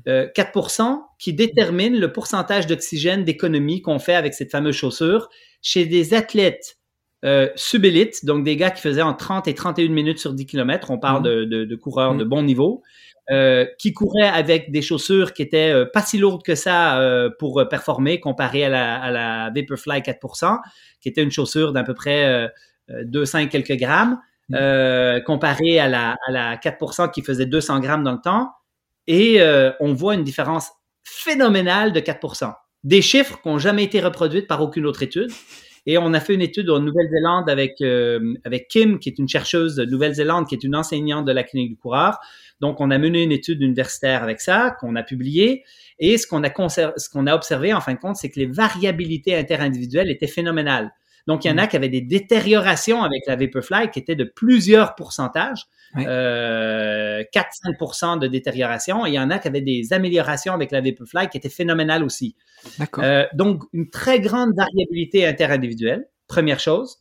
4% 0.07 1.01
qui 1.19 1.35
détermine 1.35 1.99
le 1.99 2.13
pourcentage 2.13 2.67
d'oxygène 2.67 3.25
d'économie 3.25 3.83
qu'on 3.83 3.99
fait 3.99 4.15
avec 4.15 4.35
cette 4.35 4.51
fameuse 4.51 4.77
chaussure 4.77 5.29
chez 5.63 5.87
des 5.87 6.15
athlètes 6.15 6.79
euh, 7.25 7.49
subélites, 7.55 8.25
donc 8.25 8.45
des 8.45 8.57
gars 8.57 8.71
qui 8.71 8.81
faisaient 8.81 9.03
en 9.03 9.15
30 9.15 9.47
et 9.47 9.55
31 9.55 9.89
minutes 9.91 10.19
sur 10.19 10.33
10 10.33 10.47
km, 10.47 10.91
on 10.91 10.99
parle 10.99 11.21
mmh. 11.21 11.45
de, 11.47 11.65
de, 11.65 11.77
coureurs 11.77 12.15
de 12.15 12.25
mmh. 12.25 12.29
bon 12.29 12.43
niveau, 12.43 12.83
euh, 13.31 13.65
qui 13.79 13.93
couraient 13.93 14.27
avec 14.27 14.73
des 14.73 14.83
chaussures 14.83 15.35
qui 15.35 15.43
étaient 15.43 15.71
euh, 15.73 15.85
pas 15.85 16.03
si 16.03 16.19
lourdes 16.19 16.43
que 16.43 16.57
ça 16.57 16.99
euh, 16.99 17.31
pour 17.39 17.63
performer 17.71 18.19
comparé 18.19 18.65
à 18.65 18.69
la, 18.69 19.01
à 19.01 19.11
la 19.11 19.53
Vaporfly 19.55 20.01
4%, 20.01 20.59
qui 21.01 21.09
était 21.09 21.23
une 21.23 21.31
chaussure 21.31 21.73
d'à 21.73 21.85
peu 21.85 21.95
près 21.95 22.51
200 22.89 23.39
et 23.39 23.49
quelques 23.49 23.77
grammes, 23.77 24.19
mmh. 24.49 25.21
comparé 25.27 25.79
à 25.79 25.87
la, 25.87 26.17
à 26.27 26.33
la 26.33 26.57
4% 26.57 27.11
qui 27.13 27.23
faisait 27.23 27.47
200 27.47 27.81
grammes 27.81 28.03
dans 28.03 28.13
le 28.13 28.21
temps. 28.21 28.51
Et 29.07 29.41
on 29.79 29.93
voit 29.93 30.15
une 30.15 30.25
différence 30.25 30.71
phénoménale 31.05 31.93
de 31.93 32.01
4% 32.01 32.53
des 32.85 33.03
chiffres 33.03 33.41
qui 33.43 33.49
n'ont 33.49 33.59
jamais 33.59 33.85
été 33.85 34.01
reproduits 34.01 34.43
par 34.43 34.63
aucune 34.63 34.87
autre 34.87 35.03
étude. 35.03 35.31
Et 35.87 35.97
on 35.97 36.13
a 36.13 36.21
fait 36.21 36.35
une 36.35 36.43
étude 36.43 36.69
en 36.71 36.79
Nouvelle-Zélande 36.79 37.49
avec, 37.49 37.81
euh, 37.81 38.35
avec 38.45 38.69
Kim, 38.69 38.99
qui 38.99 39.09
est 39.09 39.19
une 39.19 39.29
chercheuse 39.29 39.77
de 39.77 39.85
Nouvelle-Zélande, 39.87 40.47
qui 40.47 40.55
est 40.55 40.63
une 40.63 40.77
enseignante 40.77 41.25
de 41.25 41.33
la 41.33 41.43
clinique 41.43 41.71
du 41.71 41.77
coureur. 41.77 42.19
Donc, 42.61 42.81
on 42.81 42.91
a 42.91 42.99
mené 42.99 43.23
une 43.23 43.33
étude 43.33 43.63
universitaire 43.63 44.23
avec 44.23 44.41
ça, 44.41 44.77
qu'on 44.79 44.95
a 44.95 45.03
publiée. 45.03 45.65
Et 45.99 46.19
ce 46.19 46.27
qu'on 46.27 46.45
a, 46.45 46.51
ce 46.69 47.09
qu'on 47.09 47.27
a 47.27 47.35
observé, 47.35 47.73
en 47.73 47.81
fin 47.81 47.95
de 47.95 47.99
compte, 47.99 48.17
c'est 48.17 48.31
que 48.31 48.39
les 48.39 48.47
variabilités 48.47 49.35
interindividuelles 49.35 50.11
étaient 50.11 50.27
phénoménales. 50.27 50.93
Donc, 51.27 51.45
il 51.45 51.49
y 51.49 51.51
en 51.51 51.59
a 51.59 51.67
qui 51.67 51.77
avaient 51.77 51.89
des 51.89 52.01
détériorations 52.01 53.03
avec 53.03 53.23
la 53.27 53.37
Vaporfly 53.37 53.91
qui 53.91 53.99
étaient 53.99 54.17
de 54.17 54.25
plusieurs 54.25 54.95
pourcentages, 54.95 55.67
euh, 55.97 57.23
4-5% 57.33 58.19
de 58.19 58.27
détérioration. 58.27 59.07
Et 59.07 59.11
il 59.11 59.15
y 59.15 59.19
en 59.19 59.31
a 59.31 59.39
qui 59.39 59.49
avaient 59.49 59.61
des 59.61 59.93
améliorations 59.93 60.55
avec 60.55 60.71
la 60.71 60.81
Vaporfly 60.81 61.29
qui 61.29 61.39
étaient 61.39 61.49
phénoménales 61.49 62.05
aussi. 62.05 62.37
Euh, 62.99 63.27
donc, 63.33 63.63
une 63.73 63.91
très 63.91 64.21
grande 64.21 64.55
variabilité 64.57 65.27
interindividuelle, 65.27 66.07
première 66.27 66.61
chose. 66.61 66.99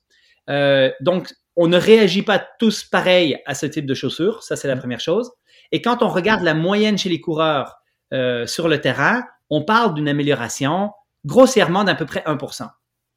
Euh, 0.50 0.92
donc, 1.02 1.30
on 1.56 1.68
ne 1.68 1.78
réagit 1.78 2.22
pas 2.22 2.40
tous 2.60 2.84
pareil 2.84 3.38
à 3.46 3.54
ce 3.54 3.66
type 3.66 3.86
de 3.86 3.94
chaussures. 3.94 4.44
Ça, 4.44 4.56
c'est 4.56 4.68
la 4.68 4.78
première 4.78 5.00
chose. 5.00 5.32
Et 5.72 5.82
quand 5.82 6.02
on 6.02 6.08
regarde 6.08 6.42
la 6.42 6.54
moyenne 6.54 6.98
chez 6.98 7.10
les 7.10 7.22
coureurs 7.22 7.78
euh, 8.14 8.48
sur 8.48 8.68
le 8.68 8.82
terrain, 8.82 9.24
on 9.50 9.64
parle 9.64 9.94
d'une 9.94 10.08
amélioration 10.08 10.92
grossièrement 11.26 11.84
d'à 11.84 11.96
peu 11.96 12.06
près 12.06 12.22
1%. 12.22 12.70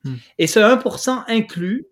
Hmm. 0.05 0.15
Et 0.38 0.47
ce 0.47 0.61
1% 0.61 1.25
inclut 1.29 1.87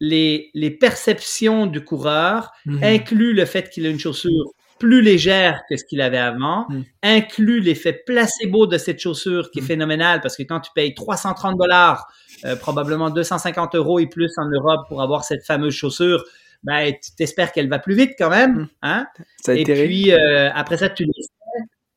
les, 0.00 0.50
les 0.54 0.70
perceptions 0.70 1.66
du 1.66 1.82
coureur, 1.82 2.52
hmm. 2.66 2.82
inclut 2.82 3.32
le 3.32 3.44
fait 3.44 3.70
qu'il 3.70 3.86
a 3.86 3.88
une 3.88 3.98
chaussure 3.98 4.52
plus 4.78 5.00
légère 5.00 5.62
que 5.70 5.76
ce 5.76 5.84
qu'il 5.84 6.00
avait 6.02 6.18
avant, 6.18 6.66
hmm. 6.68 6.82
inclut 7.02 7.60
l'effet 7.60 8.02
placebo 8.04 8.66
de 8.66 8.78
cette 8.78 9.00
chaussure 9.00 9.50
qui 9.50 9.60
est 9.60 9.62
phénoménal 9.62 10.20
parce 10.20 10.36
que 10.36 10.42
quand 10.42 10.60
tu 10.60 10.70
payes 10.74 10.94
330 10.94 11.56
dollars, 11.58 12.06
euh, 12.44 12.56
probablement 12.56 13.10
250 13.10 13.74
euros 13.74 13.98
et 13.98 14.06
plus 14.06 14.32
en 14.36 14.48
Europe 14.48 14.86
pour 14.88 15.02
avoir 15.02 15.24
cette 15.24 15.44
fameuse 15.44 15.74
chaussure, 15.74 16.22
ben, 16.62 16.92
tu 16.92 17.14
t'espères 17.16 17.52
qu'elle 17.52 17.68
va 17.68 17.78
plus 17.78 17.94
vite 17.94 18.12
quand 18.18 18.30
même. 18.30 18.68
Hein? 18.82 19.06
et 19.48 19.64
puis, 19.64 20.12
euh, 20.12 20.50
après 20.52 20.78
ça, 20.78 20.88
tu 20.88 21.06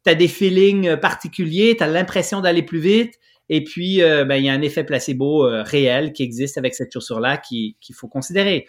as 0.06 0.16
des 0.16 0.28
feelings 0.28 0.96
particuliers, 0.98 1.76
tu 1.78 1.84
as 1.84 1.88
l'impression 1.88 2.40
d'aller 2.40 2.64
plus 2.64 2.80
vite. 2.80 3.14
Et 3.50 3.64
puis, 3.64 4.02
euh, 4.04 4.26
ben, 4.26 4.36
il 4.36 4.46
y 4.46 4.50
a 4.50 4.54
un 4.54 4.62
effet 4.62 4.84
placebo 4.84 5.46
euh, 5.46 5.64
réel 5.64 6.14
qui 6.14 6.24
existe 6.24 6.58
avec 6.58 6.76
cette 6.76 6.94
chaussure-là 6.94 7.38
qu'il 7.38 7.76
faut 7.94 8.08
considérer. 8.08 8.68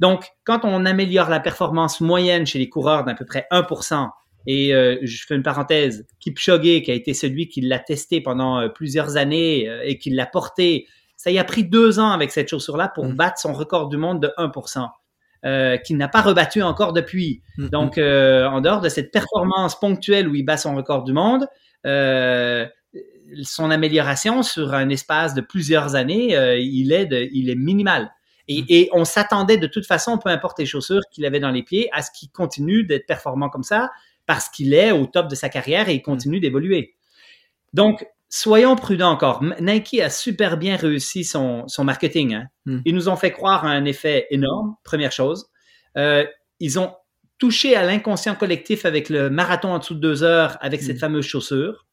Donc, 0.00 0.26
quand 0.44 0.60
on 0.64 0.86
améliore 0.86 1.28
la 1.28 1.40
performance 1.40 2.00
moyenne 2.00 2.46
chez 2.46 2.58
les 2.58 2.68
coureurs 2.68 3.04
d'à 3.04 3.14
peu 3.14 3.24
près 3.24 3.46
1%, 3.50 4.08
et 4.46 4.74
euh, 4.74 4.96
je 5.02 5.24
fais 5.26 5.36
une 5.36 5.42
parenthèse, 5.42 6.06
Kipchoge, 6.18 6.82
qui 6.82 6.90
a 6.90 6.94
été 6.94 7.14
celui 7.14 7.48
qui 7.48 7.60
l'a 7.60 7.78
testé 7.78 8.20
pendant 8.20 8.68
plusieurs 8.70 9.16
années 9.16 9.70
et 9.84 9.98
qui 9.98 10.10
l'a 10.10 10.26
porté, 10.26 10.88
ça 11.16 11.30
y 11.30 11.38
a 11.38 11.44
pris 11.44 11.62
deux 11.62 12.00
ans 12.00 12.10
avec 12.10 12.32
cette 12.32 12.48
chaussure-là 12.48 12.88
pour 12.88 13.06
mmh. 13.06 13.14
battre 13.14 13.38
son 13.38 13.52
record 13.52 13.88
du 13.88 13.96
monde 13.96 14.20
de 14.20 14.32
1%. 14.38 14.88
Euh, 15.44 15.76
qu'il 15.76 15.96
n'a 15.96 16.06
pas 16.06 16.20
rebattu 16.20 16.62
encore 16.62 16.92
depuis. 16.92 17.42
Mmh, 17.58 17.68
Donc, 17.70 17.98
euh, 17.98 18.46
en 18.46 18.60
dehors 18.60 18.80
de 18.80 18.88
cette 18.88 19.10
performance 19.10 19.78
ponctuelle 19.78 20.28
où 20.28 20.36
il 20.36 20.44
bat 20.44 20.56
son 20.56 20.76
record 20.76 21.02
du 21.02 21.12
monde, 21.12 21.48
euh, 21.84 22.64
son 23.42 23.70
amélioration 23.70 24.42
sur 24.42 24.74
un 24.74 24.88
espace 24.88 25.34
de 25.34 25.40
plusieurs 25.40 25.94
années, 25.94 26.36
euh, 26.36 26.58
il, 26.58 26.92
est 26.92 27.06
de, 27.06 27.28
il 27.32 27.50
est 27.50 27.54
minimal. 27.54 28.12
Et, 28.48 28.62
mm. 28.62 28.66
et 28.68 28.88
on 28.92 29.04
s'attendait 29.04 29.58
de 29.58 29.66
toute 29.66 29.86
façon, 29.86 30.18
peu 30.18 30.30
importe 30.30 30.58
les 30.58 30.66
chaussures 30.66 31.02
qu'il 31.10 31.24
avait 31.24 31.40
dans 31.40 31.50
les 31.50 31.62
pieds, 31.62 31.88
à 31.92 32.02
ce 32.02 32.10
qu'il 32.10 32.30
continue 32.30 32.84
d'être 32.84 33.06
performant 33.06 33.48
comme 33.48 33.62
ça, 33.62 33.90
parce 34.26 34.48
qu'il 34.48 34.74
est 34.74 34.92
au 34.92 35.06
top 35.06 35.28
de 35.28 35.34
sa 35.34 35.48
carrière 35.48 35.88
et 35.88 35.94
il 35.94 36.02
continue 36.02 36.38
mm. 36.38 36.42
d'évoluer. 36.42 36.94
Donc, 37.72 38.06
soyons 38.28 38.76
prudents 38.76 39.10
encore. 39.10 39.42
Nike 39.60 40.00
a 40.00 40.10
super 40.10 40.56
bien 40.56 40.76
réussi 40.76 41.24
son, 41.24 41.66
son 41.68 41.84
marketing. 41.84 42.34
Hein. 42.34 42.46
Mm. 42.66 42.78
Ils 42.84 42.94
nous 42.94 43.08
ont 43.08 43.16
fait 43.16 43.30
croire 43.32 43.64
à 43.64 43.70
un 43.70 43.84
effet 43.84 44.26
énorme, 44.30 44.74
première 44.84 45.12
chose. 45.12 45.46
Euh, 45.96 46.24
ils 46.60 46.78
ont 46.78 46.94
touché 47.38 47.74
à 47.74 47.84
l'inconscient 47.84 48.34
collectif 48.34 48.84
avec 48.86 49.08
le 49.08 49.28
marathon 49.28 49.70
en 49.70 49.78
dessous 49.78 49.94
de 49.94 50.00
deux 50.00 50.22
heures 50.22 50.56
avec 50.60 50.80
cette 50.80 50.98
fameuse 50.98 51.26
chaussure. 51.26 51.86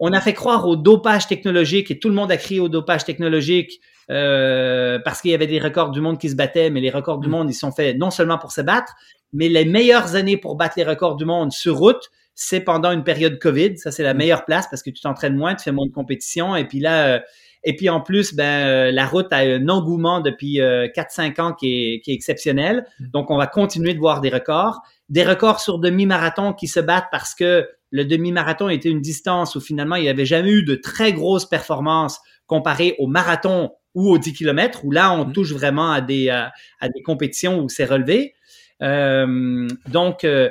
On 0.00 0.12
a 0.12 0.20
fait 0.20 0.34
croire 0.34 0.66
au 0.66 0.76
dopage 0.76 1.26
technologique 1.26 1.90
et 1.90 1.98
tout 1.98 2.08
le 2.08 2.14
monde 2.14 2.32
a 2.32 2.36
crié 2.36 2.60
au 2.60 2.68
dopage 2.68 3.04
technologique 3.04 3.80
euh, 4.10 4.98
parce 5.04 5.20
qu'il 5.20 5.30
y 5.30 5.34
avait 5.34 5.46
des 5.46 5.58
records 5.58 5.90
du 5.90 6.00
monde 6.00 6.18
qui 6.18 6.28
se 6.28 6.36
battaient, 6.36 6.70
mais 6.70 6.80
les 6.80 6.90
records 6.90 7.18
du 7.18 7.28
mm. 7.28 7.30
monde, 7.30 7.50
ils 7.50 7.54
sont 7.54 7.72
faits 7.72 7.96
non 7.96 8.10
seulement 8.10 8.38
pour 8.38 8.52
se 8.52 8.60
battre, 8.60 8.92
mais 9.32 9.48
les 9.48 9.64
meilleures 9.64 10.16
années 10.16 10.36
pour 10.36 10.56
battre 10.56 10.74
les 10.76 10.84
records 10.84 11.16
du 11.16 11.24
monde 11.24 11.52
sur 11.52 11.76
route, 11.76 12.10
c'est 12.34 12.60
pendant 12.60 12.90
une 12.90 13.04
période 13.04 13.38
COVID. 13.38 13.78
Ça, 13.78 13.92
c'est 13.92 14.02
la 14.02 14.14
mm. 14.14 14.18
meilleure 14.18 14.44
place 14.44 14.66
parce 14.68 14.82
que 14.82 14.90
tu 14.90 15.00
t'entraînes 15.00 15.36
moins, 15.36 15.54
tu 15.54 15.64
fais 15.64 15.72
moins 15.72 15.86
de 15.86 15.92
compétition. 15.92 16.56
Et 16.56 16.66
puis 16.66 16.80
là, 16.80 17.06
euh, 17.06 17.20
et 17.66 17.74
puis 17.76 17.88
en 17.88 18.02
plus, 18.02 18.34
ben, 18.34 18.66
euh, 18.66 18.90
la 18.90 19.06
route 19.06 19.32
a 19.32 19.38
un 19.38 19.68
engouement 19.68 20.20
depuis 20.20 20.58
4-5 20.58 21.40
ans 21.40 21.52
qui 21.54 21.94
est, 21.94 22.00
qui 22.00 22.10
est 22.10 22.14
exceptionnel. 22.14 22.84
Mm. 23.00 23.06
Donc, 23.08 23.30
on 23.30 23.38
va 23.38 23.46
continuer 23.46 23.94
de 23.94 24.00
voir 24.00 24.20
des 24.20 24.28
records. 24.28 24.80
Des 25.08 25.24
records 25.24 25.60
sur 25.60 25.78
demi-marathon 25.78 26.52
qui 26.52 26.66
se 26.66 26.80
battent 26.80 27.08
parce 27.10 27.34
que 27.34 27.68
le 27.94 28.04
demi-marathon 28.04 28.68
était 28.68 28.88
une 28.88 29.00
distance 29.00 29.54
où 29.54 29.60
finalement 29.60 29.94
il 29.94 30.02
n'y 30.02 30.08
avait 30.08 30.26
jamais 30.26 30.50
eu 30.50 30.64
de 30.64 30.74
très 30.74 31.12
grosses 31.12 31.46
performances 31.46 32.20
comparées 32.48 32.96
au 32.98 33.06
marathon 33.06 33.70
ou 33.94 34.10
aux 34.10 34.18
10 34.18 34.32
km, 34.32 34.84
où 34.84 34.90
là 34.90 35.12
on 35.12 35.26
mm. 35.26 35.32
touche 35.32 35.52
vraiment 35.52 35.92
à 35.92 36.00
des, 36.00 36.28
à, 36.28 36.50
des 36.92 37.02
compétitions 37.02 37.60
où 37.60 37.68
c'est 37.68 37.84
relevé. 37.84 38.34
Euh, 38.82 39.68
donc, 39.86 40.24
euh, 40.24 40.50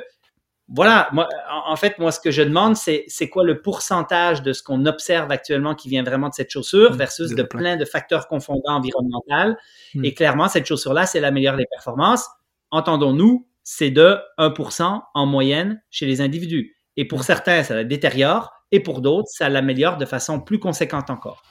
voilà, 0.68 1.10
moi, 1.12 1.28
en, 1.66 1.76
fait, 1.76 1.98
moi, 1.98 2.12
ce 2.12 2.18
que 2.18 2.30
je 2.30 2.40
demande, 2.40 2.76
c'est 2.76 3.04
c'est 3.08 3.28
quoi 3.28 3.44
le 3.44 3.60
pourcentage 3.60 4.42
de 4.42 4.54
ce 4.54 4.62
qu'on 4.62 4.86
observe 4.86 5.30
actuellement 5.30 5.74
qui 5.74 5.90
vient 5.90 6.02
vraiment 6.02 6.30
de 6.30 6.34
cette 6.34 6.50
chaussure 6.50 6.94
mm. 6.94 6.96
versus 6.96 7.34
de, 7.34 7.42
plein 7.42 7.76
de 7.76 7.84
facteurs 7.84 8.26
confondants 8.26 8.76
environnementaux. 8.76 9.58
Mm. 9.94 10.02
Et 10.06 10.14
clairement, 10.14 10.48
cette 10.48 10.64
chaussure-là, 10.64 11.04
c'est 11.04 11.20
la 11.20 11.30
meilleure 11.30 11.58
des 11.58 11.66
performances. 11.70 12.26
Entendons-nous, 12.70 13.46
c'est 13.64 13.90
de 13.90 14.16
1% 14.38 15.02
en 15.12 15.26
moyenne 15.26 15.82
chez 15.90 16.06
les 16.06 16.22
individus. 16.22 16.74
Et 16.96 17.06
pour 17.06 17.24
certains, 17.24 17.62
ça 17.62 17.74
la 17.74 17.84
détériore, 17.84 18.52
et 18.70 18.80
pour 18.80 19.00
d'autres, 19.00 19.28
ça 19.28 19.48
l'améliore 19.48 19.96
de 19.96 20.06
façon 20.06 20.40
plus 20.40 20.58
conséquente 20.58 21.10
encore. 21.10 21.42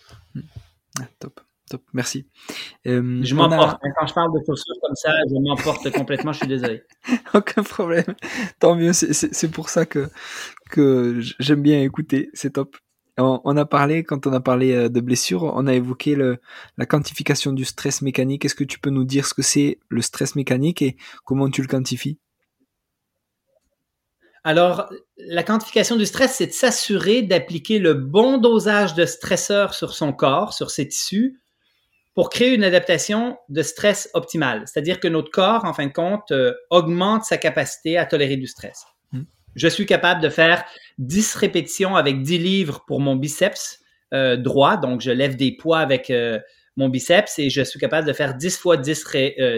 Ah, 1.00 1.06
top, 1.20 1.40
top, 1.70 1.82
merci. 1.94 2.28
Euh, 2.88 3.22
je 3.24 3.36
m'emporte. 3.36 3.80
Hein, 3.84 3.90
quand 3.98 4.08
je 4.08 4.14
parle 4.14 4.32
de 4.34 4.46
chaussures 4.46 4.76
comme 4.82 4.96
ça, 4.96 5.12
je 5.30 5.36
m'emporte 5.36 5.90
complètement, 5.92 6.34
je 6.34 6.40
suis 6.40 6.48
désolé. 6.48 6.84
Aucun 7.34 7.64
problème. 7.64 8.16
Tant 8.60 8.76
mieux, 8.76 8.94
c'est 8.94 9.52
pour 9.52 9.70
ça 9.70 9.86
que, 9.86 10.10
que 10.70 11.20
j'aime 11.40 11.62
bien 11.62 11.82
écouter, 11.82 12.30
c'est 12.34 12.54
top. 12.54 12.78
On, 13.18 13.58
a 13.58 13.66
parlé, 13.66 14.04
quand 14.04 14.26
on 14.26 14.34
a 14.34 14.40
parlé 14.40 14.74
euh, 14.74 14.90
de 14.90 15.00
blessures, 15.00 15.44
on 15.44 15.68
a 15.68 15.74
évoqué 15.76 16.16
le, 16.16 16.40
la 16.78 16.88
quantification 16.88 17.54
du 17.54 17.64
stress 17.64 18.02
mécanique. 18.02 18.44
Est-ce 18.44 18.56
que 18.56 18.64
tu 18.64 18.80
peux 18.80 18.90
nous 18.90 19.04
dire 19.04 19.28
ce 19.28 19.36
que 19.36 19.44
c'est 19.44 19.78
le 19.90 20.02
stress 20.02 20.36
mécanique 20.36 20.82
et 20.82 20.98
comment 21.24 21.48
tu 21.52 21.62
le 21.62 21.68
quantifies? 21.68 22.18
Alors, 24.44 24.92
la 25.18 25.44
quantification 25.44 25.96
du 25.96 26.06
stress, 26.06 26.36
c'est 26.36 26.48
de 26.48 26.52
s'assurer 26.52 27.22
d'appliquer 27.22 27.80
le 27.80 27.94
bon 27.94 28.38
dosage 28.38 28.94
de 28.94 29.06
stresseur 29.06 29.74
sur 29.74 29.94
son 29.94 30.12
corps, 30.12 30.54
sur 30.54 30.70
ses 30.70 30.88
tissus, 30.88 31.40
pour 32.14 32.30
créer 32.30 32.54
une 32.54 32.66
adaptation 32.66 33.38
de 33.48 33.62
stress 33.62 34.10
optimale. 34.14 34.64
C'est-à-dire 34.66 35.00
que 35.00 35.08
notre 35.08 35.32
corps, 35.32 35.64
en 35.64 35.74
fin 35.74 35.88
de 35.88 35.94
compte, 35.94 36.32
euh, 36.32 36.54
augmente 36.70 37.24
sa 37.24 37.38
capacité 37.38 37.98
à 37.98 38.06
tolérer 38.06 38.36
du 38.36 38.48
stress. 38.48 38.86
Hmm. 39.14 39.24
Je 39.56 39.68
suis 39.70 39.86
capable 39.86 40.22
de 40.22 40.30
faire 40.30 40.66
10 40.98 41.36
répétitions 41.36 41.96
avec 41.96 42.22
10 42.22 42.38
livres 42.38 42.84
pour 42.86 43.00
mon 43.00 43.16
biceps 43.16 43.80
euh, 44.14 44.36
droit, 44.36 44.76
donc 44.78 45.00
je 45.02 45.10
lève 45.10 45.38
des 45.38 45.56
poids 45.56 45.80
avec 45.80 46.10
euh, 46.10 46.38
mon 46.76 46.90
biceps 46.90 47.40
et 47.40 47.50
je 47.50 47.62
suis 47.62 47.80
capable 47.80 48.08
de 48.08 48.14
faire 48.14 48.36
10 48.36 48.58
fois 48.58 48.78
10, 48.78 49.06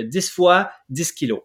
10 0.05 0.29
fois 0.29 0.69
10 0.89 1.11
kilos. 1.11 1.41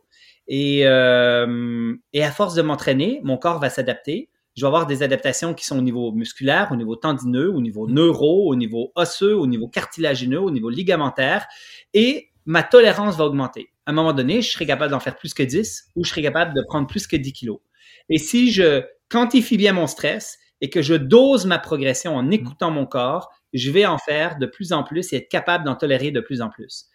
Et, 0.53 0.81
euh, 0.85 1.95
et 2.13 2.25
à 2.25 2.33
force 2.33 2.55
de 2.55 2.63
m'entraîner, 2.63 3.21
mon 3.23 3.39
corps 3.39 3.61
va 3.61 3.71
s'adapter. 3.71 4.29
Je 4.57 4.63
vais 4.63 4.67
avoir 4.67 4.87
des 4.87 5.05
adaptations 5.05 5.55
qui 5.55 5.65
sont 5.65 5.79
au 5.79 5.81
niveau 5.81 6.11
musculaire, 6.11 6.71
au 6.73 6.77
niveau 6.77 6.97
tendineux, 6.97 7.49
au 7.51 7.61
niveau 7.61 7.87
neuro, 7.89 8.51
au 8.51 8.57
niveau 8.57 8.91
osseux, 8.97 9.37
au 9.37 9.47
niveau 9.47 9.69
cartilagineux, 9.69 10.41
au 10.41 10.51
niveau 10.51 10.69
ligamentaire. 10.69 11.47
Et 11.95 12.31
ma 12.47 12.65
tolérance 12.65 13.17
va 13.17 13.27
augmenter. 13.27 13.71
À 13.87 13.93
un 13.93 13.95
moment 13.95 14.13
donné, 14.13 14.43
je 14.43 14.51
serai 14.51 14.67
capable 14.67 14.91
d'en 14.91 14.99
faire 14.99 15.17
plus 15.17 15.35
que 15.35 15.45
10 15.45 15.91
ou 15.95 16.05
je 16.05 16.11
serai 16.11 16.23
capable 16.23 16.53
de 16.53 16.63
prendre 16.67 16.89
plus 16.89 17.07
que 17.07 17.17
10 17.17 17.33
kilos. 17.33 17.61
Et 18.09 18.19
si 18.19 18.51
je 18.51 18.83
quantifie 19.09 19.57
bien 19.57 19.73
mon 19.73 19.87
stress 19.87 20.37
et 20.61 20.69
que 20.69 20.83
je 20.83 20.95
dose 20.95 21.47
ma 21.47 21.61
progression 21.61 22.17
en 22.17 22.29
écoutant 22.33 22.73
mon 22.73 22.87
corps, 22.87 23.31
je 23.53 23.71
vais 23.71 23.87
en 23.87 23.99
faire 23.99 24.37
de 24.37 24.47
plus 24.47 24.73
en 24.73 24.83
plus 24.83 25.13
et 25.13 25.19
être 25.19 25.29
capable 25.29 25.65
d'en 25.65 25.77
tolérer 25.77 26.11
de 26.11 26.21
plus 26.21 26.43
en 26.43 26.51
plus. 26.51 26.87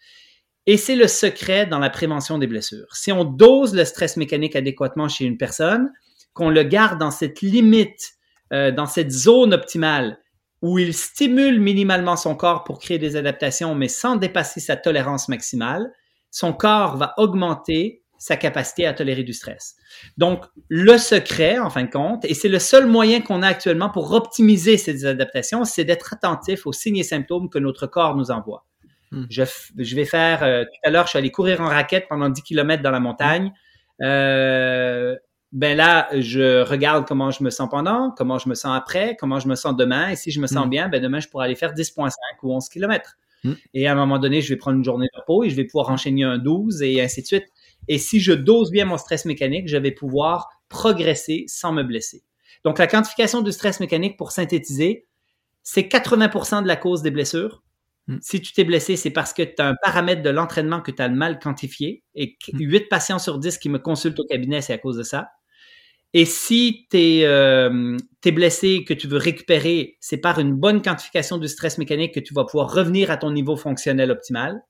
Et 0.66 0.76
c'est 0.76 0.96
le 0.96 1.06
secret 1.06 1.66
dans 1.66 1.78
la 1.78 1.90
prévention 1.90 2.38
des 2.38 2.46
blessures. 2.46 2.94
Si 2.94 3.12
on 3.12 3.24
dose 3.24 3.74
le 3.74 3.84
stress 3.84 4.16
mécanique 4.16 4.56
adéquatement 4.56 5.08
chez 5.08 5.24
une 5.24 5.38
personne, 5.38 5.92
qu'on 6.34 6.50
le 6.50 6.64
garde 6.64 6.98
dans 6.98 7.10
cette 7.10 7.40
limite, 7.40 8.14
euh, 8.52 8.70
dans 8.72 8.86
cette 8.86 9.10
zone 9.10 9.54
optimale 9.54 10.18
où 10.62 10.78
il 10.78 10.94
stimule 10.94 11.60
minimalement 11.60 12.16
son 12.16 12.34
corps 12.34 12.64
pour 12.64 12.78
créer 12.78 12.98
des 12.98 13.16
adaptations, 13.16 13.74
mais 13.74 13.88
sans 13.88 14.16
dépasser 14.16 14.60
sa 14.60 14.76
tolérance 14.76 15.28
maximale, 15.28 15.92
son 16.30 16.52
corps 16.52 16.96
va 16.96 17.14
augmenter 17.18 18.02
sa 18.18 18.36
capacité 18.36 18.86
à 18.86 18.94
tolérer 18.94 19.22
du 19.22 19.34
stress. 19.34 19.76
Donc, 20.16 20.44
le 20.68 20.96
secret, 20.98 21.58
en 21.58 21.70
fin 21.70 21.84
de 21.84 21.90
compte, 21.90 22.24
et 22.24 22.34
c'est 22.34 22.48
le 22.48 22.58
seul 22.58 22.86
moyen 22.86 23.20
qu'on 23.20 23.42
a 23.42 23.48
actuellement 23.48 23.90
pour 23.90 24.12
optimiser 24.12 24.78
ces 24.78 25.04
adaptations, 25.04 25.64
c'est 25.64 25.84
d'être 25.84 26.14
attentif 26.14 26.66
aux 26.66 26.72
signes 26.72 26.96
et 26.96 27.02
symptômes 27.02 27.50
que 27.50 27.58
notre 27.58 27.86
corps 27.86 28.16
nous 28.16 28.30
envoie. 28.30 28.64
Hmm. 29.12 29.24
Je, 29.30 29.94
vais 29.94 30.04
faire, 30.04 30.42
euh, 30.42 30.64
tout 30.64 30.80
à 30.84 30.90
l'heure, 30.90 31.04
je 31.04 31.10
suis 31.10 31.18
allé 31.18 31.30
courir 31.30 31.60
en 31.60 31.68
raquette 31.68 32.06
pendant 32.08 32.28
10 32.28 32.42
km 32.42 32.82
dans 32.82 32.90
la 32.90 33.00
montagne. 33.00 33.52
Euh, 34.02 35.16
ben 35.52 35.76
là, 35.76 36.08
je 36.12 36.62
regarde 36.62 37.06
comment 37.06 37.30
je 37.30 37.42
me 37.44 37.50
sens 37.50 37.68
pendant, 37.70 38.10
comment 38.16 38.38
je 38.38 38.48
me 38.48 38.54
sens 38.54 38.76
après, 38.76 39.16
comment 39.18 39.38
je 39.38 39.48
me 39.48 39.54
sens 39.54 39.76
demain. 39.76 40.10
Et 40.10 40.16
si 40.16 40.30
je 40.30 40.40
me 40.40 40.46
sens 40.46 40.66
hmm. 40.66 40.70
bien, 40.70 40.88
ben 40.88 41.00
demain, 41.00 41.20
je 41.20 41.28
pourrais 41.28 41.46
aller 41.46 41.54
faire 41.54 41.72
10.5 41.72 42.10
ou 42.42 42.52
11 42.52 42.68
km. 42.68 43.16
Hmm. 43.44 43.52
Et 43.74 43.86
à 43.86 43.92
un 43.92 43.94
moment 43.94 44.18
donné, 44.18 44.42
je 44.42 44.48
vais 44.48 44.56
prendre 44.56 44.76
une 44.76 44.84
journée 44.84 45.06
de 45.12 45.20
repos 45.20 45.44
et 45.44 45.50
je 45.50 45.56
vais 45.56 45.64
pouvoir 45.64 45.90
enchaîner 45.90 46.24
un 46.24 46.38
12 46.38 46.82
et 46.82 47.00
ainsi 47.00 47.22
de 47.22 47.26
suite. 47.26 47.46
Et 47.88 47.98
si 47.98 48.20
je 48.20 48.32
dose 48.32 48.70
bien 48.70 48.84
mon 48.84 48.98
stress 48.98 49.24
mécanique, 49.24 49.68
je 49.68 49.76
vais 49.76 49.92
pouvoir 49.92 50.48
progresser 50.68 51.44
sans 51.46 51.72
me 51.72 51.82
blesser. 51.82 52.22
Donc, 52.64 52.78
la 52.78 52.88
quantification 52.88 53.42
du 53.42 53.52
stress 53.52 53.78
mécanique, 53.78 54.16
pour 54.16 54.32
synthétiser, 54.32 55.06
c'est 55.62 55.82
80% 55.82 56.62
de 56.62 56.66
la 56.66 56.76
cause 56.76 57.02
des 57.02 57.10
blessures. 57.10 57.62
Hmm. 58.08 58.18
Si 58.20 58.40
tu 58.40 58.52
t'es 58.52 58.64
blessé, 58.64 58.96
c'est 58.96 59.10
parce 59.10 59.32
que 59.32 59.42
tu 59.42 59.54
as 59.58 59.68
un 59.68 59.74
paramètre 59.82 60.22
de 60.22 60.30
l'entraînement 60.30 60.80
que 60.80 60.90
tu 60.90 61.02
as 61.02 61.08
mal 61.08 61.38
quantifié. 61.38 62.04
Et 62.14 62.36
8 62.52 62.84
hmm. 62.84 62.88
patients 62.88 63.18
sur 63.18 63.38
10 63.38 63.58
qui 63.58 63.68
me 63.68 63.78
consultent 63.78 64.20
au 64.20 64.26
cabinet, 64.26 64.60
c'est 64.60 64.72
à 64.72 64.78
cause 64.78 64.96
de 64.96 65.02
ça. 65.02 65.28
Et 66.14 66.24
si 66.24 66.86
tu 66.90 66.96
es, 66.98 67.26
euh, 67.26 67.96
blessé, 68.24 68.84
que 68.84 68.94
tu 68.94 69.06
veux 69.06 69.18
récupérer, 69.18 69.96
c'est 70.00 70.16
par 70.16 70.40
une 70.40 70.52
bonne 70.54 70.82
quantification 70.82 71.38
du 71.38 71.46
stress 71.46 71.78
mécanique 71.78 72.14
que 72.14 72.20
tu 72.20 72.34
vas 72.34 72.44
pouvoir 72.44 72.72
revenir 72.72 73.10
à 73.10 73.16
ton 73.16 73.30
niveau 73.30 73.54
fonctionnel 73.56 74.10
optimal. 74.10 74.62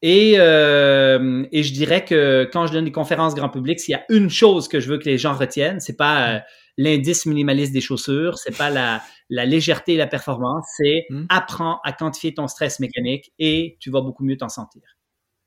Et, 0.00 0.34
euh, 0.38 1.44
et 1.50 1.62
je 1.62 1.72
dirais 1.72 2.04
que 2.04 2.48
quand 2.52 2.66
je 2.66 2.72
donne 2.72 2.84
des 2.84 2.92
conférences 2.92 3.34
grand 3.34 3.48
public, 3.48 3.80
s'il 3.80 3.92
y 3.92 3.96
a 3.96 4.04
une 4.10 4.30
chose 4.30 4.68
que 4.68 4.80
je 4.80 4.88
veux 4.88 4.98
que 4.98 5.06
les 5.06 5.18
gens 5.18 5.34
retiennent, 5.34 5.80
c'est 5.80 5.96
pas 5.96 6.36
euh, 6.36 6.38
l'indice 6.78 7.26
minimaliste 7.26 7.72
des 7.72 7.80
chaussures, 7.80 8.38
c'est 8.38 8.56
pas 8.56 8.70
la, 8.70 9.02
la 9.30 9.44
légèreté 9.44 9.94
et 9.94 9.96
la 9.96 10.06
performance, 10.06 10.66
c'est 10.76 11.06
hmm. 11.10 11.26
apprends 11.28 11.80
à 11.84 11.92
quantifier 11.92 12.34
ton 12.34 12.46
stress 12.46 12.80
mécanique 12.80 13.32
et 13.38 13.76
tu 13.80 13.90
vas 13.90 14.00
beaucoup 14.00 14.24
mieux 14.24 14.36
t'en 14.36 14.48
sentir. 14.48 14.82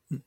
Hmm. 0.09 0.17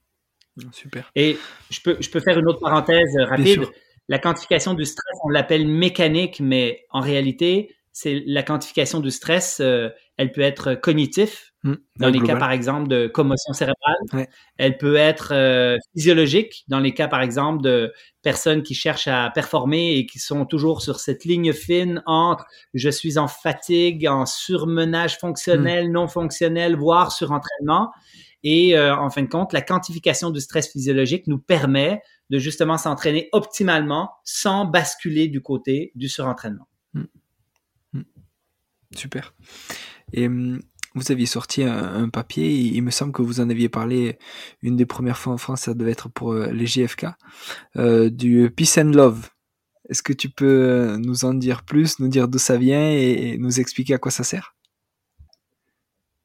Super. 0.73 1.11
Et 1.15 1.39
je 1.71 1.81
peux, 1.81 1.97
je 2.01 2.11
peux 2.11 2.21
faire 2.21 2.39
une 2.39 2.49
autre 2.49 2.61
parenthèse 2.61 3.17
rapide. 3.19 3.67
La 4.09 4.19
quantification 4.19 4.75
du 4.75 4.85
stress, 4.85 5.19
on 5.25 5.29
l'appelle 5.29 5.69
mécanique, 5.69 6.41
mais 6.41 6.85
en 6.91 7.01
réalité, 7.01 7.77
c'est 7.93 8.23
la 8.27 8.43
quantification 8.43 9.01
du 9.01 9.11
stress, 9.11 9.61
euh, 9.61 9.89
elle 10.17 10.33
peut 10.33 10.41
être 10.41 10.75
cognitif, 10.75 11.50
hmm. 11.63 11.75
dans 11.99 12.09
les 12.09 12.21
cas, 12.21 12.37
par 12.37 12.53
exemple, 12.53 12.89
de 12.89 13.07
commotion 13.07 13.53
cérébrale. 13.53 14.27
Elle 14.57 14.79
peut 14.79 14.97
être 14.97 15.33
euh, 15.33 15.77
physiologique, 15.95 16.65
dans 16.69 16.81
les 16.81 16.93
cas, 16.93 17.09
par 17.09 17.23
exemple, 17.23 17.63
de 17.63 17.93
personnes 18.23 18.63
qui 18.63 18.75
cherchent 18.75 19.09
à 19.09 19.31
performer 19.35 19.97
et 19.97 20.07
qui 20.07 20.19
sont 20.19 20.45
toujours 20.45 20.83
sur 20.83 21.01
cette 21.01 21.25
ligne 21.25 21.53
fine 21.53 22.03
entre 22.07 22.45
je 22.75 22.91
suis 22.91 23.19
en 23.19 23.29
fatigue, 23.29 24.07
en 24.07 24.27
surmenage 24.27 25.19
fonctionnel, 25.19 25.89
hmm. 25.89 25.93
non 25.93 26.09
fonctionnel, 26.09 26.77
voire 26.77 27.13
surentraînement. 27.13 27.91
Et 28.43 28.77
euh, 28.77 28.97
en 28.97 29.11
fin 29.11 29.23
de 29.23 29.29
compte, 29.29 29.53
la 29.53 29.61
quantification 29.61 30.31
du 30.31 30.41
stress 30.41 30.71
physiologique 30.71 31.27
nous 31.27 31.39
permet 31.39 32.01
de 32.31 32.39
justement 32.39 32.79
s'entraîner 32.79 33.29
optimalement 33.33 34.11
sans 34.25 34.65
basculer 34.65 35.29
du 35.29 35.43
côté 35.43 35.93
du 35.95 36.09
surentraînement. 36.09 36.69
Hmm. 36.95 37.05
Super. 38.95 39.35
Et 40.13 40.29
vous 40.95 41.13
aviez 41.13 41.27
sorti 41.27 41.63
un, 41.63 42.09
papier, 42.09 42.51
il 42.51 42.83
me 42.83 42.91
semble 42.91 43.13
que 43.13 43.23
vous 43.23 43.41
en 43.41 43.49
aviez 43.49 43.69
parlé 43.69 44.19
une 44.63 44.77
des 44.77 44.87
premières 44.87 45.19
fois 45.19 45.33
en 45.33 45.39
France, 45.39 45.63
ça 45.63 45.75
devait 45.75 45.93
être 45.93 46.09
pour 46.09 46.33
euh, 46.33 46.51
les 46.51 46.67
GFK, 46.67 47.07
euh, 47.77 48.11
du 48.11 48.51
Peace 48.51 48.79
and 48.79 48.91
Love. 48.91 49.29
Est-ce 49.89 50.03
que 50.03 50.13
tu 50.13 50.31
peux 50.31 50.97
nous 50.99 51.25
en 51.25 51.35
dire 51.35 51.65
plus, 51.65 51.99
nous 51.99 52.09
dire 52.09 52.29
d'où 52.29 52.39
ça 52.39 52.57
vient 52.57 52.91
et 52.91 53.37
nous 53.39 53.61
expliquer 53.61 53.95
à 53.95 53.99
quoi 53.99 54.11
ça 54.11 54.25
sert? 54.25 54.55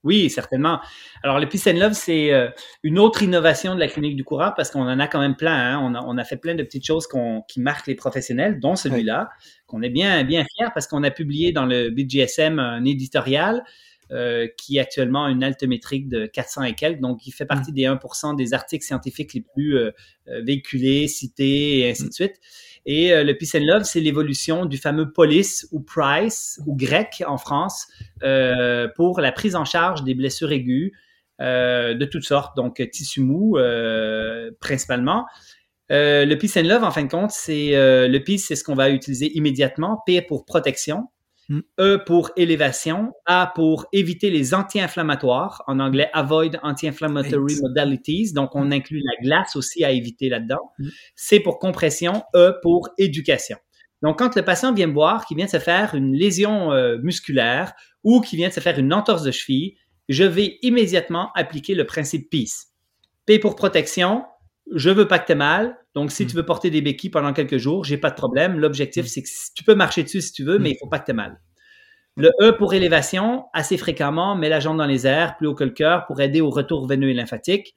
Oui, 0.06 0.30
certainement. 0.30 0.82
Alors, 1.24 1.40
le 1.40 1.50
Peace 1.50 1.68
and 1.68 1.80
Love, 1.80 1.94
c'est 1.94 2.32
euh, 2.32 2.48
une 2.84 3.00
autre 3.00 3.24
innovation 3.24 3.74
de 3.74 3.80
la 3.80 3.88
clinique 3.88 4.16
du 4.16 4.24
coureur 4.24 4.54
parce 4.54 4.70
qu'on 4.70 4.84
en 4.84 5.00
a 5.00 5.08
quand 5.08 5.20
même 5.20 5.36
plein. 5.36 5.56
Hein. 5.56 5.80
On, 5.82 5.96
a, 5.96 6.02
on, 6.06 6.20
a, 6.20 6.24
fait 6.24 6.38
plein 6.38 6.54
de 6.54 6.62
petites 6.62 6.86
choses 6.86 7.08
qui 7.48 7.60
marquent 7.60 7.88
les 7.88 7.96
professionnels, 7.96 8.60
dont 8.60 8.76
celui-là, 8.76 9.30
qu'on 9.66 9.82
est 9.82 9.90
bien, 9.90 10.24
bien 10.24 10.46
fiers 10.56 10.68
parce 10.76 10.86
qu'on 10.86 11.02
a 11.02 11.10
publié 11.10 11.54
dans 11.54 11.66
le 11.66 11.90
BGSM 11.90 12.60
un 12.60 12.86
éditorial 12.86 13.64
euh, 14.12 14.48
qui 14.58 14.78
est 14.78 14.80
actuellement 14.80 15.28
une 15.28 15.44
altométrique 15.44 16.10
de 16.10 16.26
400 16.26 16.64
et 16.64 16.74
quelques, 16.74 17.02
donc 17.02 17.26
il 17.26 17.32
fait 17.32 17.46
partie 17.46 17.72
mm. 17.72 17.76
des 17.76 17.84
1% 17.84 18.36
des 18.36 18.54
articles 18.54 18.86
scientifiques 18.86 19.34
les 19.34 19.42
plus 19.42 19.78
euh, 19.78 19.92
véhiculés, 20.44 21.08
cités 21.08 21.80
et 21.80 21.90
ainsi 21.90 22.04
de 22.04 22.10
mm. 22.10 22.12
suite. 22.12 22.40
Et 22.86 23.14
euh, 23.14 23.24
le 23.24 23.36
Peace 23.36 23.56
and 23.56 23.66
Love, 23.66 23.84
c'est 23.84 24.00
l'évolution 24.00 24.66
du 24.66 24.78
fameux 24.78 25.12
police 25.12 25.68
ou 25.72 25.80
price 25.82 26.60
ou 26.68 26.76
grec 26.76 27.24
en 27.26 27.38
France 27.38 27.88
euh, 28.24 28.88
pour 28.96 29.20
la 29.20 29.32
prise 29.32 29.56
en 29.56 29.66
charge 29.66 30.04
des 30.04 30.14
blessures 30.14 30.52
aiguës 30.52 30.92
euh, 31.42 31.96
de 31.96 32.06
toutes 32.06 32.24
sortes, 32.24 32.56
donc 32.56 32.76
tissu 32.92 33.22
mou 33.22 33.58
principalement. 34.60 35.26
le 35.90 36.36
Peace 36.36 36.58
and 36.58 36.68
Love, 36.68 36.84
en 36.84 36.92
fin 36.92 37.04
de 37.04 37.12
compte, 37.12 37.32
c'est 37.32 37.72
le 37.74 38.18
Peace, 38.20 38.46
c'est 38.48 38.56
ce 38.56 38.64
qu'on 38.64 38.76
va 38.76 38.90
utiliser 38.90 39.36
immédiatement. 39.36 40.02
P 40.06 40.22
pour 40.22 40.46
protection. 40.46 41.08
Hmm. 41.48 41.60
E 41.80 41.98
pour 41.98 42.32
élévation, 42.38 43.14
A 43.26 43.52
pour 43.54 43.86
éviter 43.94 44.32
les 44.32 44.54
anti-inflammatoires, 44.54 45.64
en 45.68 45.80
anglais 45.80 46.10
avoid 46.14 46.60
anti-inflammatory 46.64 47.56
modalities, 47.62 48.34
donc 48.34 48.56
on 48.56 48.66
hmm. 48.66 48.74
inclut 48.74 49.02
la 49.04 49.24
glace 49.24 49.56
aussi 49.56 49.84
à 49.84 49.92
éviter 49.92 50.30
là-dedans. 50.30 50.72
Hmm. 50.80 50.90
C 51.16 51.40
pour 51.40 51.60
compression, 51.60 52.24
E 52.36 52.54
pour 52.64 52.90
éducation. 52.98 53.58
Donc 54.02 54.20
quand 54.20 54.36
le 54.36 54.44
patient 54.44 54.74
vient 54.74 54.88
me 54.88 54.94
voir, 54.94 55.26
qui 55.26 55.36
vient 55.36 55.46
de 55.46 55.52
se 55.52 55.60
faire 55.60 55.96
une 55.96 56.14
lésion 56.14 56.72
euh, 56.72 56.98
musculaire 57.02 57.74
ou 58.04 58.22
qui 58.22 58.36
vient 58.38 58.50
de 58.50 58.54
se 58.54 58.60
faire 58.60 58.78
une 58.80 58.94
entorse 58.94 59.24
de 59.24 59.32
cheville, 59.32 59.76
je 60.10 60.24
vais 60.24 60.58
immédiatement 60.62 61.32
appliquer 61.36 61.76
le 61.76 61.86
principe 61.86 62.30
PEACE. 62.30 62.68
P 63.26 63.40
pour 63.40 63.56
protection, 63.56 64.24
je 64.74 64.90
veux 64.90 65.08
pas 65.08 65.20
que 65.20 65.28
tu 65.28 65.34
aies 65.34 65.36
mal. 65.36 65.78
Donc, 65.94 66.12
si 66.12 66.26
tu 66.26 66.36
veux 66.36 66.46
porter 66.46 66.70
des 66.70 66.82
béquilles 66.82 67.10
pendant 67.10 67.34
quelques 67.34 67.58
jours, 67.58 67.84
j'ai 67.84 67.98
pas 67.98 68.10
de 68.10 68.16
problème. 68.16 68.60
L'objectif, 68.60 69.06
c'est 69.06 69.22
que 69.22 69.30
tu 69.56 69.64
peux 69.64 69.76
marcher 69.76 70.04
dessus 70.04 70.22
si 70.22 70.32
tu 70.32 70.44
veux, 70.44 70.60
mais 70.60 70.72
il 70.72 70.78
faut 70.80 70.88
pas 70.88 71.00
que 71.00 71.06
tu 71.06 71.12
aies 71.12 71.16
mal. 71.16 71.40
Le 72.18 72.32
E 72.42 72.52
pour 72.58 72.74
élévation, 72.74 73.46
assez 73.54 73.78
fréquemment, 73.78 74.36
mets 74.36 74.50
la 74.50 74.60
jambe 74.60 74.78
dans 74.78 74.86
les 74.86 75.06
airs, 75.06 75.36
plus 75.38 75.48
haut 75.48 75.56
que 75.56 75.66
le 75.66 75.72
cœur, 75.72 76.06
pour 76.06 76.22
aider 76.22 76.42
au 76.42 76.50
retour 76.50 76.88
veineux 76.88 77.10
et 77.10 77.14
lymphatique. 77.14 77.76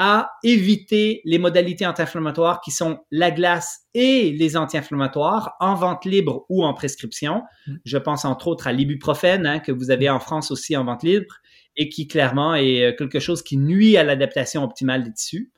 À 0.00 0.30
éviter 0.44 1.22
les 1.24 1.38
modalités 1.38 1.84
anti-inflammatoires 1.84 2.60
qui 2.60 2.70
sont 2.70 3.00
la 3.10 3.32
glace 3.32 3.80
et 3.94 4.30
les 4.30 4.56
anti-inflammatoires 4.56 5.56
en 5.58 5.74
vente 5.74 6.04
libre 6.04 6.46
ou 6.48 6.64
en 6.64 6.72
prescription. 6.72 7.42
Je 7.84 7.98
pense 7.98 8.24
entre 8.24 8.46
autres 8.46 8.68
à 8.68 8.72
l'ibuprofène 8.72 9.44
hein, 9.44 9.58
que 9.58 9.72
vous 9.72 9.90
avez 9.90 10.08
en 10.08 10.20
France 10.20 10.52
aussi 10.52 10.76
en 10.76 10.84
vente 10.84 11.02
libre 11.02 11.38
et 11.76 11.88
qui 11.88 12.06
clairement 12.06 12.54
est 12.54 12.84
euh, 12.84 12.92
quelque 12.96 13.18
chose 13.18 13.42
qui 13.42 13.56
nuit 13.56 13.96
à 13.96 14.04
l'adaptation 14.04 14.62
optimale 14.62 15.02
des 15.02 15.12
tissus. 15.12 15.50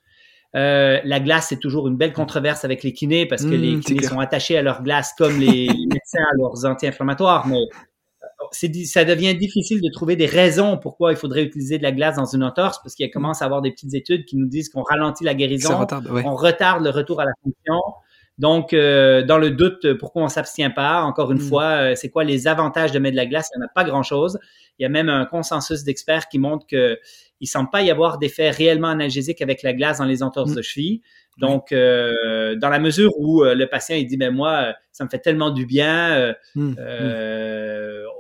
Euh, 0.56 0.98
la 1.04 1.20
glace, 1.20 1.46
c'est 1.48 1.60
toujours 1.60 1.86
une 1.86 1.96
belle 1.96 2.12
controverse 2.12 2.64
avec 2.64 2.82
les 2.82 2.92
kinés 2.92 3.26
parce 3.26 3.42
que 3.42 3.48
mmh, 3.48 3.62
les 3.62 3.80
kinés 3.80 4.02
sont 4.02 4.18
attachés 4.18 4.56
à 4.56 4.62
leur 4.62 4.82
glace 4.82 5.14
comme 5.16 5.38
les, 5.38 5.68
médecins 5.88 6.24
à 6.32 6.36
leurs 6.36 6.64
anti-inflammatoires. 6.64 7.46
Mais 7.46 7.60
euh, 7.62 8.84
ça 8.84 9.04
devient 9.04 9.36
difficile 9.36 9.80
de 9.80 9.88
trouver 9.92 10.16
des 10.16 10.26
raisons 10.26 10.76
pourquoi 10.76 11.12
il 11.12 11.16
faudrait 11.16 11.44
utiliser 11.44 11.78
de 11.78 11.84
la 11.84 11.92
glace 11.92 12.16
dans 12.16 12.24
une 12.24 12.42
entorse 12.42 12.80
parce 12.82 12.94
qu'il 12.96 13.08
commence 13.10 13.42
à 13.42 13.44
avoir 13.44 13.62
des 13.62 13.70
petites 13.70 13.94
études 13.94 14.24
qui 14.24 14.36
nous 14.36 14.48
disent 14.48 14.70
qu'on 14.70 14.82
ralentit 14.82 15.24
la 15.24 15.34
guérison, 15.34 15.86
on 16.24 16.34
retarde 16.34 16.82
le 16.82 16.90
retour 16.90 17.20
à 17.20 17.24
la 17.24 17.32
fonction. 17.44 17.80
Donc, 18.40 18.72
euh, 18.72 19.22
dans 19.22 19.36
le 19.36 19.50
doute, 19.50 19.92
pourquoi 19.98 20.22
on 20.22 20.28
s'abstient 20.28 20.72
pas? 20.74 21.02
Encore 21.02 21.30
une 21.30 21.36
mmh. 21.36 21.42
fois, 21.42 21.94
c'est 21.94 22.08
quoi 22.08 22.24
les 22.24 22.48
avantages 22.48 22.90
de 22.90 22.98
mettre 22.98 23.12
de 23.12 23.20
la 23.20 23.26
glace? 23.26 23.50
Il 23.54 23.58
n'y 23.58 23.64
en 23.64 23.66
a 23.66 23.70
pas 23.70 23.84
grand-chose. 23.84 24.38
Il 24.78 24.82
y 24.82 24.86
a 24.86 24.88
même 24.88 25.10
un 25.10 25.26
consensus 25.26 25.84
d'experts 25.84 26.26
qui 26.28 26.38
montre 26.38 26.66
que 26.66 26.98
il 27.42 27.46
semble 27.46 27.68
pas 27.68 27.82
y 27.82 27.90
avoir 27.90 28.16
d'effet 28.16 28.48
réellement 28.48 28.88
analgésique 28.88 29.42
avec 29.42 29.62
la 29.62 29.74
glace 29.74 29.98
dans 29.98 30.06
les 30.06 30.22
entorses 30.22 30.52
mm. 30.52 30.56
de 30.56 30.62
cheville. 30.62 31.02
Donc, 31.36 31.72
euh, 31.72 32.56
dans 32.56 32.70
la 32.70 32.78
mesure 32.78 33.12
où 33.18 33.44
euh, 33.44 33.54
le 33.54 33.66
patient 33.66 33.96
il 33.96 34.06
dit, 34.06 34.16
ben 34.16 34.34
moi, 34.34 34.52
euh, 34.52 34.72
ça 34.90 35.04
me 35.04 35.10
fait 35.10 35.18
tellement 35.18 35.50
du 35.50 35.66
bien, 35.66 36.34
mm. 36.54 36.62
Mm. 36.62 36.76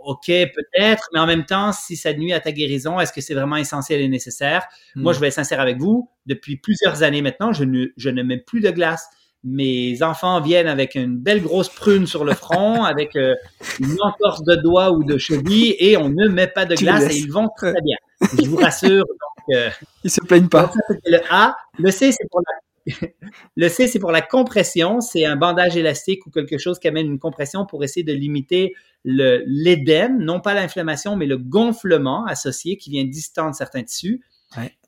ok 0.04 0.26
peut-être, 0.26 1.08
mais 1.14 1.20
en 1.20 1.26
même 1.26 1.46
temps, 1.46 1.72
si 1.72 1.96
ça 1.96 2.12
nuit 2.12 2.34
à 2.34 2.40
ta 2.40 2.52
guérison, 2.52 3.00
est-ce 3.00 3.12
que 3.12 3.22
c'est 3.22 3.34
vraiment 3.34 3.56
essentiel 3.56 4.02
et 4.02 4.08
nécessaire? 4.08 4.66
Moi, 4.96 5.14
je 5.14 5.20
vais 5.20 5.28
être 5.28 5.34
sincère 5.34 5.60
avec 5.60 5.78
vous. 5.78 6.10
Depuis 6.26 6.58
plusieurs 6.58 7.02
années 7.02 7.22
maintenant, 7.22 7.54
je 7.54 7.64
ne, 7.64 7.86
je 7.96 8.10
ne 8.10 8.22
mets 8.22 8.38
plus 8.38 8.60
de 8.60 8.70
glace 8.70 9.08
mes 9.42 10.02
enfants 10.02 10.40
viennent 10.40 10.66
avec 10.66 10.94
une 10.94 11.16
belle 11.16 11.42
grosse 11.42 11.68
prune 11.68 12.06
sur 12.06 12.24
le 12.24 12.34
front, 12.34 12.84
avec 12.84 13.14
une 13.14 13.96
entorse 14.02 14.42
de 14.44 14.56
doigt 14.56 14.92
ou 14.92 15.04
de 15.04 15.18
cheville, 15.18 15.74
et 15.78 15.96
on 15.96 16.08
ne 16.08 16.28
met 16.28 16.48
pas 16.48 16.66
de 16.66 16.74
glace 16.74 17.14
et 17.14 17.18
ils 17.18 17.32
vont 17.32 17.48
très 17.56 17.80
bien. 17.82 17.96
Je 18.20 18.48
vous 18.48 18.56
rassure. 18.56 19.04
Donc, 19.06 19.56
euh, 19.56 19.70
Ils 20.04 20.10
se 20.10 20.20
plaignent 20.20 20.48
pas. 20.48 20.72
le 21.06 21.18
A. 21.30 21.56
Le 21.78 21.90
C, 21.90 22.12
c'est 22.12 22.28
pour 22.30 22.40
la, 22.40 22.60
le 23.56 23.68
C, 23.68 23.86
c'est 23.86 23.98
pour 23.98 24.12
la 24.12 24.22
compression. 24.22 25.00
C'est 25.00 25.24
un 25.24 25.36
bandage 25.36 25.76
élastique 25.76 26.26
ou 26.26 26.30
quelque 26.30 26.58
chose 26.58 26.78
qui 26.78 26.88
amène 26.88 27.06
une 27.06 27.18
compression 27.18 27.66
pour 27.66 27.84
essayer 27.84 28.04
de 28.04 28.12
limiter 28.12 28.74
l'édème, 29.04 30.22
non 30.22 30.40
pas 30.40 30.54
l'inflammation, 30.54 31.16
mais 31.16 31.26
le 31.26 31.38
gonflement 31.38 32.26
associé 32.26 32.76
qui 32.76 32.90
vient 32.90 33.04
distendre 33.04 33.54
certains 33.54 33.82
tissus. 33.82 34.22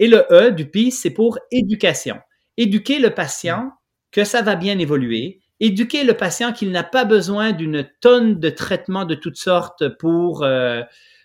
Et 0.01 0.09
le 0.09 0.27
E 0.31 0.51
du 0.51 0.69
P, 0.69 0.91
c'est 0.91 1.11
pour 1.11 1.39
éducation. 1.51 2.17
Éduquer 2.57 2.99
le 2.99 3.11
patient 3.11 3.71
que 4.13 4.25
ça 4.25 4.43
va 4.43 4.55
bien 4.55 4.79
évoluer. 4.79 5.41
Éduquer 5.61 6.05
le 6.05 6.15
patient 6.15 6.53
qu'il 6.53 6.71
n'a 6.71 6.83
pas 6.83 7.05
besoin 7.05 7.53
d'une 7.53 7.89
tonne 8.01 8.39
de 8.39 8.51
traitements 8.51 9.05
de 9.05 9.15
toutes 9.15 9.37
sortes 9.37 9.89
pour 9.99 10.43
euh, 10.45 10.83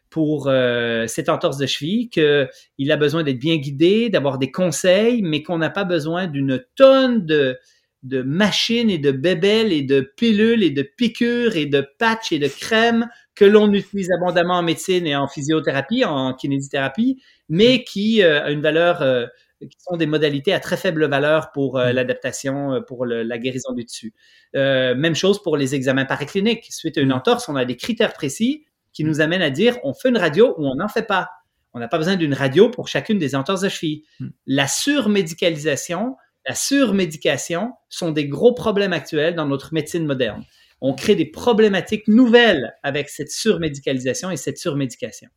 pour 0.09 0.47
euh, 0.47 1.05
cette 1.07 1.27
entorse 1.27 1.57
de 1.57 1.65
cheville, 1.65 2.09
qu'il 2.09 2.91
a 2.91 2.97
besoin 2.97 3.23
d'être 3.23 3.39
bien 3.39 3.57
guidé, 3.57 4.09
d'avoir 4.09 4.37
des 4.37 4.51
conseils, 4.51 5.21
mais 5.21 5.43
qu'on 5.43 5.57
n'a 5.57 5.69
pas 5.69 5.83
besoin 5.83 6.27
d'une 6.27 6.63
tonne 6.75 7.25
de, 7.25 7.57
de 8.03 8.21
machines 8.21 8.89
et 8.89 8.97
de 8.97 9.11
bébelles 9.11 9.73
et 9.73 9.81
de 9.81 10.01
pilules 10.01 10.63
et 10.63 10.69
de 10.69 10.81
piqûres 10.81 11.55
et 11.55 11.65
de 11.65 11.85
patchs 11.99 12.31
et 12.31 12.39
de 12.39 12.47
crèmes 12.47 13.07
que 13.35 13.45
l'on 13.45 13.71
utilise 13.73 14.09
abondamment 14.11 14.55
en 14.55 14.63
médecine 14.63 15.05
et 15.05 15.15
en 15.15 15.27
physiothérapie, 15.27 16.05
en 16.05 16.33
kinésithérapie, 16.33 17.21
mais 17.49 17.83
qui 17.83 18.23
euh, 18.23 18.43
a 18.43 18.51
une 18.51 18.61
valeur, 18.61 19.01
euh, 19.01 19.25
qui 19.59 19.77
sont 19.79 19.97
des 19.97 20.05
modalités 20.05 20.53
à 20.53 20.59
très 20.59 20.77
faible 20.77 21.05
valeur 21.05 21.51
pour 21.51 21.77
euh, 21.77 21.91
mm. 21.91 21.95
l'adaptation, 21.95 22.83
pour 22.87 23.05
la 23.05 23.37
guérison 23.37 23.73
du 23.73 23.83
dessus. 23.83 24.13
même 24.53 25.15
chose 25.15 25.41
pour 25.41 25.57
les 25.57 25.75
examens 25.75 26.05
paracliniques. 26.05 26.65
Suite 26.69 26.97
à 26.97 27.01
une 27.01 27.09
mm. 27.09 27.13
entorse, 27.13 27.49
on 27.49 27.55
a 27.55 27.65
des 27.65 27.75
critères 27.75 28.13
précis 28.13 28.65
qui 28.93 29.03
nous 29.03 29.21
amènent 29.21 29.41
à 29.41 29.49
dire 29.49 29.77
on 29.83 29.93
fait 29.93 30.09
une 30.09 30.17
radio 30.17 30.55
ou 30.57 30.67
on 30.67 30.75
n'en 30.75 30.87
fait 30.87 31.07
pas. 31.07 31.29
On 31.73 31.79
n'a 31.79 31.87
pas 31.87 31.97
besoin 31.97 32.15
d'une 32.15 32.33
radio 32.33 32.69
pour 32.69 32.87
chacune 32.87 33.19
des 33.19 33.35
entorses 33.35 33.61
de 33.61 33.69
cheville. 33.69 34.03
Mm. 34.19 34.27
La 34.47 34.67
surmédicalisation, 34.67 36.15
la 36.47 36.55
surmédication 36.55 37.73
sont 37.89 38.11
des 38.11 38.27
gros 38.27 38.53
problèmes 38.53 38.93
actuels 38.93 39.35
dans 39.35 39.45
notre 39.45 39.73
médecine 39.73 40.05
moderne 40.05 40.43
on 40.81 40.93
crée 40.93 41.15
des 41.15 41.25
problématiques 41.25 42.07
nouvelles 42.07 42.75
avec 42.83 43.09
cette 43.09 43.31
surmédicalisation 43.31 44.29
et 44.31 44.37
cette 44.37 44.57
surmédication. 44.57 45.29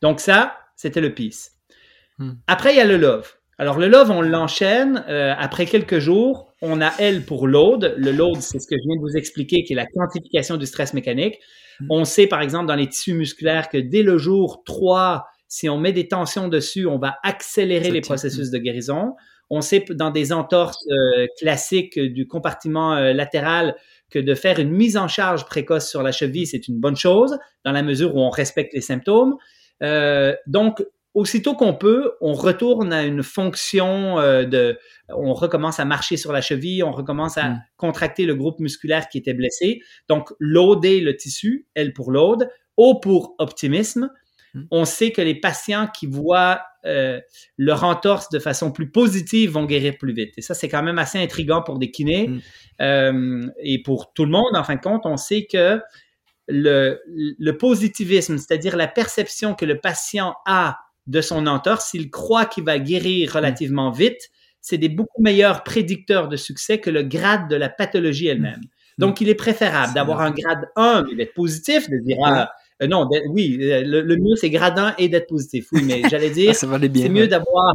Donc 0.00 0.20
ça, 0.20 0.56
c'était 0.76 1.00
le 1.00 1.14
peace. 1.14 1.57
Hmm. 2.18 2.32
Après, 2.46 2.72
il 2.72 2.76
y 2.76 2.80
a 2.80 2.84
le 2.84 2.96
love. 2.96 3.32
Alors 3.58 3.78
le 3.78 3.88
love, 3.88 4.10
on 4.10 4.22
l'enchaîne. 4.22 5.04
Euh, 5.08 5.34
après 5.36 5.66
quelques 5.66 5.98
jours, 5.98 6.52
on 6.62 6.80
a 6.80 6.92
L 6.98 7.24
pour 7.24 7.48
load. 7.48 7.94
Le 7.96 8.12
load, 8.12 8.40
c'est 8.40 8.58
ce 8.58 8.66
que 8.66 8.76
je 8.76 8.82
viens 8.86 8.96
de 8.96 9.00
vous 9.00 9.16
expliquer, 9.16 9.64
qui 9.64 9.72
est 9.72 9.76
la 9.76 9.86
quantification 9.86 10.56
du 10.56 10.66
stress 10.66 10.94
mécanique. 10.94 11.38
Hmm. 11.80 11.86
On 11.90 12.04
sait, 12.04 12.26
par 12.26 12.40
exemple, 12.40 12.66
dans 12.66 12.76
les 12.76 12.88
tissus 12.88 13.14
musculaires 13.14 13.68
que 13.68 13.78
dès 13.78 14.02
le 14.02 14.18
jour 14.18 14.62
3, 14.64 15.24
si 15.48 15.68
on 15.68 15.78
met 15.78 15.92
des 15.92 16.08
tensions 16.08 16.48
dessus, 16.48 16.86
on 16.86 16.98
va 16.98 17.16
accélérer 17.22 17.90
les 17.90 18.02
processus 18.02 18.50
de 18.50 18.58
guérison. 18.58 19.14
On 19.50 19.62
sait 19.62 19.84
dans 19.90 20.10
des 20.10 20.32
entorses 20.32 20.86
euh, 20.90 21.26
classiques 21.38 21.98
du 21.98 22.26
compartiment 22.26 22.94
euh, 22.94 23.14
latéral 23.14 23.74
que 24.10 24.18
de 24.18 24.34
faire 24.34 24.58
une 24.58 24.70
mise 24.70 24.96
en 24.96 25.08
charge 25.08 25.46
précoce 25.46 25.88
sur 25.88 26.02
la 26.02 26.12
cheville, 26.12 26.46
c'est 26.46 26.68
une 26.68 26.78
bonne 26.78 26.96
chose 26.96 27.38
dans 27.64 27.72
la 27.72 27.82
mesure 27.82 28.14
où 28.14 28.20
on 28.20 28.30
respecte 28.30 28.74
les 28.74 28.80
symptômes. 28.82 29.36
Euh, 29.82 30.34
donc, 30.46 30.84
aussitôt 31.18 31.54
qu'on 31.54 31.74
peut, 31.74 32.12
on 32.20 32.32
retourne 32.32 32.92
à 32.92 33.02
une 33.02 33.22
fonction 33.22 34.16
de, 34.16 34.78
on 35.08 35.34
recommence 35.34 35.80
à 35.80 35.84
marcher 35.84 36.16
sur 36.16 36.32
la 36.32 36.40
cheville, 36.40 36.82
on 36.82 36.92
recommence 36.92 37.38
à 37.38 37.48
mm. 37.48 37.62
contracter 37.76 38.26
le 38.26 38.34
groupe 38.34 38.60
musculaire 38.60 39.08
qui 39.08 39.18
était 39.18 39.34
blessé. 39.34 39.80
Donc, 40.08 40.30
loader 40.38 41.00
le 41.00 41.16
tissu, 41.16 41.66
L 41.74 41.92
pour 41.92 42.10
load, 42.10 42.48
O 42.76 43.00
pour 43.00 43.34
optimisme. 43.38 44.10
Mm. 44.54 44.62
On 44.70 44.84
sait 44.84 45.10
que 45.10 45.22
les 45.22 45.34
patients 45.34 45.88
qui 45.88 46.06
voient 46.06 46.60
euh, 46.84 47.20
leur 47.56 47.84
entorse 47.84 48.28
de 48.30 48.38
façon 48.38 48.70
plus 48.70 48.90
positive 48.90 49.50
vont 49.50 49.64
guérir 49.64 49.96
plus 49.98 50.12
vite. 50.12 50.34
Et 50.36 50.42
ça, 50.42 50.54
c'est 50.54 50.68
quand 50.68 50.82
même 50.82 50.98
assez 50.98 51.18
intriguant 51.18 51.62
pour 51.62 51.78
des 51.78 51.90
kinés 51.90 52.28
mm. 52.28 52.40
euh, 52.82 53.46
et 53.62 53.82
pour 53.82 54.12
tout 54.12 54.24
le 54.24 54.30
monde. 54.30 54.54
En 54.54 54.64
fin 54.64 54.76
de 54.76 54.80
compte, 54.80 55.06
on 55.06 55.16
sait 55.16 55.46
que 55.50 55.80
le, 56.50 57.50
positivisme, 57.58 58.38
c'est-à-dire 58.38 58.76
la 58.76 58.88
perception 58.88 59.54
que 59.54 59.64
le 59.64 59.80
patient 59.80 60.34
a 60.46 60.78
de 61.08 61.20
son 61.20 61.46
entorse, 61.46 61.90
s'il 61.90 62.10
croit 62.10 62.46
qu'il 62.46 62.64
va 62.64 62.78
guérir 62.78 63.32
relativement 63.32 63.90
vite, 63.90 64.30
c'est 64.60 64.78
des 64.78 64.88
beaucoup 64.88 65.22
meilleurs 65.22 65.64
prédicteurs 65.64 66.28
de 66.28 66.36
succès 66.36 66.78
que 66.78 66.90
le 66.90 67.02
grade 67.02 67.48
de 67.48 67.56
la 67.56 67.68
pathologie 67.68 68.28
elle-même. 68.28 68.60
Mm. 68.60 69.00
Donc, 69.00 69.20
il 69.20 69.28
est 69.28 69.34
préférable 69.34 69.94
d'avoir 69.94 70.20
un 70.20 70.30
grade 70.30 70.68
1, 70.76 71.06
mais 71.08 71.16
d'être 71.16 71.34
positif, 71.34 71.88
de 71.88 71.98
dire, 71.98 72.18
ah, 72.24 72.50
euh, 72.82 72.86
non, 72.86 73.08
oui, 73.30 73.58
euh, 73.62 73.82
le, 73.84 74.16
mieux 74.16 74.36
c'est 74.36 74.50
gradin 74.50 74.94
et 74.98 75.08
d'être 75.08 75.28
positif. 75.28 75.68
Oui, 75.72 75.82
mais 75.84 76.02
j'allais 76.10 76.30
dire, 76.30 76.50
ah, 76.50 76.78
c'est 76.94 77.08
mieux 77.08 77.26
d'avoir, 77.26 77.72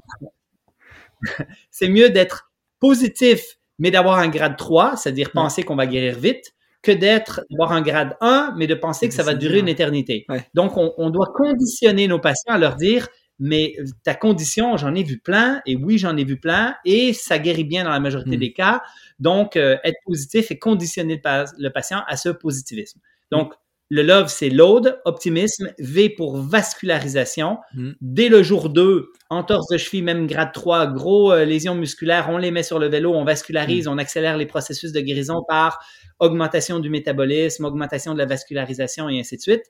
c'est 1.71 1.89
mieux 1.89 2.09
d'être 2.09 2.51
positif, 2.79 3.57
mais 3.79 3.89
d'avoir 3.89 4.19
un 4.19 4.27
grade 4.27 4.57
3, 4.57 4.97
c'est-à-dire 4.97 5.31
penser 5.31 5.63
qu'on 5.63 5.75
va 5.75 5.87
guérir 5.87 6.19
vite, 6.19 6.53
que 6.83 6.91
d'être 6.91 7.45
d'avoir 7.49 7.71
un 7.71 7.81
grade 7.81 8.15
1, 8.21 8.53
mais 8.57 8.67
de 8.67 8.75
penser 8.75 9.07
que 9.07 9.15
ça 9.15 9.23
va 9.23 9.33
durer 9.33 9.59
une 9.59 9.69
éternité. 9.69 10.27
Donc, 10.53 10.73
on, 10.75 11.09
doit 11.09 11.31
conditionner 11.33 12.07
nos 12.07 12.19
patients 12.19 12.53
à 12.53 12.57
leur 12.57 12.75
dire, 12.75 13.07
mais 13.39 13.75
ta 14.03 14.15
condition, 14.15 14.77
j'en 14.77 14.93
ai 14.95 15.03
vu 15.03 15.19
plein, 15.19 15.61
et 15.65 15.75
oui, 15.75 15.97
j'en 15.97 16.15
ai 16.17 16.23
vu 16.23 16.37
plein, 16.37 16.75
et 16.85 17.13
ça 17.13 17.39
guérit 17.39 17.63
bien 17.63 17.83
dans 17.83 17.89
la 17.89 17.99
majorité 17.99 18.37
hmm. 18.37 18.39
des 18.39 18.53
cas. 18.53 18.83
Donc, 19.19 19.57
euh, 19.57 19.77
être 19.83 19.97
positif 20.05 20.51
et 20.51 20.59
conditionner 20.59 21.21
le, 21.23 21.45
le, 21.57 21.69
patient 21.69 22.03
à 22.07 22.17
ce 22.17 22.29
positivisme. 22.29 22.99
Donc, 23.31 23.53
le 23.89 24.01
love, 24.01 24.27
c'est 24.27 24.49
load, 24.49 24.99
optimisme, 25.05 25.71
V 25.77 26.09
pour 26.09 26.37
vascularisation. 26.37 27.57
Hmm. 27.73 27.91
Dès 28.01 28.29
le 28.29 28.41
jour 28.43 28.69
2, 28.69 29.11
entorse 29.29 29.67
de 29.67 29.77
cheville, 29.77 30.03
même 30.03 30.25
grade 30.25 30.51
3, 30.53 30.87
gros 30.87 31.31
euh, 31.31 31.45
lésions 31.45 31.75
musculaires, 31.75 32.27
on 32.29 32.37
les 32.37 32.51
met 32.51 32.63
sur 32.63 32.79
le 32.79 32.87
vélo, 32.87 33.13
on 33.13 33.23
vascularise, 33.23 33.87
hmm. 33.87 33.91
on 33.91 33.97
accélère 33.97 34.37
les 34.37 34.45
processus 34.45 34.91
de 34.91 34.99
guérison 34.99 35.43
par 35.47 35.79
augmentation 36.19 36.79
du 36.79 36.89
métabolisme, 36.89 37.65
augmentation 37.65 38.13
de 38.13 38.19
la 38.19 38.25
vascularisation 38.25 39.09
et 39.09 39.19
ainsi 39.19 39.37
de 39.37 39.41
suite. 39.41 39.63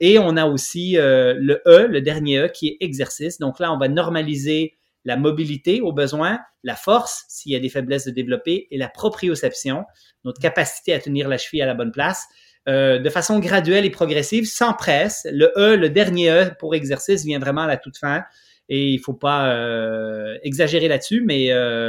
Et 0.00 0.18
on 0.18 0.36
a 0.36 0.46
aussi 0.46 0.98
euh, 0.98 1.34
le 1.38 1.62
E, 1.66 1.86
le 1.86 2.00
dernier 2.00 2.38
E, 2.38 2.48
qui 2.48 2.68
est 2.68 2.76
exercice. 2.80 3.38
Donc 3.38 3.60
là, 3.60 3.72
on 3.72 3.78
va 3.78 3.88
normaliser 3.88 4.74
la 5.04 5.16
mobilité 5.16 5.80
au 5.80 5.92
besoin, 5.92 6.40
la 6.62 6.74
force 6.74 7.24
s'il 7.28 7.52
y 7.52 7.56
a 7.56 7.60
des 7.60 7.68
faiblesses 7.68 8.06
de 8.06 8.10
développer 8.10 8.66
et 8.70 8.78
la 8.78 8.88
proprioception, 8.88 9.84
notre 10.24 10.40
capacité 10.40 10.92
à 10.92 10.98
tenir 10.98 11.28
la 11.28 11.38
cheville 11.38 11.62
à 11.62 11.66
la 11.66 11.74
bonne 11.74 11.92
place. 11.92 12.24
Euh, 12.68 12.98
de 12.98 13.08
façon 13.08 13.38
graduelle 13.38 13.86
et 13.86 13.90
progressive, 13.90 14.46
sans 14.46 14.74
presse. 14.74 15.26
Le 15.30 15.52
E, 15.56 15.76
le 15.76 15.88
dernier 15.88 16.30
E 16.30 16.50
pour 16.58 16.74
exercice 16.74 17.24
vient 17.24 17.38
vraiment 17.38 17.62
à 17.62 17.66
la 17.66 17.76
toute 17.76 17.96
fin 17.96 18.22
et 18.68 18.88
il 18.90 18.98
faut 18.98 19.14
pas 19.14 19.54
euh, 19.54 20.36
exagérer 20.42 20.88
là-dessus, 20.88 21.22
mais 21.26 21.48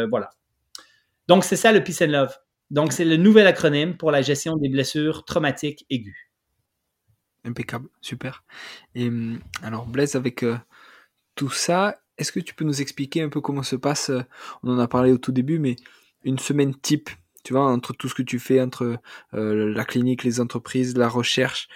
voilà. 0.09 0.29
Donc, 1.27 1.43
c'est 1.43 1.55
ça 1.55 1.71
le 1.71 1.83
Peace 1.83 2.01
and 2.01 2.07
Love. 2.07 2.35
Donc, 2.71 2.93
c'est 2.93 3.05
le 3.05 3.17
nouvel 3.17 3.47
acronyme 3.47 3.95
pour 3.95 4.11
la 4.11 4.21
gestion 4.21 4.55
des 4.55 4.69
blessures 4.69 5.23
traumatiques 5.25 5.85
aiguës. 5.89 6.30
Impeccable, 7.43 7.89
super. 8.01 8.43
Et 8.95 9.07
hum, 9.07 9.39
alors, 9.63 9.85
Blaise, 9.85 10.15
avec 10.15 10.45
tout 11.35 11.49
ça, 11.49 11.99
est-ce 12.17 12.31
que 12.31 12.39
tu 12.39 12.53
peux 12.53 12.65
nous 12.65 12.81
expliquer 12.81 13.21
un 13.21 13.29
peu 13.29 13.41
comment 13.41 13.63
se 13.63 13.75
passe, 13.75 14.11
on 14.63 14.71
en 14.71 14.79
a 14.79 14.87
parlé 14.87 15.11
au 15.11 15.17
tout 15.17 15.31
début, 15.31 15.59
mais 15.59 15.75
une 16.23 16.39
semaine 16.39 16.75
type 16.75 17.09
tu 17.43 17.53
vois, 17.53 17.65
entre 17.71 17.93
tout 17.93 18.07
ce 18.07 18.15
que 18.15 18.21
tu 18.21 18.39
fais, 18.39 18.61
entre 18.61 18.97
euh, 19.33 19.73
la 19.73 19.85
clinique, 19.85 20.23
les 20.23 20.39
entreprises, 20.39 20.95
la 20.97 21.09
recherche, 21.09 21.67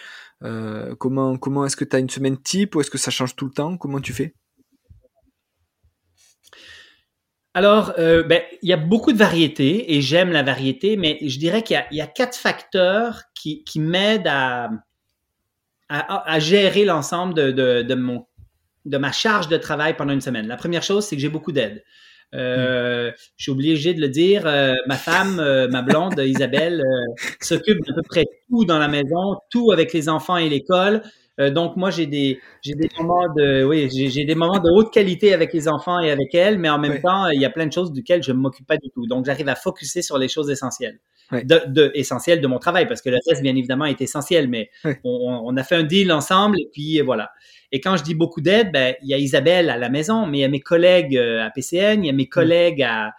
euh, 0.44 0.96
comment, 0.96 1.38
comment 1.38 1.66
est-ce 1.66 1.76
que 1.76 1.86
tu 1.86 1.96
as 1.96 2.00
une 2.00 2.10
semaine 2.10 2.38
type 2.38 2.76
ou 2.76 2.82
est-ce 2.82 2.92
que 2.92 2.98
ça 2.98 3.12
change 3.12 3.36
tout 3.36 3.46
le 3.46 3.52
temps? 3.52 3.78
Comment 3.78 4.00
tu 4.00 4.14
fais? 4.14 4.36
Alors, 7.54 7.94
euh, 7.98 8.22
ben, 8.24 8.42
il 8.62 8.70
y 8.70 8.74
a 8.74 8.78
beaucoup 8.78 9.14
de 9.14 9.18
variétés 9.18 9.96
et 9.96 10.02
j'aime 10.02 10.32
la 10.32 10.44
variété, 10.44 10.98
mais 10.98 11.18
je 11.22 11.40
dirais 11.40 11.64
qu'il 11.64 11.82
y, 11.92 12.02
a 12.02 12.08
quatre 12.08 12.38
facteurs 12.38 13.24
qui, 13.34 13.64
qui 13.64 13.80
m'aident 13.80 14.28
à, 14.28 14.70
à, 15.90 16.40
gérer 16.40 16.86
l'ensemble 16.86 17.34
de, 17.34 17.52
de, 17.52 17.82
de, 17.82 17.96
mon, 17.96 18.26
de 18.86 18.98
ma 18.98 19.12
charge 19.12 19.48
de 19.48 19.58
travail 19.58 19.96
pendant 19.96 20.14
une 20.14 20.22
semaine. 20.22 20.48
La 20.48 20.58
première 20.58 20.84
chose, 20.84 21.06
c'est 21.06 21.16
que 21.16 21.22
j'ai 21.22 21.30
beaucoup 21.30 21.52
d'aide. 21.52 21.84
Euh, 22.34 23.12
je 23.38 23.44
suis 23.44 23.52
obligé 23.52 23.94
de 23.94 24.02
le 24.02 24.10
dire. 24.10 24.46
Euh, 24.46 24.74
ma 24.88 24.96
femme, 24.96 25.40
euh, 25.40 25.68
ma 25.68 25.82
blonde, 25.82 26.20
Isabelle, 26.26 26.84
s'occupe 27.40 27.80
d'à 27.86 27.94
peu 27.94 28.02
près 28.02 28.26
tout 28.50 28.66
dans 28.66 28.80
la 28.80 28.88
maison, 28.88 29.38
tout 29.50 29.72
avec 29.72 29.94
les 29.94 30.10
enfants 30.10 30.38
et 30.38 30.50
l'école. 30.50 31.02
donc 31.38 31.76
moi 31.76 31.92
j'ai 31.92 32.06
des 32.08 32.40
j'ai 32.62 32.76
des 32.76 32.90
moments 32.98 33.28
de 33.36 33.66
oui 33.66 33.90
j'ai 33.92 34.24
des 34.24 34.36
moments 34.36 34.60
de 34.60 34.70
haute 34.70 34.94
qualité 34.94 35.34
avec 35.34 35.52
les 35.52 35.68
enfants 35.68 36.00
et 36.00 36.10
avec 36.10 36.34
elle, 36.34 36.58
mais 36.58 36.70
en 36.70 36.80
même 36.80 37.02
temps 37.02 37.28
il 37.28 37.42
y 37.42 37.46
a 37.46 37.50
plein 37.50 37.68
de 37.68 37.74
choses 37.74 37.92
duquel 37.92 38.24
je 38.24 38.32
ne 38.32 38.38
m'occupe 38.38 38.66
pas 38.66 38.78
du 38.78 38.90
tout. 38.94 39.06
Donc 39.08 39.26
j'arrive 39.26 39.50
à 39.50 39.56
focuser 39.56 40.02
sur 40.02 40.18
les 40.18 40.30
choses 40.30 40.50
essentielles, 40.50 41.00
de, 41.32 41.62
de 41.68 41.92
essentielles 41.96 42.42
de 42.42 42.48
mon 42.48 42.60
travail 42.60 42.88
parce 42.88 43.02
que 43.02 43.10
le 43.10 43.18
reste 43.28 43.42
bien 43.42 43.56
évidemment 43.56 43.86
est 43.86 44.02
essentiel, 44.02 44.48
mais 44.48 44.70
on, 45.04 45.42
on, 45.46 45.58
a 45.58 45.64
fait 45.64 45.76
un 45.76 45.84
deal 45.84 46.12
ensemble 46.12 46.60
et 46.60 46.70
puis 46.72 47.02
voilà. 47.02 47.32
Et 47.72 47.82
quand 47.82 47.98
je 47.98 48.04
dis 48.04 48.16
beaucoup 48.16 48.42
d'aide, 48.42 48.72
ben, 48.72 48.96
il 49.02 49.10
y 49.10 49.14
a 49.14 49.18
Isabelle 49.18 49.70
à 49.70 49.78
la 49.78 49.90
maison, 49.90 50.26
mais 50.26 50.40
il 50.40 50.42
y 50.42 50.46
a 50.46 50.48
mes 50.48 50.62
collègues 50.62 51.18
euh, 51.18 51.46
à 51.46 51.50
PCN, 51.50 52.04
il 52.04 52.08
y 52.08 52.10
a 52.10 52.14
mes 52.14 52.30
collègues 52.30 52.82
à, 52.84 53.14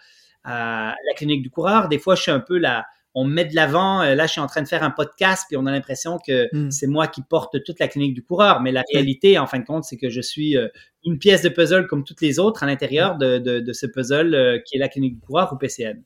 la 0.45 1.15
clinique 1.17 1.43
du 1.43 1.51
coureur. 1.51 1.89
Des 1.89 1.99
fois, 1.99 2.15
je 2.15 2.23
suis 2.23 2.31
un 2.31 2.41
peu 2.41 2.57
là, 2.57 2.87
on 3.15 3.25
me 3.25 3.35
met 3.35 3.45
de 3.45 3.55
l'avant. 3.55 4.01
Euh, 4.01 4.15
là, 4.15 4.27
je 4.27 4.33
suis 4.33 4.41
en 4.41 4.47
train 4.47 4.63
de 4.63 4.69
faire 4.69 4.83
un 4.83 4.91
podcast, 4.91 5.45
puis 5.49 5.57
on 5.59 5.67
a 5.67 5.73
l'impression 5.73 6.19
que 6.25 6.49
mm. 6.53 6.71
c'est 6.71 6.87
moi 6.87 7.07
qui 7.07 7.23
porte 7.23 7.63
toute 7.65 7.79
la 7.81 7.89
clinique 7.89 8.15
du 8.15 8.23
coureur. 8.23 8.63
Mais 8.63 8.73
la 8.73 8.83
réalité, 8.93 9.39
en 9.39 9.47
fin 9.47 9.59
de 9.59 9.65
compte, 9.65 9.85
c'est 9.85 9.97
que 9.97 10.09
je 10.09 10.21
suis 10.21 10.57
euh, 10.57 10.69
une 11.05 11.19
pièce 11.19 11.43
de 11.43 11.49
puzzle 11.49 11.87
comme 11.87 12.05
toutes 12.05 12.23
les 12.23 12.39
autres 12.39 12.63
à 12.63 12.67
l'intérieur 12.67 13.17
de, 13.17 13.39
de, 13.39 13.73
ce 13.73 13.87
puzzle 13.87 14.63
qui 14.65 14.77
est 14.77 14.81
la 14.81 14.89
clinique 14.89 15.17
du 15.17 15.21
coureur 15.21 15.53
ou 15.53 15.57
PCN. 15.57 16.03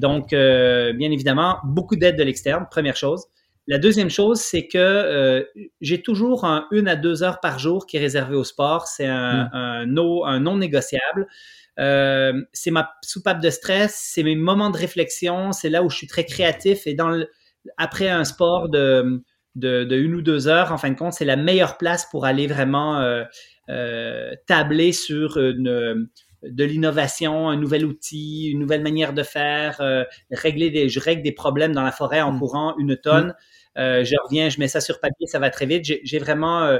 Donc, 0.00 0.30
bien 0.30 1.10
évidemment, 1.10 1.58
beaucoup 1.64 1.96
d'aide 1.96 2.16
de 2.16 2.22
l'externe, 2.22 2.66
première 2.70 2.96
chose. 2.96 3.26
La 3.70 3.78
deuxième 3.78 4.10
chose, 4.10 4.40
c'est 4.40 4.66
que 4.66 4.78
euh, 4.78 5.44
j'ai 5.80 6.02
toujours 6.02 6.44
un 6.44 6.66
une 6.72 6.88
à 6.88 6.96
deux 6.96 7.22
heures 7.22 7.38
par 7.38 7.60
jour 7.60 7.86
qui 7.86 7.98
est 7.98 8.00
réservé 8.00 8.34
au 8.34 8.42
sport. 8.42 8.88
C'est 8.88 9.06
un, 9.06 9.44
mm. 9.44 9.98
un, 10.24 10.40
non 10.40 10.56
négociable. 10.56 11.28
Euh, 11.78 12.32
c'est 12.52 12.72
ma 12.72 12.90
soupape 13.02 13.40
de 13.40 13.48
stress, 13.48 14.10
c'est 14.12 14.24
mes 14.24 14.34
moments 14.34 14.70
de 14.70 14.76
réflexion, 14.76 15.52
c'est 15.52 15.70
là 15.70 15.84
où 15.84 15.88
je 15.88 15.96
suis 15.96 16.08
très 16.08 16.24
créatif 16.24 16.88
et 16.88 16.94
dans 16.94 17.24
après 17.76 18.08
un 18.08 18.24
sport 18.24 18.68
de, 18.68 19.22
de, 19.54 19.96
une 19.96 20.16
ou 20.16 20.20
deux 20.20 20.48
heures, 20.48 20.72
en 20.72 20.78
fin 20.78 20.90
de 20.90 20.96
compte, 20.96 21.12
c'est 21.12 21.24
la 21.24 21.36
meilleure 21.36 21.78
place 21.78 22.06
pour 22.10 22.24
aller 22.26 22.48
vraiment 22.48 23.00
euh, 23.68 24.34
tabler 24.46 24.92
sur 24.92 25.38
une, 25.38 26.08
de 26.42 26.64
l'innovation, 26.64 27.48
un 27.48 27.56
nouvel 27.56 27.84
outil, 27.84 28.50
une 28.50 28.58
nouvelle 28.58 28.82
manière 28.82 29.12
de 29.12 29.22
faire, 29.22 29.80
régler 30.30 30.70
des, 30.70 30.88
je 30.88 31.00
règle 31.00 31.22
des 31.22 31.32
problèmes 31.32 31.72
dans 31.72 31.82
la 31.82 31.92
forêt 31.92 32.20
en 32.22 32.32
mm. 32.32 32.38
courant 32.38 32.76
une 32.78 32.96
tonne. 32.96 33.34
Mm. 33.76 34.04
je 34.04 34.14
reviens, 34.24 34.48
je 34.48 34.58
mets 34.58 34.68
ça 34.68 34.80
sur 34.80 35.00
papier, 35.00 35.26
ça 35.26 35.38
va 35.38 35.50
très 35.50 35.66
vite. 35.66 35.84
J'ai 35.84 36.18
vraiment 36.18 36.78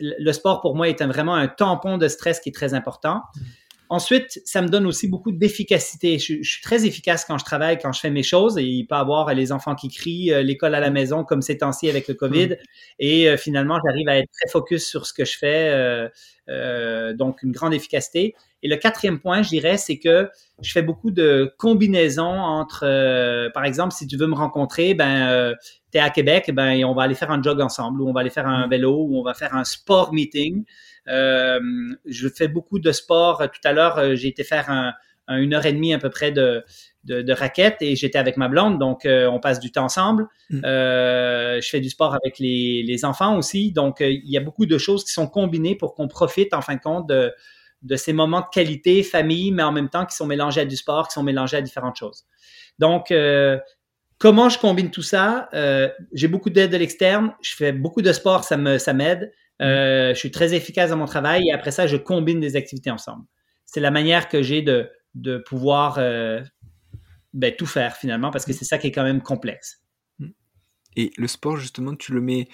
le 0.00 0.32
sport 0.32 0.60
pour 0.60 0.74
moi 0.74 0.88
est 0.88 1.02
vraiment 1.04 1.34
un 1.34 1.48
tampon 1.48 1.98
de 1.98 2.08
stress 2.08 2.40
qui 2.40 2.48
est 2.48 2.52
très 2.52 2.74
important. 2.74 3.22
Mm. 3.84 3.94
Ensuite, 3.94 4.40
ça 4.44 4.62
me 4.62 4.68
donne 4.68 4.86
aussi 4.86 5.08
beaucoup 5.08 5.32
d'efficacité. 5.32 6.18
Je, 6.18 6.42
suis 6.42 6.62
très 6.62 6.86
efficace 6.86 7.24
quand 7.24 7.38
je 7.38 7.44
travaille, 7.44 7.78
quand 7.78 7.92
je 7.92 8.00
fais 8.00 8.10
mes 8.10 8.22
choses. 8.22 8.58
Et 8.58 8.64
il 8.64 8.86
peut 8.86 8.96
y 8.96 8.98
avoir 8.98 9.32
les 9.34 9.52
enfants 9.52 9.74
qui 9.74 9.88
crient, 9.88 10.32
euh, 10.32 10.42
l'école 10.42 10.74
à 10.74 10.80
la 10.80 10.90
maison, 10.90 11.24
comme 11.24 11.42
ces 11.42 11.58
temps-ci 11.58 11.88
avec 11.88 12.08
le 12.08 12.14
COVID. 12.14 12.48
Mm. 12.48 12.56
Et 12.98 13.28
euh, 13.28 13.36
finalement, 13.36 13.78
j'arrive 13.84 14.08
à 14.08 14.18
être 14.18 14.30
très 14.32 14.50
focus 14.50 14.86
sur 14.86 15.06
ce 15.06 15.12
que 15.12 15.24
je 15.24 15.38
fais. 15.38 16.08
Euh, 16.48 17.14
donc, 17.14 17.42
une 17.42 17.52
grande 17.52 17.72
efficacité. 17.72 18.34
Et 18.62 18.68
le 18.68 18.76
quatrième 18.76 19.18
point, 19.18 19.42
je 19.42 19.48
dirais, 19.48 19.76
c'est 19.76 19.98
que 19.98 20.28
je 20.62 20.72
fais 20.72 20.82
beaucoup 20.82 21.10
de 21.10 21.54
combinaisons 21.58 22.24
entre, 22.24 23.50
par 23.52 23.64
exemple, 23.64 23.92
si 23.92 24.06
tu 24.06 24.16
veux 24.16 24.26
me 24.26 24.34
rencontrer, 24.34 24.94
ben, 24.94 25.54
tu 25.92 25.98
es 25.98 26.00
à 26.00 26.10
Québec, 26.10 26.50
ben, 26.54 26.84
on 26.84 26.94
va 26.94 27.02
aller 27.02 27.14
faire 27.14 27.30
un 27.30 27.42
jog 27.42 27.60
ensemble, 27.60 28.00
ou 28.00 28.08
on 28.08 28.12
va 28.12 28.20
aller 28.20 28.30
faire 28.30 28.46
un 28.46 28.66
mm. 28.66 28.70
vélo, 28.70 29.06
ou 29.08 29.18
on 29.18 29.22
va 29.22 29.34
faire 29.34 29.54
un 29.54 29.64
sport 29.64 30.12
meeting. 30.12 30.64
Euh, 31.08 31.60
je 32.06 32.28
fais 32.28 32.48
beaucoup 32.48 32.78
de 32.78 32.92
sport. 32.92 33.38
Tout 33.38 33.60
à 33.68 33.72
l'heure, 33.72 33.98
euh, 33.98 34.14
j'ai 34.14 34.28
été 34.28 34.44
faire 34.44 34.70
un, 34.70 34.94
une 35.28 35.54
heure 35.54 35.66
et 35.66 35.72
demie 35.72 35.94
à 35.94 35.98
peu 35.98 36.10
près 36.10 36.32
de, 36.32 36.64
de, 37.04 37.22
de 37.22 37.32
raquettes 37.32 37.78
et 37.80 37.96
j'étais 37.96 38.18
avec 38.18 38.36
ma 38.36 38.48
blonde, 38.48 38.78
donc 38.78 39.06
euh, 39.06 39.26
on 39.26 39.40
passe 39.40 39.58
du 39.58 39.70
temps 39.72 39.84
ensemble. 39.84 40.26
Mm. 40.50 40.60
Euh, 40.64 41.60
je 41.60 41.68
fais 41.68 41.80
du 41.80 41.88
sport 41.88 42.14
avec 42.14 42.38
les, 42.38 42.82
les 42.86 43.04
enfants 43.04 43.36
aussi, 43.36 43.72
donc 43.72 44.00
il 44.00 44.30
y 44.30 44.36
a 44.36 44.40
beaucoup 44.40 44.66
de 44.66 44.78
choses 44.78 45.04
qui 45.04 45.12
sont 45.12 45.26
combinées 45.26 45.76
pour 45.76 45.94
qu'on 45.94 46.08
profite 46.08 46.52
en 46.54 46.60
fin 46.60 46.74
de 46.74 46.80
compte 46.80 47.08
de, 47.08 47.32
de 47.82 47.96
ces 47.96 48.12
moments 48.12 48.40
de 48.40 48.46
qualité, 48.52 49.02
famille, 49.02 49.50
mais 49.50 49.62
en 49.62 49.72
même 49.72 49.88
temps 49.88 50.06
qui 50.06 50.16
sont 50.16 50.26
mélangés 50.26 50.62
à 50.62 50.64
du 50.66 50.76
sport, 50.76 51.08
qui 51.08 51.14
sont 51.14 51.22
mélangés 51.22 51.56
à 51.58 51.62
différentes 51.62 51.96
choses. 51.96 52.24
Donc, 52.78 53.12
comment 54.18 54.48
je 54.48 54.58
combine 54.58 54.90
tout 54.90 55.02
ça? 55.02 55.48
J'ai 56.12 56.28
beaucoup 56.28 56.50
d'aide 56.50 56.72
de 56.72 56.76
l'externe, 56.76 57.32
je 57.42 57.54
fais 57.54 57.72
beaucoup 57.72 58.02
de 58.02 58.12
sport, 58.12 58.44
ça 58.44 58.56
me 58.56 58.78
ça 58.78 58.92
m'aide. 58.92 59.32
Euh, 59.62 60.14
je 60.14 60.18
suis 60.18 60.30
très 60.30 60.54
efficace 60.54 60.90
dans 60.90 60.96
mon 60.96 61.06
travail 61.06 61.48
et 61.48 61.52
après 61.52 61.70
ça, 61.70 61.86
je 61.86 61.96
combine 61.96 62.40
des 62.40 62.56
activités 62.56 62.90
ensemble. 62.90 63.24
C'est 63.64 63.80
la 63.80 63.90
manière 63.90 64.28
que 64.28 64.42
j'ai 64.42 64.62
de, 64.62 64.90
de 65.14 65.38
pouvoir 65.38 65.96
euh, 65.98 66.42
ben, 67.32 67.54
tout 67.56 67.66
faire 67.66 67.96
finalement 67.96 68.30
parce 68.30 68.44
que 68.44 68.52
c'est 68.52 68.64
ça 68.64 68.78
qui 68.78 68.88
est 68.88 68.92
quand 68.92 69.04
même 69.04 69.22
complexe. 69.22 69.80
Et 70.96 71.10
le 71.16 71.26
sport, 71.26 71.56
justement, 71.56 71.94
tu 71.94 72.12
le 72.12 72.20
mets 72.20 72.48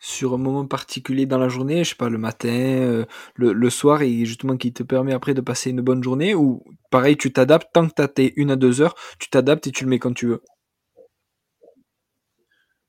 sur 0.00 0.34
un 0.34 0.38
moment 0.38 0.66
particulier 0.66 1.26
dans 1.26 1.38
la 1.38 1.48
journée, 1.48 1.84
je 1.84 1.90
sais 1.90 1.94
pas, 1.94 2.08
le 2.08 2.18
matin, 2.18 2.48
euh, 2.48 3.04
le, 3.36 3.70
soir, 3.70 4.02
et 4.02 4.24
justement 4.26 4.56
qui 4.56 4.72
te 4.72 4.82
permet 4.82 5.12
après 5.12 5.32
de 5.32 5.40
passer 5.40 5.70
une 5.70 5.80
bonne 5.80 6.02
journée, 6.02 6.34
ou 6.34 6.62
pareil, 6.90 7.16
tu 7.16 7.32
t'adaptes, 7.32 7.68
tant 7.72 7.88
que 7.88 7.94
tu 7.94 8.02
as 8.02 8.08
tes 8.08 8.32
une 8.36 8.50
à 8.50 8.56
deux 8.56 8.80
heures, 8.80 8.94
tu 9.18 9.30
t'adaptes 9.30 9.66
et 9.66 9.70
tu 9.70 9.84
le 9.84 9.90
mets 9.90 9.98
quand 9.98 10.12
tu 10.12 10.26
veux? 10.26 10.42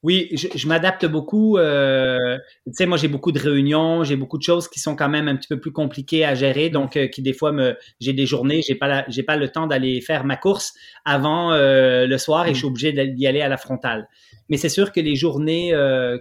Oui, 0.06 0.30
je, 0.34 0.68
m'adapte 0.68 1.08
beaucoup. 1.08 1.58
Euh, 1.58 2.38
tu 2.68 2.74
sais, 2.74 2.86
moi, 2.86 2.96
j'ai 2.96 3.08
beaucoup 3.08 3.32
de 3.32 3.40
réunions, 3.40 4.04
j'ai 4.04 4.16
beaucoup 4.16 4.38
de 4.38 4.44
choses 4.44 4.68
qui 4.68 4.80
sont 4.80 4.96
quand 4.96 5.10
même 5.10 5.28
un 5.28 5.36
petit 5.36 5.48
peu 5.48 5.60
plus 5.60 5.72
compliquées 5.72 6.24
à 6.24 6.36
gérer, 6.36 6.70
donc 6.70 6.96
euh, 6.96 7.08
qui 7.08 7.24
des 7.24 7.34
fois 7.34 7.52
me, 7.52 7.76
j'ai 8.00 8.14
des 8.14 8.28
journées, 8.28 8.62
j'ai 8.62 8.76
pas, 8.76 9.04
j'ai 9.08 9.24
pas 9.24 9.36
le 9.36 9.50
temps 9.50 9.66
d'aller 9.66 10.02
faire 10.02 10.24
ma 10.24 10.38
course 10.38 10.76
avant 11.06 11.54
euh, 11.54 12.06
le 12.06 12.18
soir 12.20 12.46
et 12.46 12.54
je 12.54 12.60
suis 12.60 12.68
mm. 12.68 12.70
obligé 12.70 13.08
d'y 13.08 13.26
aller 13.26 13.42
à 13.42 13.50
la 13.50 13.58
frontale. 13.58 14.08
Mais 14.48 14.58
c'est 14.58 14.70
sûr 14.70 14.92
que 14.92 15.00
les 15.00 15.16
journées 15.16 15.74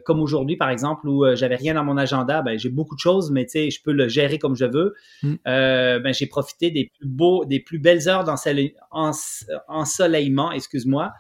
comme 0.07 0.23
aujourd'hui, 0.23 0.57
par 0.57 0.71
exemple, 0.71 1.07
où 1.07 1.27
j'avais 1.35 1.57
rien 1.57 1.75
dans 1.75 1.85
mon 1.85 1.99
agenda, 1.99 2.41
ben, 2.41 2.59
j'ai 2.59 2.71
beaucoup 2.71 2.95
de 2.95 3.01
choses, 3.01 3.31
mais 3.31 3.45
tu 3.45 3.51
sais, 3.51 3.71
je 3.71 3.83
peux 3.83 3.93
le 3.93 4.09
gérer 4.09 4.39
comme 4.39 4.57
je 4.57 4.65
veux. 4.65 4.95
Mm. 5.23 5.35
Euh, 5.47 5.99
ben, 5.99 6.15
j'ai 6.15 6.27
profité 6.27 6.71
des 6.71 6.91
plus 6.99 7.07
beaux, 7.07 7.45
des 7.45 7.61
plus 7.61 7.79
belles 7.79 8.09
heures 8.09 8.25
d'ensoleillement, 8.25 10.53
excuse-moi, 10.53 11.13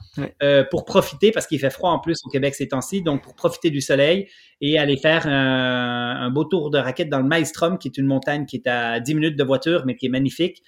pour 0.70 0.86
profiter, 0.86 1.30
parce 1.30 1.46
qu'il 1.46 1.58
fait 1.58 1.68
froid 1.68 1.90
en 1.90 1.98
plus 1.98 2.16
au 2.24 2.30
Québec 2.30 2.53
ces 2.55 2.68
temps-ci, 2.68 3.02
donc 3.02 3.22
pour 3.22 3.34
profiter 3.34 3.70
du 3.70 3.80
soleil 3.80 4.28
et 4.61 4.78
aller 4.78 4.96
faire 4.96 5.26
un, 5.26 6.16
un 6.20 6.30
beau 6.30 6.44
tour 6.44 6.70
de 6.70 6.78
raquette 6.78 7.09
dans 7.09 7.18
le 7.18 7.26
Maelstrom, 7.26 7.78
qui 7.78 7.88
est 7.88 7.98
une 7.98 8.07
montagne 8.07 8.46
qui 8.46 8.57
est 8.57 8.66
à 8.66 9.00
10 9.00 9.14
minutes 9.14 9.36
de 9.36 9.44
voiture, 9.44 9.84
mais 9.86 9.96
qui 9.96 10.07
est 10.07 10.11
magnifique. 10.11 10.62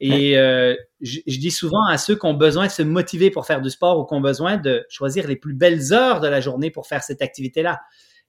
Et 0.00 0.36
euh, 0.36 0.74
je, 1.00 1.20
dis 1.26 1.50
souvent 1.50 1.84
à 1.88 1.96
ceux 1.96 2.16
qui 2.16 2.26
ont 2.26 2.34
besoin 2.34 2.66
de 2.66 2.70
se 2.70 2.82
motiver 2.82 3.30
pour 3.30 3.46
faire 3.46 3.62
du 3.62 3.70
sport 3.70 3.98
ou 3.98 4.04
qui 4.04 4.14
ont 4.14 4.20
besoin 4.20 4.58
de 4.58 4.84
choisir 4.90 5.26
les 5.26 5.36
plus 5.36 5.54
belles 5.54 5.92
heures 5.92 6.20
de 6.20 6.28
la 6.28 6.40
journée 6.40 6.70
pour 6.70 6.86
faire 6.86 7.02
cette 7.02 7.22
activité-là. 7.22 7.80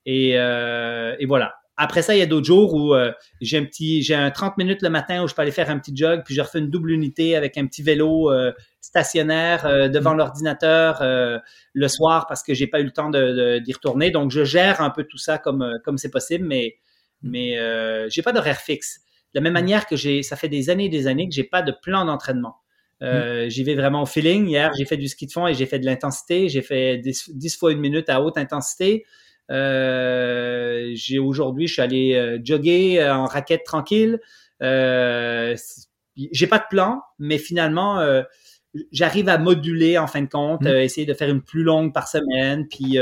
Et, 0.05 0.37
euh, 0.37 1.15
et, 1.19 1.25
voilà. 1.25 1.55
Après 1.79 2.01
ça, 2.01 2.15
il 2.15 2.19
y 2.19 2.23
a 2.23 2.25
d'autres 2.25 2.47
jours 2.47 2.73
où 2.73 2.95
euh, 2.95 3.11
j'ai 3.39 3.59
un 3.59 3.63
petit, 3.63 4.01
j'ai 4.01 4.15
un 4.15 4.31
30 4.31 4.57
minutes 4.57 4.81
le 4.81 4.89
matin 4.89 5.23
où 5.23 5.27
je 5.27 5.35
peux 5.35 5.43
aller 5.43 5.51
faire 5.51 5.69
un 5.69 5.77
petit 5.77 5.95
jog, 5.95 6.23
puis 6.25 6.33
je 6.33 6.41
refais 6.41 6.57
une 6.57 6.71
double 6.71 6.89
unité 6.89 7.35
avec 7.35 7.55
un 7.55 7.67
petit 7.67 7.83
vélo 7.83 8.31
euh, 8.31 8.51
stationnaire 8.81 9.67
euh, 9.67 9.87
devant 9.87 10.15
mm. 10.15 10.17
l'ordinateur 10.17 11.03
le 11.73 11.87
soir 11.87 12.25
parce 12.27 12.41
que 12.41 12.55
j'ai 12.55 12.65
pas 12.65 12.79
eu 12.79 12.83
le 12.83 12.91
temps 12.91 13.11
de, 13.11 13.59
d'y 13.59 13.73
retourner. 13.73 14.09
Donc, 14.09 14.31
je 14.31 14.43
gère 14.43 14.81
un 14.81 14.89
peu 14.89 15.03
tout 15.03 15.19
ça 15.19 15.37
comme 15.37 15.79
comme 15.85 15.99
c'est 15.99 16.09
possible, 16.09 16.47
mais 16.47 16.77
mm. 17.21 17.29
mais 17.29 18.09
j'ai 18.09 18.23
pas 18.23 18.33
d'horaire 18.33 18.59
fixe. 18.59 19.01
De 19.35 19.39
la 19.39 19.41
même 19.41 19.53
manière 19.53 19.85
que 19.85 19.95
j'ai, 19.95 20.23
ça 20.23 20.35
fait 20.35 20.49
des 20.49 20.71
années 20.71 20.85
et 20.85 20.89
des 20.89 21.05
années 21.05 21.29
que 21.29 21.35
j'ai 21.35 21.43
pas 21.43 21.61
de 21.61 21.73
plan 21.79 22.05
d'entraînement. 22.05 22.55
Mm. 23.01 23.49
J'y 23.49 23.63
vais 23.63 23.75
vraiment 23.75 24.01
au 24.01 24.07
feeling. 24.07 24.47
Hier, 24.47 24.71
j'ai 24.75 24.85
fait 24.85 24.97
du 24.97 25.07
ski 25.07 25.27
de 25.27 25.31
fond 25.31 25.45
et 25.45 25.53
j'ai 25.53 25.67
fait 25.67 25.77
de 25.77 25.85
l'intensité. 25.85 26.49
J'ai 26.49 26.63
fait 26.63 26.97
10, 26.97 27.55
fois 27.55 27.71
une 27.71 27.81
minute 27.81 28.09
à 28.09 28.23
haute 28.23 28.39
intensité. 28.39 29.05
Euh, 29.51 30.91
j'ai 30.93 31.19
aujourd'hui, 31.19 31.67
je 31.67 31.73
suis 31.73 31.81
allé 31.81 32.15
euh, 32.15 32.39
jogger 32.43 33.01
euh, 33.01 33.15
en 33.15 33.25
raquette 33.25 33.63
tranquille. 33.63 34.19
J'ai 34.59 36.47
pas 36.47 36.59
de 36.59 36.65
plan, 36.69 37.01
mais 37.19 37.37
finalement, 37.37 38.01
j'arrive 38.91 39.29
à 39.29 39.37
moduler 39.37 39.97
en 39.97 40.07
fin 40.07 40.21
de 40.21 40.27
compte, 40.27 40.63
mm. 40.63 40.67
essayer 40.67 41.05
de 41.05 41.13
faire 41.13 41.29
une 41.29 41.41
plus 41.41 41.63
longue 41.63 41.93
par 41.93 42.07
semaine. 42.07 42.67
Puis 42.67 42.97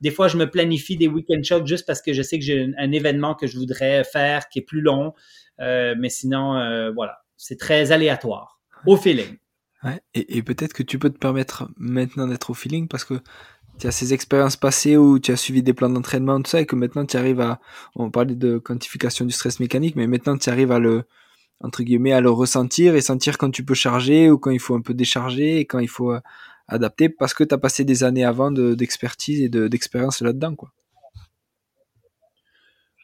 des 0.00 0.10
fois, 0.10 0.28
je 0.28 0.36
me 0.36 0.48
planifie 0.48 0.96
des 0.96 1.08
week-end 1.08 1.42
shocks 1.42 1.66
juste 1.66 1.84
parce 1.86 2.00
que 2.00 2.12
je 2.12 2.22
sais 2.22 2.38
que 2.38 2.44
j'ai 2.44 2.62
un, 2.62 2.72
un, 2.78 2.92
événement 2.92 3.34
que 3.34 3.48
je 3.48 3.58
voudrais 3.58 4.04
faire 4.04 4.48
qui 4.48 4.60
est 4.60 4.62
plus 4.62 4.80
long. 4.80 5.14
Euh, 5.60 5.94
mais 5.98 6.08
sinon, 6.08 6.92
voilà, 6.94 7.18
c'est 7.36 7.58
très 7.58 7.90
aléatoire, 7.92 8.60
au 8.86 8.96
feeling. 8.96 9.36
Ouais, 9.82 9.98
et, 10.14 10.36
et 10.36 10.42
peut-être 10.42 10.74
que 10.74 10.82
tu 10.82 10.98
peux 10.98 11.10
te 11.10 11.18
permettre 11.18 11.70
maintenant 11.76 12.28
d'être 12.28 12.50
au 12.50 12.54
feeling 12.54 12.86
parce 12.86 13.04
que 13.04 13.14
tu 13.78 13.86
as 13.86 13.90
ces 13.90 14.12
expériences 14.12 14.56
passées 14.56 14.96
où 14.96 15.18
tu 15.18 15.32
as 15.32 15.36
suivi 15.36 15.62
des 15.62 15.72
plans 15.72 15.88
d'entraînement, 15.88 16.40
tout 16.42 16.50
ça, 16.50 16.60
et 16.60 16.66
que 16.66 16.76
maintenant 16.76 17.06
tu 17.06 17.16
arrives 17.16 17.40
à, 17.40 17.60
on 17.94 18.10
parlait 18.10 18.34
de 18.34 18.58
quantification 18.58 19.24
du 19.24 19.32
stress 19.32 19.60
mécanique, 19.60 19.96
mais 19.96 20.06
maintenant 20.06 20.36
tu 20.36 20.50
arrives 20.50 20.72
à 20.72 20.78
le, 20.78 21.04
entre 21.60 21.82
guillemets, 21.82 22.12
à 22.12 22.20
le 22.20 22.30
ressentir 22.30 22.94
et 22.94 23.00
sentir 23.00 23.38
quand 23.38 23.50
tu 23.50 23.64
peux 23.64 23.74
charger 23.74 24.30
ou 24.30 24.38
quand 24.38 24.50
il 24.50 24.60
faut 24.60 24.74
un 24.74 24.80
peu 24.80 24.94
décharger 24.94 25.58
et 25.58 25.64
quand 25.64 25.78
il 25.78 25.88
faut 25.88 26.12
euh, 26.12 26.20
adapter 26.68 27.08
parce 27.08 27.34
que 27.34 27.44
tu 27.44 27.54
as 27.54 27.58
passé 27.58 27.84
des 27.84 28.04
années 28.04 28.24
avant 28.24 28.50
d'expertise 28.50 29.42
et 29.42 29.48
d'expérience 29.48 30.20
là-dedans, 30.20 30.54
quoi. 30.54 30.72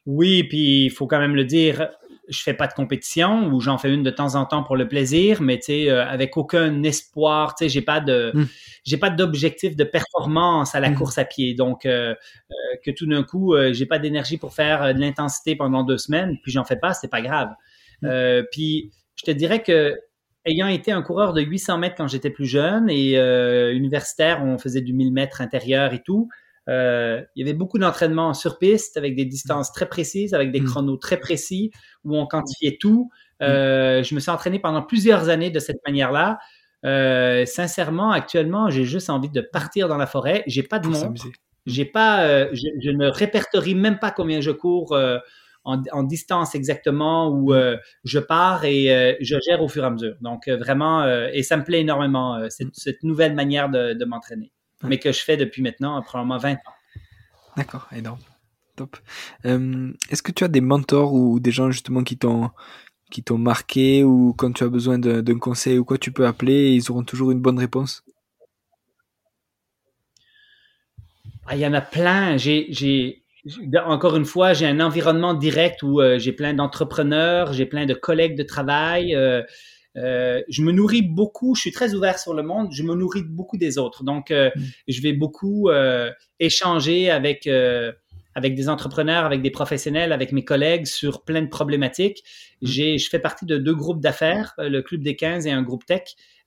Oui, 0.06 0.44
puis 0.44 0.84
il 0.84 0.90
faut 0.90 1.08
quand 1.08 1.18
même 1.18 1.34
le 1.34 1.44
dire, 1.44 1.88
je 2.28 2.42
fais 2.42 2.54
pas 2.54 2.66
de 2.66 2.72
compétition 2.72 3.48
ou 3.48 3.60
j'en 3.60 3.78
fais 3.78 3.92
une 3.92 4.02
de 4.02 4.10
temps 4.10 4.34
en 4.34 4.44
temps 4.46 4.62
pour 4.62 4.76
le 4.76 4.88
plaisir, 4.88 5.42
mais 5.42 5.58
tu 5.58 5.88
euh, 5.88 6.06
avec 6.06 6.36
aucun 6.36 6.82
espoir, 6.82 7.54
tu 7.54 7.64
sais, 7.64 7.68
j'ai 7.68 7.82
pas 7.82 8.00
de, 8.00 8.32
hmm. 8.34 8.46
j'ai 8.84 8.96
pas 8.96 9.10
d'objectif 9.10 9.76
de 9.76 9.84
performance 9.84 10.74
à 10.74 10.80
la 10.80 10.90
hmm. 10.90 10.94
course 10.94 11.18
à 11.18 11.24
pied. 11.24 11.54
Donc, 11.54 11.86
euh, 11.86 12.14
euh, 12.50 12.54
que 12.84 12.90
tout 12.90 13.06
d'un 13.06 13.22
coup, 13.22 13.54
j'ai 13.72 13.86
pas 13.86 13.98
d'énergie 13.98 14.38
pour 14.38 14.54
faire 14.54 14.94
de 14.94 15.00
l'intensité 15.00 15.56
pendant 15.56 15.84
deux 15.84 15.98
semaines, 15.98 16.38
puis 16.42 16.52
j'en 16.52 16.64
fais 16.64 16.76
pas, 16.76 16.94
c'est 16.94 17.10
pas 17.10 17.22
grave. 17.22 17.50
Hmm. 18.02 18.42
puis, 18.52 18.90
je 19.14 19.24
te 19.24 19.30
dirais 19.30 19.62
que 19.62 19.98
ayant 20.44 20.68
été 20.68 20.92
un 20.92 21.02
coureur 21.02 21.32
de 21.32 21.40
800 21.40 21.78
mètres 21.78 21.94
quand 21.96 22.06
j'étais 22.06 22.30
plus 22.30 22.46
jeune 22.46 22.90
et 22.90 23.16
universitaire, 23.72 24.42
on 24.44 24.58
faisait 24.58 24.82
du 24.82 24.92
1000 24.92 25.12
mètres 25.12 25.40
intérieur 25.40 25.94
et 25.94 26.02
tout. 26.02 26.28
Euh, 26.68 27.22
il 27.34 27.46
y 27.46 27.48
avait 27.48 27.56
beaucoup 27.56 27.78
d'entraînements 27.78 28.34
sur 28.34 28.58
piste 28.58 28.96
avec 28.96 29.14
des 29.14 29.24
distances 29.24 29.72
très 29.72 29.86
précises, 29.86 30.34
avec 30.34 30.52
des 30.52 30.60
mm. 30.60 30.64
chronos 30.64 30.96
très 30.96 31.18
précis 31.18 31.70
où 32.04 32.16
on 32.16 32.26
quantifiait 32.26 32.78
tout. 32.80 33.10
Mm. 33.40 33.44
Euh, 33.44 34.02
je 34.02 34.14
me 34.14 34.20
suis 34.20 34.30
entraîné 34.30 34.58
pendant 34.58 34.82
plusieurs 34.82 35.28
années 35.28 35.50
de 35.50 35.58
cette 35.58 35.78
manière-là. 35.86 36.38
Euh, 36.84 37.44
sincèrement, 37.46 38.12
actuellement, 38.12 38.70
j'ai 38.70 38.84
juste 38.84 39.10
envie 39.10 39.30
de 39.30 39.40
partir 39.40 39.88
dans 39.88 39.96
la 39.96 40.06
forêt. 40.06 40.44
J'ai 40.46 40.62
pas 40.62 40.78
de 40.78 40.88
montre. 40.88 41.24
J'ai 41.66 41.84
pas, 41.84 42.24
euh, 42.26 42.48
je, 42.52 42.68
je, 42.80 42.90
ne 42.90 43.08
répertorie 43.08 43.74
même 43.74 43.98
pas 43.98 44.12
combien 44.12 44.40
je 44.40 44.52
cours 44.52 44.92
euh, 44.92 45.18
en, 45.64 45.82
en, 45.90 46.04
distance 46.04 46.54
exactement 46.54 47.28
où 47.28 47.50
mm. 47.50 47.56
euh, 47.56 47.76
je 48.04 48.20
pars 48.20 48.64
et 48.64 49.16
je 49.20 49.36
gère 49.44 49.62
au 49.62 49.68
fur 49.68 49.82
et 49.82 49.86
à 49.86 49.90
mesure. 49.90 50.14
Donc 50.20 50.48
vraiment, 50.48 51.04
et 51.32 51.42
ça 51.42 51.56
me 51.56 51.64
plaît 51.64 51.80
énormément 51.80 52.48
cette, 52.50 52.74
cette 52.74 53.02
nouvelle 53.02 53.34
manière 53.34 53.68
de, 53.68 53.94
de 53.94 54.04
m'entraîner 54.04 54.52
mais 54.86 54.98
que 54.98 55.12
je 55.12 55.20
fais 55.20 55.36
depuis 55.36 55.62
maintenant 55.62 56.00
probablement 56.02 56.38
20 56.38 56.52
ans. 56.54 56.74
D'accord, 57.56 57.88
énorme. 57.94 58.20
Top. 58.76 58.96
Euh, 59.46 59.92
est-ce 60.10 60.22
que 60.22 60.32
tu 60.32 60.44
as 60.44 60.48
des 60.48 60.60
mentors 60.60 61.14
ou 61.14 61.40
des 61.40 61.50
gens 61.50 61.70
justement 61.70 62.02
qui 62.04 62.18
t'ont 62.18 62.50
qui 63.10 63.22
t'ont 63.22 63.38
marqué 63.38 64.04
ou 64.04 64.34
quand 64.36 64.52
tu 64.52 64.64
as 64.64 64.68
besoin 64.68 64.98
d'un 64.98 65.38
conseil 65.38 65.78
ou 65.78 65.84
quoi, 65.84 65.96
tu 65.96 66.12
peux 66.12 66.26
appeler 66.26 66.52
et 66.52 66.74
ils 66.74 66.90
auront 66.90 67.04
toujours 67.04 67.30
une 67.30 67.40
bonne 67.40 67.58
réponse? 67.58 68.02
Ah, 71.46 71.54
Il 71.56 71.60
y 71.60 71.66
en 71.66 71.72
a 71.72 71.80
plein. 71.80 72.36
J'ai 72.36 73.22
encore 73.86 74.16
une 74.16 74.24
fois, 74.24 74.52
j'ai 74.54 74.66
un 74.66 74.80
environnement 74.80 75.34
direct 75.34 75.84
où 75.84 76.00
j'ai 76.18 76.32
plein 76.32 76.52
d'entrepreneurs, 76.52 77.52
j'ai 77.52 77.64
plein 77.64 77.86
de 77.86 77.94
collègues 77.94 78.36
de 78.36 78.42
travail. 78.42 79.16
Je 79.96 80.62
me 80.62 80.72
nourris 80.72 81.02
beaucoup, 81.02 81.54
je 81.54 81.62
suis 81.62 81.72
très 81.72 81.94
ouvert 81.94 82.18
sur 82.18 82.34
le 82.34 82.42
monde, 82.42 82.68
je 82.72 82.82
me 82.82 82.94
nourris 82.94 83.24
beaucoup 83.24 83.56
des 83.56 83.78
autres. 83.78 84.04
Donc, 84.04 84.30
mm. 84.30 84.50
je 84.88 85.02
vais 85.02 85.12
beaucoup 85.12 85.70
échanger 86.38 87.10
avec 87.10 87.48
avec 88.36 88.54
des 88.54 88.68
entrepreneurs, 88.68 89.24
avec 89.24 89.40
des 89.40 89.50
professionnels, 89.50 90.12
avec 90.12 90.30
mes 90.30 90.44
collègues 90.44 90.84
sur 90.84 91.24
plein 91.24 91.40
de 91.40 91.48
problématiques. 91.48 92.22
Mm. 92.60 92.66
J'ai, 92.66 92.98
je 92.98 93.08
fais 93.08 93.18
partie 93.18 93.46
de 93.46 93.56
deux 93.56 93.74
groupes 93.74 94.00
d'affaires, 94.00 94.52
euh, 94.58 94.68
le 94.68 94.82
Club 94.82 95.02
des 95.02 95.16
15 95.16 95.46
et 95.46 95.50
un 95.50 95.62
groupe 95.62 95.86
tech. 95.86 96.02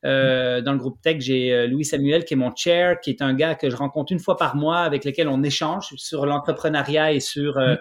Euh, 0.05 0.61
mm. 0.61 0.63
dans 0.63 0.73
le 0.73 0.77
groupe 0.77 1.01
tech, 1.01 1.19
j'ai 1.19 1.51
euh, 1.51 1.65
Louis 1.65 1.83
Samuel 1.83 2.25
qui 2.25 2.35
est 2.35 2.37
mon 2.37 2.55
chair, 2.55 2.99
qui 3.01 3.09
est 3.09 3.23
un 3.23 3.33
gars 3.33 3.55
que 3.55 3.71
je 3.71 3.75
rencontre 3.75 4.13
une 4.13 4.19
fois 4.19 4.37
par 4.37 4.55
mois 4.55 4.81
avec 4.81 5.03
lequel 5.03 5.27
on 5.27 5.41
échange 5.41 5.87
sur 5.95 6.27
l'entrepreneuriat 6.27 7.11
et 7.13 7.19
sur 7.19 7.57
mm. 7.57 7.79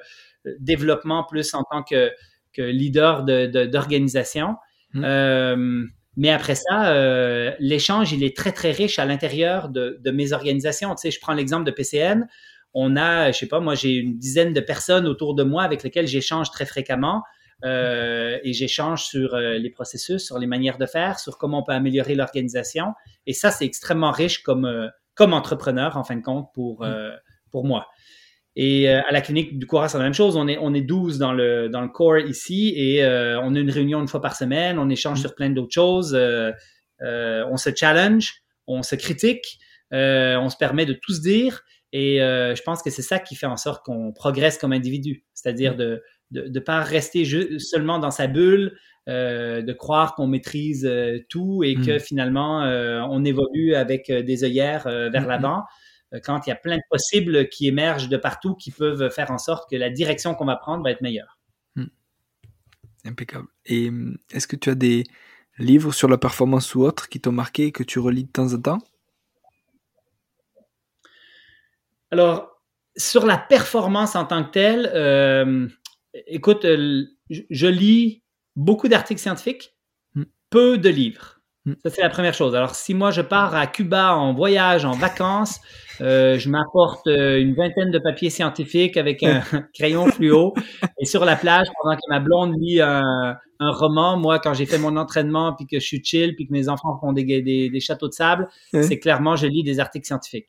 développement 0.58 1.24
plus 1.24 1.52
en 1.52 1.62
tant 1.70 1.82
que, 1.82 2.10
que 2.54 2.62
leader 2.62 3.24
d'organisation. 3.24 4.56
De, 4.94 5.86
mais 6.16 6.30
après 6.30 6.56
ça, 6.56 7.54
l'échange, 7.60 8.12
il 8.12 8.24
est 8.24 8.36
très, 8.36 8.50
très 8.50 8.72
riche 8.72 8.98
à 8.98 9.04
l'intérieur 9.04 9.68
de, 9.68 10.00
de, 10.04 10.10
mes 10.10 10.32
organisations. 10.32 10.94
Tu 10.96 11.02
sais, 11.02 11.10
je 11.12 11.20
prends 11.20 11.34
l'exemple 11.34 11.64
de 11.64 11.70
PCN 11.70 12.26
on 12.74 12.96
a, 12.96 13.32
je 13.32 13.38
sais 13.38 13.48
pas, 13.48 13.60
moi 13.60 13.74
j'ai 13.74 13.94
une 13.94 14.18
dizaine 14.18 14.52
de 14.52 14.60
personnes 14.60 15.06
autour 15.06 15.34
de 15.34 15.42
moi 15.42 15.62
avec 15.62 15.82
lesquelles 15.82 16.06
j'échange 16.06 16.50
très 16.50 16.66
fréquemment. 16.66 17.22
Euh, 17.64 18.38
et 18.44 18.52
j'échange 18.52 19.02
sur 19.02 19.34
euh, 19.34 19.54
les 19.54 19.70
processus, 19.70 20.24
sur 20.24 20.38
les 20.38 20.46
manières 20.46 20.78
de 20.78 20.86
faire, 20.86 21.18
sur 21.18 21.38
comment 21.38 21.60
on 21.60 21.62
peut 21.64 21.72
améliorer 21.72 22.14
l'organisation. 22.14 22.94
Et 23.26 23.32
ça, 23.32 23.50
c'est 23.50 23.64
extrêmement 23.64 24.12
riche 24.12 24.44
comme, 24.44 24.64
euh, 24.64 24.86
comme 25.14 25.32
entrepreneur, 25.32 25.96
en 25.96 26.04
fin 26.04 26.14
de 26.14 26.22
compte, 26.22 26.50
pour, 26.54 26.84
mm. 26.84 27.18
pour 27.50 27.64
moi. 27.64 27.88
Et 28.60 28.88
à 28.88 29.12
la 29.12 29.20
clinique 29.20 29.56
du 29.56 29.66
courage, 29.66 29.90
c'est 29.90 29.98
la 29.98 30.04
même 30.04 30.14
chose. 30.14 30.36
On 30.36 30.48
est, 30.48 30.58
on 30.60 30.74
est 30.74 30.80
12 30.80 31.18
dans 31.18 31.32
le, 31.32 31.68
dans 31.68 31.80
le 31.80 31.88
core 31.88 32.18
ici 32.18 32.74
et 32.76 33.04
on 33.04 33.54
a 33.54 33.58
une 33.58 33.70
réunion 33.70 34.00
une 34.00 34.08
fois 34.08 34.20
par 34.20 34.34
semaine. 34.34 34.80
On 34.80 34.90
échange 34.90 35.18
mm. 35.18 35.20
sur 35.20 35.34
plein 35.36 35.50
d'autres 35.50 35.72
choses. 35.72 36.18
on 37.00 37.56
se 37.56 37.70
challenge, 37.74 38.42
on 38.66 38.82
se 38.82 38.96
critique, 38.96 39.60
on 39.92 40.48
se 40.48 40.56
permet 40.56 40.86
de 40.86 40.94
tout 40.94 41.12
se 41.12 41.20
dire. 41.20 41.62
Et 41.92 42.22
euh, 42.22 42.54
je 42.54 42.62
pense 42.62 42.82
que 42.82 42.90
c'est 42.90 43.02
ça 43.02 43.18
qui 43.18 43.34
fait 43.34 43.46
en 43.46 43.56
sorte 43.56 43.84
qu'on 43.84 44.12
progresse 44.12 44.58
comme 44.58 44.72
individu, 44.72 45.24
c'est-à-dire 45.34 45.74
mm. 45.74 45.78
de 45.78 46.02
ne 46.32 46.48
de, 46.48 46.60
pas 46.60 46.82
rester 46.82 47.24
seulement 47.58 47.98
dans 47.98 48.10
sa 48.10 48.26
bulle, 48.26 48.76
euh, 49.08 49.62
de 49.62 49.72
croire 49.72 50.14
qu'on 50.14 50.26
maîtrise 50.26 50.84
euh, 50.84 51.18
tout 51.30 51.62
et 51.64 51.76
que 51.76 51.96
mm. 51.96 52.00
finalement 52.00 52.60
on 53.10 53.24
évolue 53.24 53.74
avec 53.74 54.10
des 54.10 54.44
œillères 54.44 54.84
vers 54.84 55.26
l'avant. 55.26 55.62
Quand 56.24 56.46
il 56.46 56.50
y 56.50 56.52
a 56.52 56.56
plein 56.56 56.76
de 56.76 56.82
possibles 56.90 57.48
qui 57.48 57.68
émergent 57.68 58.08
de 58.08 58.16
partout 58.16 58.54
qui 58.54 58.70
peuvent 58.70 59.10
faire 59.10 59.30
en 59.30 59.38
sorte 59.38 59.70
que 59.70 59.76
la 59.76 59.90
direction 59.90 60.34
qu'on 60.34 60.46
va 60.46 60.56
prendre 60.56 60.82
va 60.82 60.90
être 60.90 61.02
meilleure. 61.02 61.38
Impeccable. 63.04 63.48
Et 63.64 63.90
est-ce 64.32 64.46
que 64.46 64.56
tu 64.56 64.70
as 64.70 64.74
des 64.74 65.04
livres 65.58 65.92
sur 65.92 66.08
la 66.08 66.18
performance 66.18 66.74
ou 66.74 66.82
autres 66.82 67.08
qui 67.08 67.20
t'ont 67.20 67.32
marqué 67.32 67.66
et 67.66 67.72
que 67.72 67.82
tu 67.82 67.98
relis 67.98 68.24
de 68.24 68.30
temps 68.30 68.52
en 68.52 68.60
temps? 68.60 68.78
Alors, 72.10 72.62
sur 72.96 73.26
la 73.26 73.38
performance 73.38 74.16
en 74.16 74.24
tant 74.24 74.44
que 74.44 74.50
telle, 74.50 74.90
euh, 74.94 75.68
écoute, 76.26 76.64
euh, 76.64 77.04
je 77.28 77.66
lis 77.66 78.22
beaucoup 78.56 78.88
d'articles 78.88 79.20
scientifiques, 79.20 79.76
hmm. 80.14 80.24
peu 80.50 80.78
de 80.78 80.88
livres. 80.88 81.37
Hmm. 81.68 81.74
Ça, 81.84 81.90
c'est 81.90 82.02
la 82.02 82.08
première 82.08 82.34
chose. 82.34 82.54
Alors, 82.54 82.74
si 82.74 82.94
moi, 82.94 83.10
je 83.10 83.20
pars 83.20 83.54
à 83.54 83.66
Cuba 83.66 84.14
en 84.14 84.32
voyage, 84.32 84.84
en 84.84 84.92
vacances, 84.92 85.60
euh, 86.00 86.38
je 86.38 86.48
m'apporte 86.48 87.06
une 87.06 87.54
vingtaine 87.54 87.90
de 87.90 87.98
papiers 87.98 88.30
scientifiques 88.30 88.96
avec 88.96 89.22
un 89.22 89.42
crayon 89.74 90.06
fluo. 90.06 90.54
Et 90.98 91.04
sur 91.04 91.24
la 91.24 91.36
plage, 91.36 91.66
pendant 91.82 91.96
que 91.96 92.02
ma 92.08 92.20
blonde 92.20 92.54
lit 92.58 92.80
un, 92.80 93.36
roman, 93.60 94.16
moi, 94.16 94.38
quand 94.38 94.54
j'ai 94.54 94.66
fait 94.66 94.78
mon 94.78 94.96
entraînement, 94.96 95.52
puis 95.52 95.66
que 95.66 95.80
je 95.80 95.86
suis 95.86 96.02
chill, 96.02 96.34
puis 96.36 96.46
que 96.46 96.52
mes 96.52 96.68
enfants 96.68 96.96
font 97.00 97.12
des, 97.12 97.24
des 97.42 97.80
châteaux 97.80 98.08
de 98.08 98.14
sable, 98.14 98.48
c'est 98.72 98.98
clairement, 98.98 99.36
je 99.36 99.46
lis 99.46 99.64
des 99.64 99.80
articles 99.80 100.06
scientifiques 100.06 100.48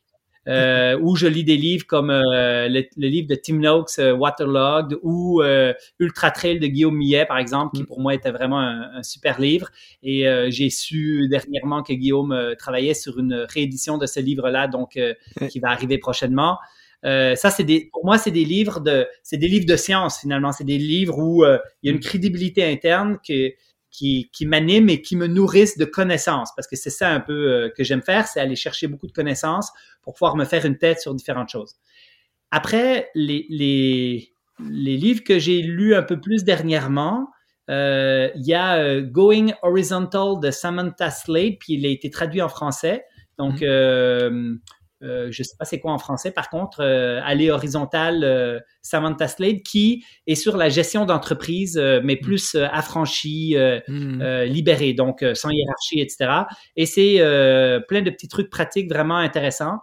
euh, 0.50 0.98
où 1.00 1.16
je 1.16 1.28
lis 1.28 1.44
des 1.44 1.58
livres 1.58 1.86
comme 1.86 2.10
euh, 2.10 2.68
le, 2.68 3.08
livre 3.08 3.28
de 3.28 3.36
Tim 3.36 3.58
Noakes, 3.58 4.00
euh, 4.00 4.14
Waterlogged, 4.14 4.98
ou 5.04 5.42
euh, 5.42 5.74
Ultra 6.00 6.32
Trail 6.32 6.60
de 6.60 6.68
Guillaume 6.68 6.96
Millet, 6.96 7.26
par 7.26 7.38
exemple, 7.38 7.76
qui 7.76 7.84
mm. 7.84 7.86
pour 7.86 8.00
moi 8.00 8.16
était 8.16 8.32
vraiment 8.32 8.60
un, 8.60 9.04
super 9.04 9.40
livre. 9.40 9.70
Et 10.04 10.26
j'ai 10.50 10.70
su 10.70 11.28
dernièrement 11.30 11.84
que 11.84 11.94
Guillaume 11.94 12.56
travaillait 12.58 12.94
sur 12.94 13.20
une 13.20 13.46
réédition 13.50 13.98
de 13.98 14.06
ce 14.06 14.20
livre-là, 14.20 14.68
donc 14.68 15.00
qui 15.50 15.60
va 15.60 15.70
arriver 15.70 15.98
prochainement. 15.98 16.58
ça, 17.04 17.50
c'est 17.50 17.64
des, 17.64 17.90
pour 17.92 18.06
moi, 18.06 18.18
c'est 18.18 18.32
des 18.32 18.46
livres 18.46 18.80
de, 18.80 19.08
c'est 19.24 19.38
des 19.38 19.48
livres 19.48 19.66
de 19.66 19.76
science 19.76 20.20
finalement. 20.20 20.52
C'est 20.52 20.66
des 20.66 20.78
livres 20.78 21.18
où 21.18 21.46
il 21.46 21.88
y 21.88 21.90
a 21.90 21.92
une 21.92 21.98
mm. 21.98 22.02
crédibilité 22.02 22.64
interne 22.66 23.18
que 23.26 23.52
qui, 23.92 24.30
qui 24.32 24.46
m'animent 24.46 24.90
et 24.90 25.02
qui 25.02 25.16
me 25.16 25.28
nourrissent 25.28 25.78
de 25.78 25.86
connaissances, 25.86 26.52
parce 26.56 26.68
que 26.68 26.76
c'est 26.76 26.90
ça 26.90 27.10
un 27.10 27.20
peu 27.20 27.34
euh, 27.34 27.70
que 27.76 27.84
j'aime 27.84 28.02
faire, 28.02 28.28
c'est 28.28 28.40
aller 28.40 28.56
chercher 28.56 28.88
beaucoup 28.88 29.08
de 29.08 29.12
connaissances 29.12 29.72
pour 30.02 30.14
pouvoir 30.14 30.36
me 30.36 30.46
faire 30.46 30.66
une 30.66 30.78
tête 30.78 31.00
sur 31.00 31.14
différentes 31.16 31.50
choses. 31.50 31.76
Après, 32.52 33.10
les, 33.16 33.46
les, 33.50 34.34
les 34.70 34.98
livres 34.98 35.24
que 35.24 35.40
j'ai 35.40 35.62
lus 35.62 35.96
un 35.96 36.04
peu 36.04 36.20
plus 36.20 36.44
dernièrement, 36.44 37.30
euh, 37.70 38.30
il 38.36 38.48
y 38.48 38.54
a 38.54 38.78
euh, 38.78 39.02
Going 39.02 39.54
Horizontal 39.62 40.40
de 40.42 40.50
Samantha 40.50 41.12
Slade, 41.12 41.58
puis 41.60 41.74
il 41.74 41.86
a 41.86 41.90
été 41.90 42.10
traduit 42.10 42.42
en 42.42 42.50
français. 42.50 43.06
Donc. 43.38 43.62
Euh, 43.62 44.56
je 45.02 45.28
ne 45.28 45.44
sais 45.44 45.56
pas 45.58 45.66
c'est 45.66 45.80
quoi 45.80 45.92
en 45.92 45.98
français, 45.98 46.32
par 46.32 46.50
contre, 46.50 46.82
euh, 46.82 47.20
aller 47.24 47.50
horizontal, 47.50 48.24
euh, 48.24 48.60
Samantha 48.82 49.28
Slade, 49.28 49.62
qui 49.64 50.04
est 50.28 50.36
sur 50.36 50.58
la 50.58 50.70
gestion 50.70 51.06
d'entreprise, 51.06 51.78
mais 52.04 52.16
mm. 52.16 52.20
plus 52.22 52.56
affranchie, 52.56 53.56
mm. 53.88 54.44
libérée, 54.44 54.94
donc 54.94 55.26
sans 55.34 55.50
hiérarchie, 55.50 56.00
etc. 56.02 56.44
Et 56.76 56.86
c'est 56.86 57.16
plein 57.88 58.02
de 58.02 58.10
petits 58.10 58.28
trucs 58.28 58.50
pratiques 58.50 58.90
vraiment 58.90 59.18
intéressants. 59.18 59.80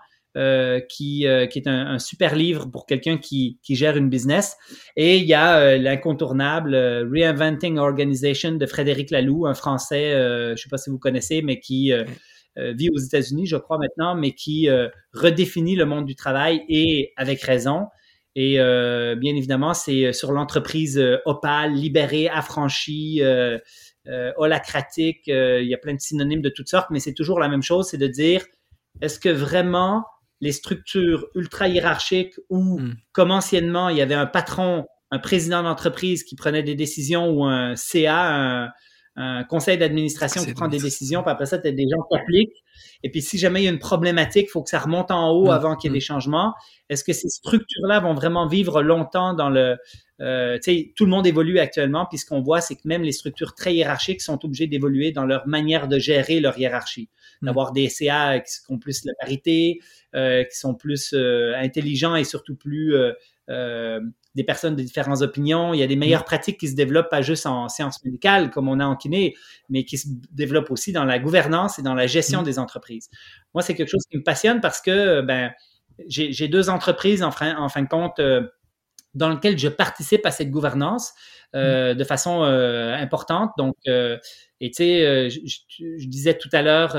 qui, 0.91 1.25
qui 1.51 1.59
est 1.59 1.67
un, 1.67 1.99
super 1.99 2.37
livre 2.37 2.67
pour 2.67 2.85
quelqu'un 2.85 3.17
qui, 3.17 3.59
qui, 3.62 3.75
gère 3.75 3.97
une 3.97 4.11
business. 4.11 4.55
Et 4.95 5.17
il 5.17 5.25
y 5.25 5.33
a 5.33 5.79
l'incontournable 5.79 6.77
Reinventing 7.11 7.79
Organization 7.79 8.53
de 8.53 8.67
Frédéric 8.67 9.11
Laloux, 9.11 9.47
un 9.47 9.55
Français, 9.55 10.12
je 10.12 10.51
ne 10.51 10.57
sais 10.57 10.69
pas 10.69 10.77
si 10.77 10.91
vous 10.91 10.99
connaissez, 10.99 11.41
mais 11.41 11.59
qui 11.59 11.91
euh, 11.93 12.05
vit 12.57 12.88
aux 12.90 12.98
États-Unis, 12.98 13.46
je 13.46 13.57
crois 13.57 13.78
maintenant, 13.78 14.14
mais 14.14 14.32
qui 14.32 14.68
euh, 14.68 14.88
redéfinit 15.12 15.76
le 15.76 15.86
monde 15.86 16.07
du 16.07 16.14
travail 16.14 16.62
et 16.68 17.12
avec 17.16 17.42
raison. 17.42 17.86
Et 18.34 18.61
euh, 18.61 19.14
bien 19.14 19.34
évidemment, 19.34 19.74
c'est 19.74 20.12
sur 20.12 20.32
l'entreprise 20.32 21.02
opale, 21.24 21.72
libérée, 21.72 22.28
affranchie, 22.28 23.22
holacratique. 24.36 25.22
il 25.26 25.66
y 25.66 25.74
a 25.74 25.78
plein 25.78 25.94
de 25.94 26.00
synonymes 26.00 26.42
de 26.42 26.50
toutes 26.50 26.68
sortes, 26.68 26.88
mais 26.90 27.00
c'est 27.00 27.14
toujours 27.14 27.40
la 27.40 27.48
même 27.48 27.62
chose, 27.62 27.88
c'est 27.88 27.98
de 27.98 28.07
dire, 28.07 28.44
est-ce 29.00 29.18
que 29.18 29.28
vraiment 29.28 30.04
les 30.40 30.52
structures 30.52 31.26
ultra 31.34 31.68
hiérarchiques 31.68 32.34
où, 32.50 32.80
comme 33.12 33.30
anciennement, 33.30 33.88
il 33.88 33.96
y 33.96 34.02
avait 34.02 34.14
un 34.14 34.26
patron, 34.26 34.86
un 35.11 35.18
président 35.18 35.62
d'entreprise 35.62 36.24
qui 36.24 36.36
prenait 36.36 36.62
des 36.62 36.74
décisions 36.74 37.30
ou 37.30 37.44
un 37.44 37.74
CA, 37.74 38.64
un, 38.64 38.70
un 39.17 39.45
conseil 39.45 39.79
d'administration 39.79 40.45
qui 40.45 40.53
prend 40.53 40.69
des 40.69 40.79
décisions, 40.79 41.23
puis 41.23 41.31
après 41.31 41.47
ça, 41.47 41.59
tu 41.59 41.69
as 41.69 41.73
des 41.73 41.87
gens 41.91 42.03
qui 42.11 42.19
appliquent. 42.19 42.64
Et 43.03 43.11
puis, 43.11 43.23
si 43.23 43.39
jamais 43.39 43.62
il 43.62 43.64
y 43.64 43.69
a 43.69 43.71
une 43.71 43.79
problématique, 43.79 44.47
il 44.49 44.51
faut 44.51 44.62
que 44.62 44.69
ça 44.69 44.79
remonte 44.79 45.11
en 45.11 45.31
haut 45.31 45.47
mm, 45.47 45.51
avant 45.51 45.77
qu'il 45.77 45.89
y 45.89 45.91
ait 45.91 45.93
mm. 45.93 45.95
des 45.95 46.01
changements. 46.01 46.55
Est-ce 46.91 47.03
que 47.03 47.14
ces 47.14 47.29
structures-là 47.29 48.01
vont 48.01 48.12
vraiment 48.12 48.47
vivre 48.47 48.83
longtemps 48.83 49.33
dans 49.33 49.49
le... 49.49 49.77
Euh, 50.21 50.57
tu 50.57 50.62
sais, 50.62 50.93
tout 50.97 51.05
le 51.05 51.11
monde 51.11 51.27
évolue 51.27 51.59
actuellement, 51.59 52.07
puis 52.07 52.19
ce 52.19 52.27
qu'on 52.27 52.41
voit, 52.41 52.61
c'est 52.61 52.75
que 52.75 52.83
même 52.85 53.03
les 53.03 53.12
structures 53.12 53.55
très 53.55 53.75
hiérarchiques 53.75 54.21
sont 54.21 54.45
obligées 54.45 54.67
d'évoluer 54.67 55.12
dans 55.12 55.25
leur 55.25 55.47
manière 55.47 55.89
de 55.89 55.99
gérer 55.99 56.41
leur 56.41 56.59
hiérarchie. 56.59 57.09
Mm. 57.41 57.47
D'avoir 57.47 57.73
des 57.73 57.89
CA 57.89 58.39
qui 58.41 58.51
ont 58.69 58.79
plus 58.79 59.05
la 59.07 59.12
parité, 59.19 59.81
euh, 60.14 60.45
qui 60.45 60.59
sont 60.59 60.75
plus 60.75 61.14
euh, 61.14 61.55
intelligents 61.57 62.17
et 62.17 62.25
surtout 62.25 62.55
plus... 62.55 62.95
Euh, 63.49 64.01
des 64.34 64.44
personnes 64.44 64.76
de 64.76 64.82
différentes 64.82 65.22
opinions. 65.22 65.72
Il 65.72 65.80
y 65.80 65.82
a 65.82 65.86
des 65.86 65.97
meilleures 65.97 66.20
mm. 66.20 66.26
pratiques 66.26 66.61
qui 66.61 66.68
se 66.68 66.74
développent 66.74 67.09
pas 67.09 67.22
juste 67.22 67.47
en 67.47 67.70
sciences 67.70 68.05
médicales 68.05 68.51
comme 68.51 68.68
on 68.68 68.80
a 68.80 68.84
en 68.84 68.94
kiné, 68.94 69.34
mais 69.70 69.84
qui 69.84 69.97
se 69.97 70.09
développent 70.30 70.70
aussi 70.70 70.92
dans 70.92 71.07
la 71.07 71.18
gouvernance 71.18 71.78
et 71.78 71.82
dans 71.82 71.94
la 71.94 72.07
gestion 72.07 72.42
mm. 72.42 72.44
des 72.44 72.59
entreprises. 72.59 73.09
Moi, 73.55 73.62
c'est 73.62 73.74
quelque 73.74 73.88
chose 73.88 74.05
qui 74.11 74.18
me 74.18 74.22
passionne 74.22 74.61
parce 74.61 74.82
que 74.82 75.22
ben, 75.22 75.53
j'ai 76.07 76.49
deux 76.49 76.68
entreprises 76.68 77.22
en 77.22 77.30
fin, 77.30 77.57
en 77.57 77.70
fin 77.70 77.80
de 77.80 77.88
compte 77.88 78.18
euh, 78.18 78.42
dans 79.14 79.30
lesquelles 79.30 79.59
je 79.59 79.68
participe 79.68 80.26
à 80.26 80.30
cette 80.30 80.51
gouvernance 80.51 81.14
euh, 81.55 81.94
mm. 81.94 81.97
de 81.97 82.05
façon 82.05 82.42
importante. 82.42 83.53
Donc, 83.57 83.76
et 83.86 84.70
tu 84.70 84.74
sais, 84.74 85.30
je, 85.30 85.40
je, 85.47 86.09
disais 86.09 86.36
tout 86.36 86.51
à 86.53 86.61
l'heure 86.61 86.94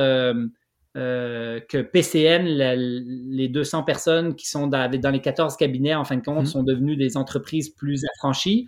euh, 0.97 1.59
que 1.69 1.77
PCN, 1.77 2.45
les 2.45 3.47
200 3.47 3.83
personnes 3.83 4.35
qui 4.35 4.47
sont 4.47 4.67
dans, 4.67 4.89
les 4.91 5.21
14 5.21 5.55
cabinets, 5.55 5.95
en 5.95 6.03
fin 6.03 6.17
de 6.17 6.21
compte, 6.21 6.45
mm-hmm. 6.45 6.51
sont 6.51 6.63
devenues 6.63 6.97
des 6.97 7.15
entreprises 7.15 7.69
plus 7.69 8.03
affranchies. 8.15 8.67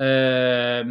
Euh, 0.00 0.84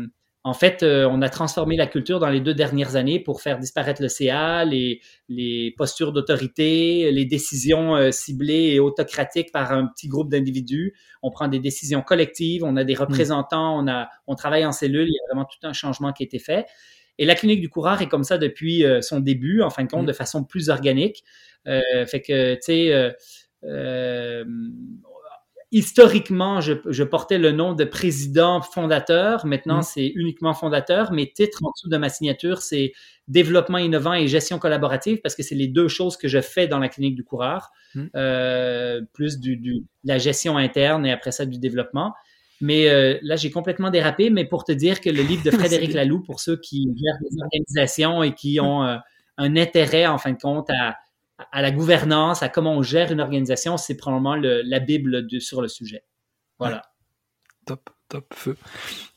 en 0.48 0.54
fait, 0.54 0.82
euh, 0.82 1.06
on 1.12 1.22
a 1.22 1.28
transformé 1.28 1.76
la 1.76 1.88
culture 1.88 2.20
dans 2.20 2.30
les 2.30 2.40
deux 2.40 2.54
dernières 2.54 2.96
années 2.96 3.20
pour 3.20 3.42
faire 3.42 3.60
disparaître 3.60 4.02
le 4.02 4.08
CA, 4.08 4.64
les, 4.64 5.02
les 5.28 5.74
postures 5.78 6.14
d'autorité, 6.14 7.12
les 7.12 7.26
décisions 7.26 7.98
euh, 7.98 8.12
ciblées 8.12 8.72
et 8.74 8.80
autocratiques 8.80 9.52
par 9.52 9.74
un 9.74 9.88
petit 9.88 10.08
groupe 10.08 10.30
d'individus. 10.30 10.94
On 11.22 11.32
prend 11.32 11.50
des 11.50 11.60
décisions 11.60 12.02
collectives, 12.02 12.64
on 12.64 12.78
a 12.78 12.86
des 12.86 12.96
représentants, 12.96 13.78
on, 13.78 13.90
a, 13.90 14.08
on 14.26 14.36
travaille 14.36 14.66
en 14.66 14.72
cellule, 14.72 15.10
il 15.10 15.14
y 15.14 15.20
a 15.20 15.28
vraiment 15.28 15.46
tout 15.46 15.68
un 15.68 15.74
changement 15.74 16.14
qui 16.14 16.24
a 16.24 16.26
été 16.28 16.40
fait. 16.40 16.66
Et 17.18 17.26
la 17.26 17.36
clinique 17.36 17.62
du 17.62 17.70
coureur 17.70 18.02
est 18.02 18.08
comme 18.08 18.24
ça 18.24 18.38
depuis 18.38 18.86
euh, 18.86 19.02
son 19.02 19.20
début, 19.20 19.62
en 19.62 19.70
fin 19.70 19.84
de 19.84 19.90
compte, 19.90 20.06
de 20.06 20.14
façon 20.14 20.44
plus 20.44 20.70
organique. 20.70 21.24
fait 21.66 22.22
que, 22.22 22.56
tu 22.56 22.62
sais, 22.62 23.16
historiquement, 25.72 26.62
je, 26.62 27.04
portais 27.04 27.38
le 27.38 27.52
nom 27.52 27.74
de 27.74 27.84
président 27.84 28.62
fondateur. 28.62 29.46
Maintenant, 29.46 29.80
mm. 29.80 29.84
c'est 29.84 30.08
uniquement 30.08 30.54
fondateur. 30.54 31.12
Mes 31.12 31.32
titres 31.32 31.60
en 31.64 31.72
dessous 31.72 31.90
de 31.90 31.98
ma 31.98 32.10
signature, 32.10 32.62
c'est 32.62 32.94
développement 33.28 33.78
innovant 33.78 34.14
et 34.14 34.28
gestion 34.28 34.60
collaborative 34.60 35.20
parce 35.22 35.36
que 35.36 35.44
c'est 35.44 35.56
les 35.56 35.68
deux 35.68 35.88
choses 35.88 36.16
que 36.16 36.28
je 36.28 36.40
fais 36.40 36.68
dans 36.68 36.80
la 36.80 36.88
clinique 36.88 37.16
du 37.16 37.24
coureur. 37.24 37.72
Mm. 37.96 38.06
Euh, 38.16 39.02
plus 39.14 39.40
du, 39.40 39.58
de 39.58 39.84
la 40.06 40.18
gestion 40.18 40.58
interne 40.58 41.06
et 41.06 41.12
après 41.12 41.32
ça 41.32 41.46
du 41.46 41.60
développement. 41.60 42.14
Mais 42.62 42.90
euh, 42.90 43.18
là, 43.22 43.36
j'ai 43.36 43.52
complètement 43.52 43.90
dérapé. 43.90 44.30
Mais 44.30 44.46
pour 44.46 44.64
te 44.64 44.72
dire 44.72 45.02
que 45.02 45.10
le 45.10 45.22
livre 45.22 45.44
de 45.44 45.52
Frédéric 45.58 45.94
Laloux, 45.94 46.22
pour 46.22 46.40
ceux 46.40 46.58
qui 46.58 46.88
gèrent 46.96 47.20
des 47.22 47.42
organisations 47.42 48.24
et 48.24 48.34
qui 48.34 48.60
ont 48.60 48.84
euh, 48.84 48.98
un 49.38 49.56
intérêt, 49.56 50.08
en 50.08 50.18
fin 50.18 50.32
de 50.32 50.40
compte, 50.40 50.70
à 50.70 50.96
à 51.52 51.62
la 51.62 51.72
gouvernance, 51.72 52.44
à 52.44 52.50
comment 52.50 52.74
on 52.74 52.82
gère 52.82 53.12
une 53.12 53.22
organisation, 53.22 53.78
c'est 53.78 53.96
probablement 53.96 54.36
la 54.36 54.80
Bible 54.80 55.28
sur 55.40 55.62
le 55.62 55.68
sujet. 55.68 56.04
Voilà. 56.60 56.82
Top, 57.66 57.90
top, 58.10 58.34
feu. 58.34 58.58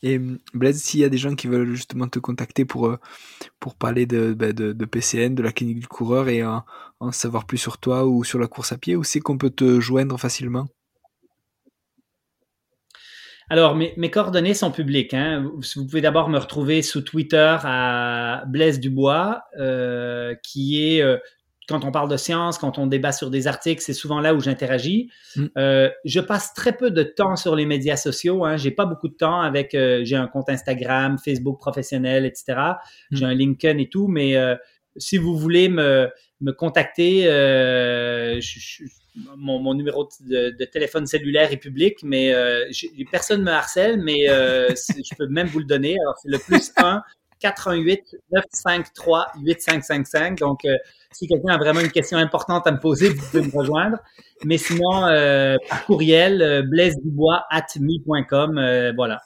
Et 0.03 0.20
Blaise, 0.53 0.82
s'il 0.82 1.01
y 1.01 1.05
a 1.05 1.09
des 1.09 1.18
gens 1.18 1.34
qui 1.34 1.47
veulent 1.47 1.74
justement 1.74 2.09
te 2.09 2.18
contacter 2.18 2.64
pour, 2.64 2.88
euh, 2.88 2.99
pour 3.61 3.74
parler 3.74 4.07
de, 4.07 4.34
bah, 4.34 4.53
de, 4.53 4.84
PCN, 4.84 5.34
de 5.34 5.43
la 5.43 5.53
clinique 5.53 5.78
du 5.78 5.88
coureur 5.88 6.28
et 6.28 6.45
en 6.45 7.12
savoir 7.12 7.47
plus 7.47 7.59
sur 7.59 7.78
toi 7.78 8.07
ou 8.07 8.24
sur 8.24 8.38
la 8.38 8.49
course 8.49 8.72
à 8.72 8.78
pied, 8.78 8.97
où 8.97 9.05
c'est 9.05 9.20
qu'on 9.20 9.38
peut 9.38 9.51
te 9.51 9.80
joindre 9.80 10.18
facilement? 10.18 10.66
Alors, 13.51 13.74
mes, 13.74 13.92
mes, 13.96 14.11
coordonnées 14.11 14.55
sont 14.55 14.70
publiques. 14.70 15.12
Hein. 15.12 15.51
Vous, 15.55 15.84
pouvez 15.84 16.01
d'abord 16.01 16.28
me 16.28 16.38
retrouver 16.38 16.82
sous 16.82 17.03
Twitter 17.03 17.57
à 17.62 18.44
Blaise 18.46 18.80
Dubois, 18.80 19.42
euh, 19.59 20.34
qui 20.42 20.82
est 20.82 21.03
euh, 21.03 21.18
quand 21.70 21.84
on 21.84 21.92
parle 21.92 22.11
de 22.11 22.16
science, 22.16 22.59
quand 22.59 22.78
on 22.78 22.86
débat 22.86 23.12
sur 23.12 23.30
des 23.30 23.46
articles, 23.46 23.80
c'est 23.80 23.94
souvent 23.94 24.20
là 24.20 24.34
où 24.34 24.40
j'interagis. 24.40 25.09
Mm. 25.36 25.46
Euh, 25.57 25.88
je 26.05 26.20
passe 26.20 26.53
très 26.53 26.76
peu 26.76 26.90
de 26.90 27.05
temps 27.05 27.36
sur 27.36 27.55
les 27.55 27.64
médias 27.64 27.96
sociaux. 27.96 28.44
Hein. 28.44 28.57
J'ai 28.57 28.72
pas 28.72 28.86
beaucoup 28.86 29.09
de 29.09 29.14
temps 29.14 29.40
avec. 29.40 29.74
Euh, 29.74 30.01
j'ai 30.03 30.16
un 30.16 30.26
compte 30.26 30.48
Instagram, 30.48 31.16
Facebook 31.24 31.61
professionnel, 31.61 32.26
etc. 32.26 32.44
Mm. 33.11 33.16
J'ai 33.16 33.24
un 33.24 33.34
LinkedIn 33.34 33.78
et 33.78 33.88
tout, 33.88 34.09
mais 34.09 34.36
euh, 34.36 34.57
si 34.96 35.16
vous 35.16 35.38
voulez 35.38 35.68
me, 35.68 36.09
me 36.40 36.51
contacter, 36.53 37.26
mon, 39.36 39.74
numéro 39.74 40.08
de, 40.20 40.64
téléphone 40.64 41.06
cellulaire 41.06 41.52
est 41.52 41.56
public, 41.56 41.98
mais 42.02 42.34
personne 43.11 43.42
me 43.42 43.50
harcèle, 43.50 44.00
mais 44.02 44.26
je 44.28 45.14
peux 45.16 45.28
même 45.28 45.46
vous 45.46 45.61
le 45.61 45.66
donner. 45.66 45.96
Alors 46.00 46.16
c'est 46.22 46.30
le 46.30 46.38
plus 46.38 46.72
1 46.76 47.02
418 47.40 48.16
953 48.32 49.26
8555. 49.42 50.38
Donc, 50.38 50.64
euh, 50.64 50.76
si 51.12 51.26
quelqu'un 51.26 51.54
a 51.54 51.58
vraiment 51.58 51.80
une 51.80 51.90
question 51.90 52.18
importante 52.18 52.66
à 52.66 52.72
me 52.72 52.78
poser, 52.78 53.08
vous 53.08 53.26
pouvez 53.30 53.42
me 53.42 53.50
rejoindre. 53.52 53.98
Mais 54.44 54.58
sinon, 54.58 55.06
euh, 55.06 55.56
par 55.68 55.84
courriel, 55.86 56.40
euh, 56.42 56.62
blaisedubois.me.com, 56.62 58.58
euh, 58.58 58.92
voilà. 58.94 59.20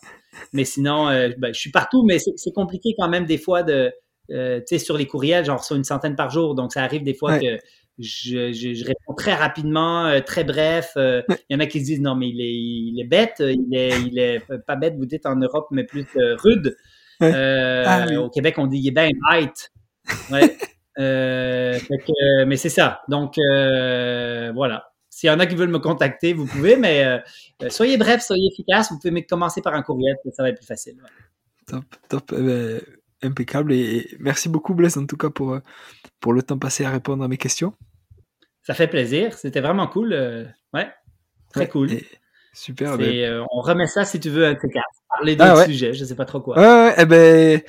Mais 0.53 0.65
sinon, 0.65 1.07
ben, 1.39 1.55
je 1.55 1.61
suis 1.61 1.71
partout, 1.71 2.05
mais 2.05 2.19
c'est 2.19 2.53
compliqué 2.53 2.97
quand 2.99 3.09
même 3.09 3.25
des 3.25 3.39
fois 3.39 3.63
de, 3.63 3.93
tu 4.29 4.35
sais, 4.67 4.79
sur 4.79 4.97
les 4.97 5.07
courriels, 5.07 5.45
j'en 5.45 5.59
reçois 5.59 5.77
une 5.77 5.85
centaine 5.85 6.17
par 6.17 6.31
jour, 6.31 6.57
donc 6.57 6.73
ça 6.73 6.83
arrive 6.83 7.05
des 7.05 7.15
fois 7.15 7.39
que 7.39 7.57
je, 7.99 8.53
je, 8.53 8.85
réponds 8.85 9.15
très 9.15 9.35
rapidement, 9.35 10.21
très 10.27 10.45
bref. 10.45 10.93
Il 10.97 11.25
y 11.51 11.55
en 11.55 11.61
a 11.61 11.67
qui 11.67 11.81
se 11.81 11.85
disent 11.85 12.01
non, 12.01 12.15
mais 12.15 12.29
il 12.29 12.41
est, 12.41 12.55
il 12.55 13.01
est 13.01 13.09
bête, 13.09 13.37
il 13.41 13.75
est, 13.77 14.01
il 14.03 14.19
est 14.19 14.41
pas 14.67 14.77
bête, 14.77 14.97
vous 14.97 15.07
dites 15.07 15.27
en 15.27 15.37
Europe, 15.37 15.69
mais 15.71 15.85
plus 15.85 16.07
rude. 16.15 16.77
Euh, 17.23 17.85
ah 17.87 18.07
au 18.19 18.31
Québec, 18.31 18.57
on 18.59 18.67
dit 18.67 18.79
il 18.79 18.89
est 18.89 18.91
bien 18.91 19.09
bête. 19.31 19.73
Ouais. 20.31 20.57
Euh, 20.97 21.77
mais 22.47 22.57
c'est 22.57 22.69
ça. 22.69 23.01
Donc, 23.09 23.37
euh, 23.37 24.53
voilà. 24.55 24.93
S'il 25.11 25.27
y 25.29 25.33
en 25.33 25.41
a 25.41 25.47
qui 25.47 25.57
veulent 25.57 25.69
me 25.69 25.81
contacter, 25.81 26.35
vous 26.35 26.47
pouvez, 26.47 26.77
mais 26.77 27.21
soyez 27.69 27.97
bref, 27.97 28.23
soyez 28.23 28.49
efficace. 28.53 28.93
Vous 28.93 29.01
pouvez 29.01 29.27
commencer 29.27 29.61
par 29.61 29.75
un 29.75 29.83
courriel, 29.83 30.15
ça 30.33 30.45
va 30.45 30.51
être 30.51 30.59
plus 30.59 30.67
facile. 30.69 30.95
Top, 31.67 31.85
top. 32.09 32.33
Impeccable. 33.25 33.73
Et, 33.73 34.17
merci 34.21 34.49
beaucoup, 34.49 34.75
Blaise, 34.75 34.97
en 34.99 35.07
tout 35.07 35.17
cas, 35.17 35.31
pour, 35.31 35.59
pour 36.21 36.33
le 36.33 36.43
temps 36.43 36.59
passé 36.59 36.85
à 36.85 36.91
répondre 36.91 37.25
à 37.25 37.29
mes 37.29 37.39
questions. 37.39 37.75
Ça 38.63 38.75
fait 38.75 38.89
plaisir. 38.89 39.37
C'était 39.37 39.61
vraiment 39.61 39.87
cool. 39.87 40.13
ouais, 40.73 40.89
très 41.53 41.69
cool. 41.69 41.91
super. 42.53 42.97
Ben... 42.99 43.45
on 43.51 43.61
remet 43.61 43.87
ça 43.87 44.05
si 44.05 44.21
tu 44.21 44.31
veux 44.31 44.47
un 44.47 44.53
T4 44.53 44.83
parler 45.15 45.37
d'autres 45.37 45.61
ah 45.61 45.65
sujets, 45.67 45.95
je 45.95 46.05
sais 46.05 46.15
pas 46.15 46.25
trop 46.25 46.41
quoi. 46.41 46.59
Ouais, 46.59 46.65
ouais, 46.65 46.95
eh 46.99 47.05
ben, 47.05 47.61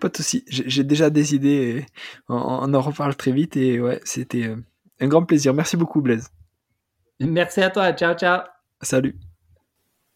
pas 0.00 0.08
de 0.08 0.16
souci. 0.16 0.44
J'ai 0.48 0.84
déjà 0.84 1.10
des 1.10 1.34
idées. 1.34 1.86
On, 2.28 2.72
en 2.74 2.80
reparle 2.80 3.14
très 3.16 3.32
vite 3.32 3.56
et 3.56 3.80
ouais, 3.80 4.00
c'était 4.04 4.46
euh, 4.46 4.56
un 5.00 5.08
grand 5.08 5.24
plaisir. 5.24 5.54
Merci 5.54 5.76
beaucoup, 5.76 6.00
Blaise. 6.00 6.28
Merci 7.20 7.62
à 7.62 7.70
toi. 7.70 7.92
Ciao, 7.92 8.14
ciao. 8.14 8.42
Salut. 8.80 9.16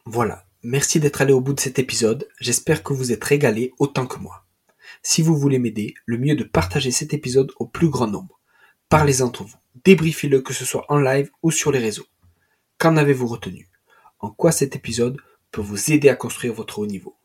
Voilà. 0.05 0.45
Merci 0.63 1.01
d'être 1.01 1.21
allé 1.21 1.33
au 1.33 1.41
bout 1.41 1.55
de 1.55 1.61
cet 1.61 1.79
épisode. 1.79 2.29
J'espère 2.41 2.83
que 2.83 2.93
vous 2.93 3.11
êtes 3.11 3.25
régalé 3.25 3.73
autant 3.79 4.07
que 4.07 4.19
moi. 4.19 4.42
Si 5.03 5.21
vous 5.21 5.37
voulez 5.37 5.59
m'aider, 5.59 5.95
le 6.07 6.17
mieux 6.17 6.33
est 6.33 6.37
de 6.37 6.45
partager 6.45 6.93
cet 6.93 7.13
épisode 7.13 7.51
au 7.59 7.67
plus 7.67 7.89
grand 7.89 8.07
nombre. 8.07 8.41
Parlez 8.89 9.21
entre 9.21 9.43
vous. 9.43 9.57
Débriefez-le 9.85 10.41
que 10.41 10.53
ce 10.53 10.65
soit 10.65 10.85
en 10.89 10.99
live 10.99 11.31
ou 11.43 11.51
sur 11.51 11.73
les 11.73 11.81
réseaux. 11.81 12.07
Qu'en 12.79 12.97
avez-vous 12.97 13.27
retenu? 13.27 13.69
En 14.21 14.31
quoi 14.31 14.53
cet 14.53 14.77
épisode 14.77 15.17
peut 15.51 15.61
vous 15.61 15.91
aider 15.91 16.09
à 16.09 16.15
construire 16.15 16.55
votre 16.55 16.79
haut 16.79 16.87
niveau? 16.87 17.17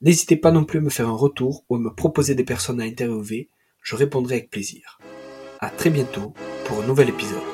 N'hésitez 0.00 0.36
pas 0.36 0.52
non 0.52 0.64
plus 0.64 0.78
à 0.78 0.82
me 0.82 0.90
faire 0.90 1.08
un 1.08 1.16
retour 1.16 1.64
ou 1.68 1.76
à 1.76 1.78
me 1.78 1.92
proposer 1.92 2.34
des 2.34 2.44
personnes 2.44 2.80
à 2.80 2.84
interviewer, 2.84 3.48
je 3.82 3.96
répondrai 3.96 4.36
avec 4.36 4.50
plaisir. 4.50 4.98
À 5.60 5.70
très 5.70 5.90
bientôt 5.90 6.34
pour 6.66 6.82
un 6.82 6.86
nouvel 6.86 7.08
épisode. 7.08 7.53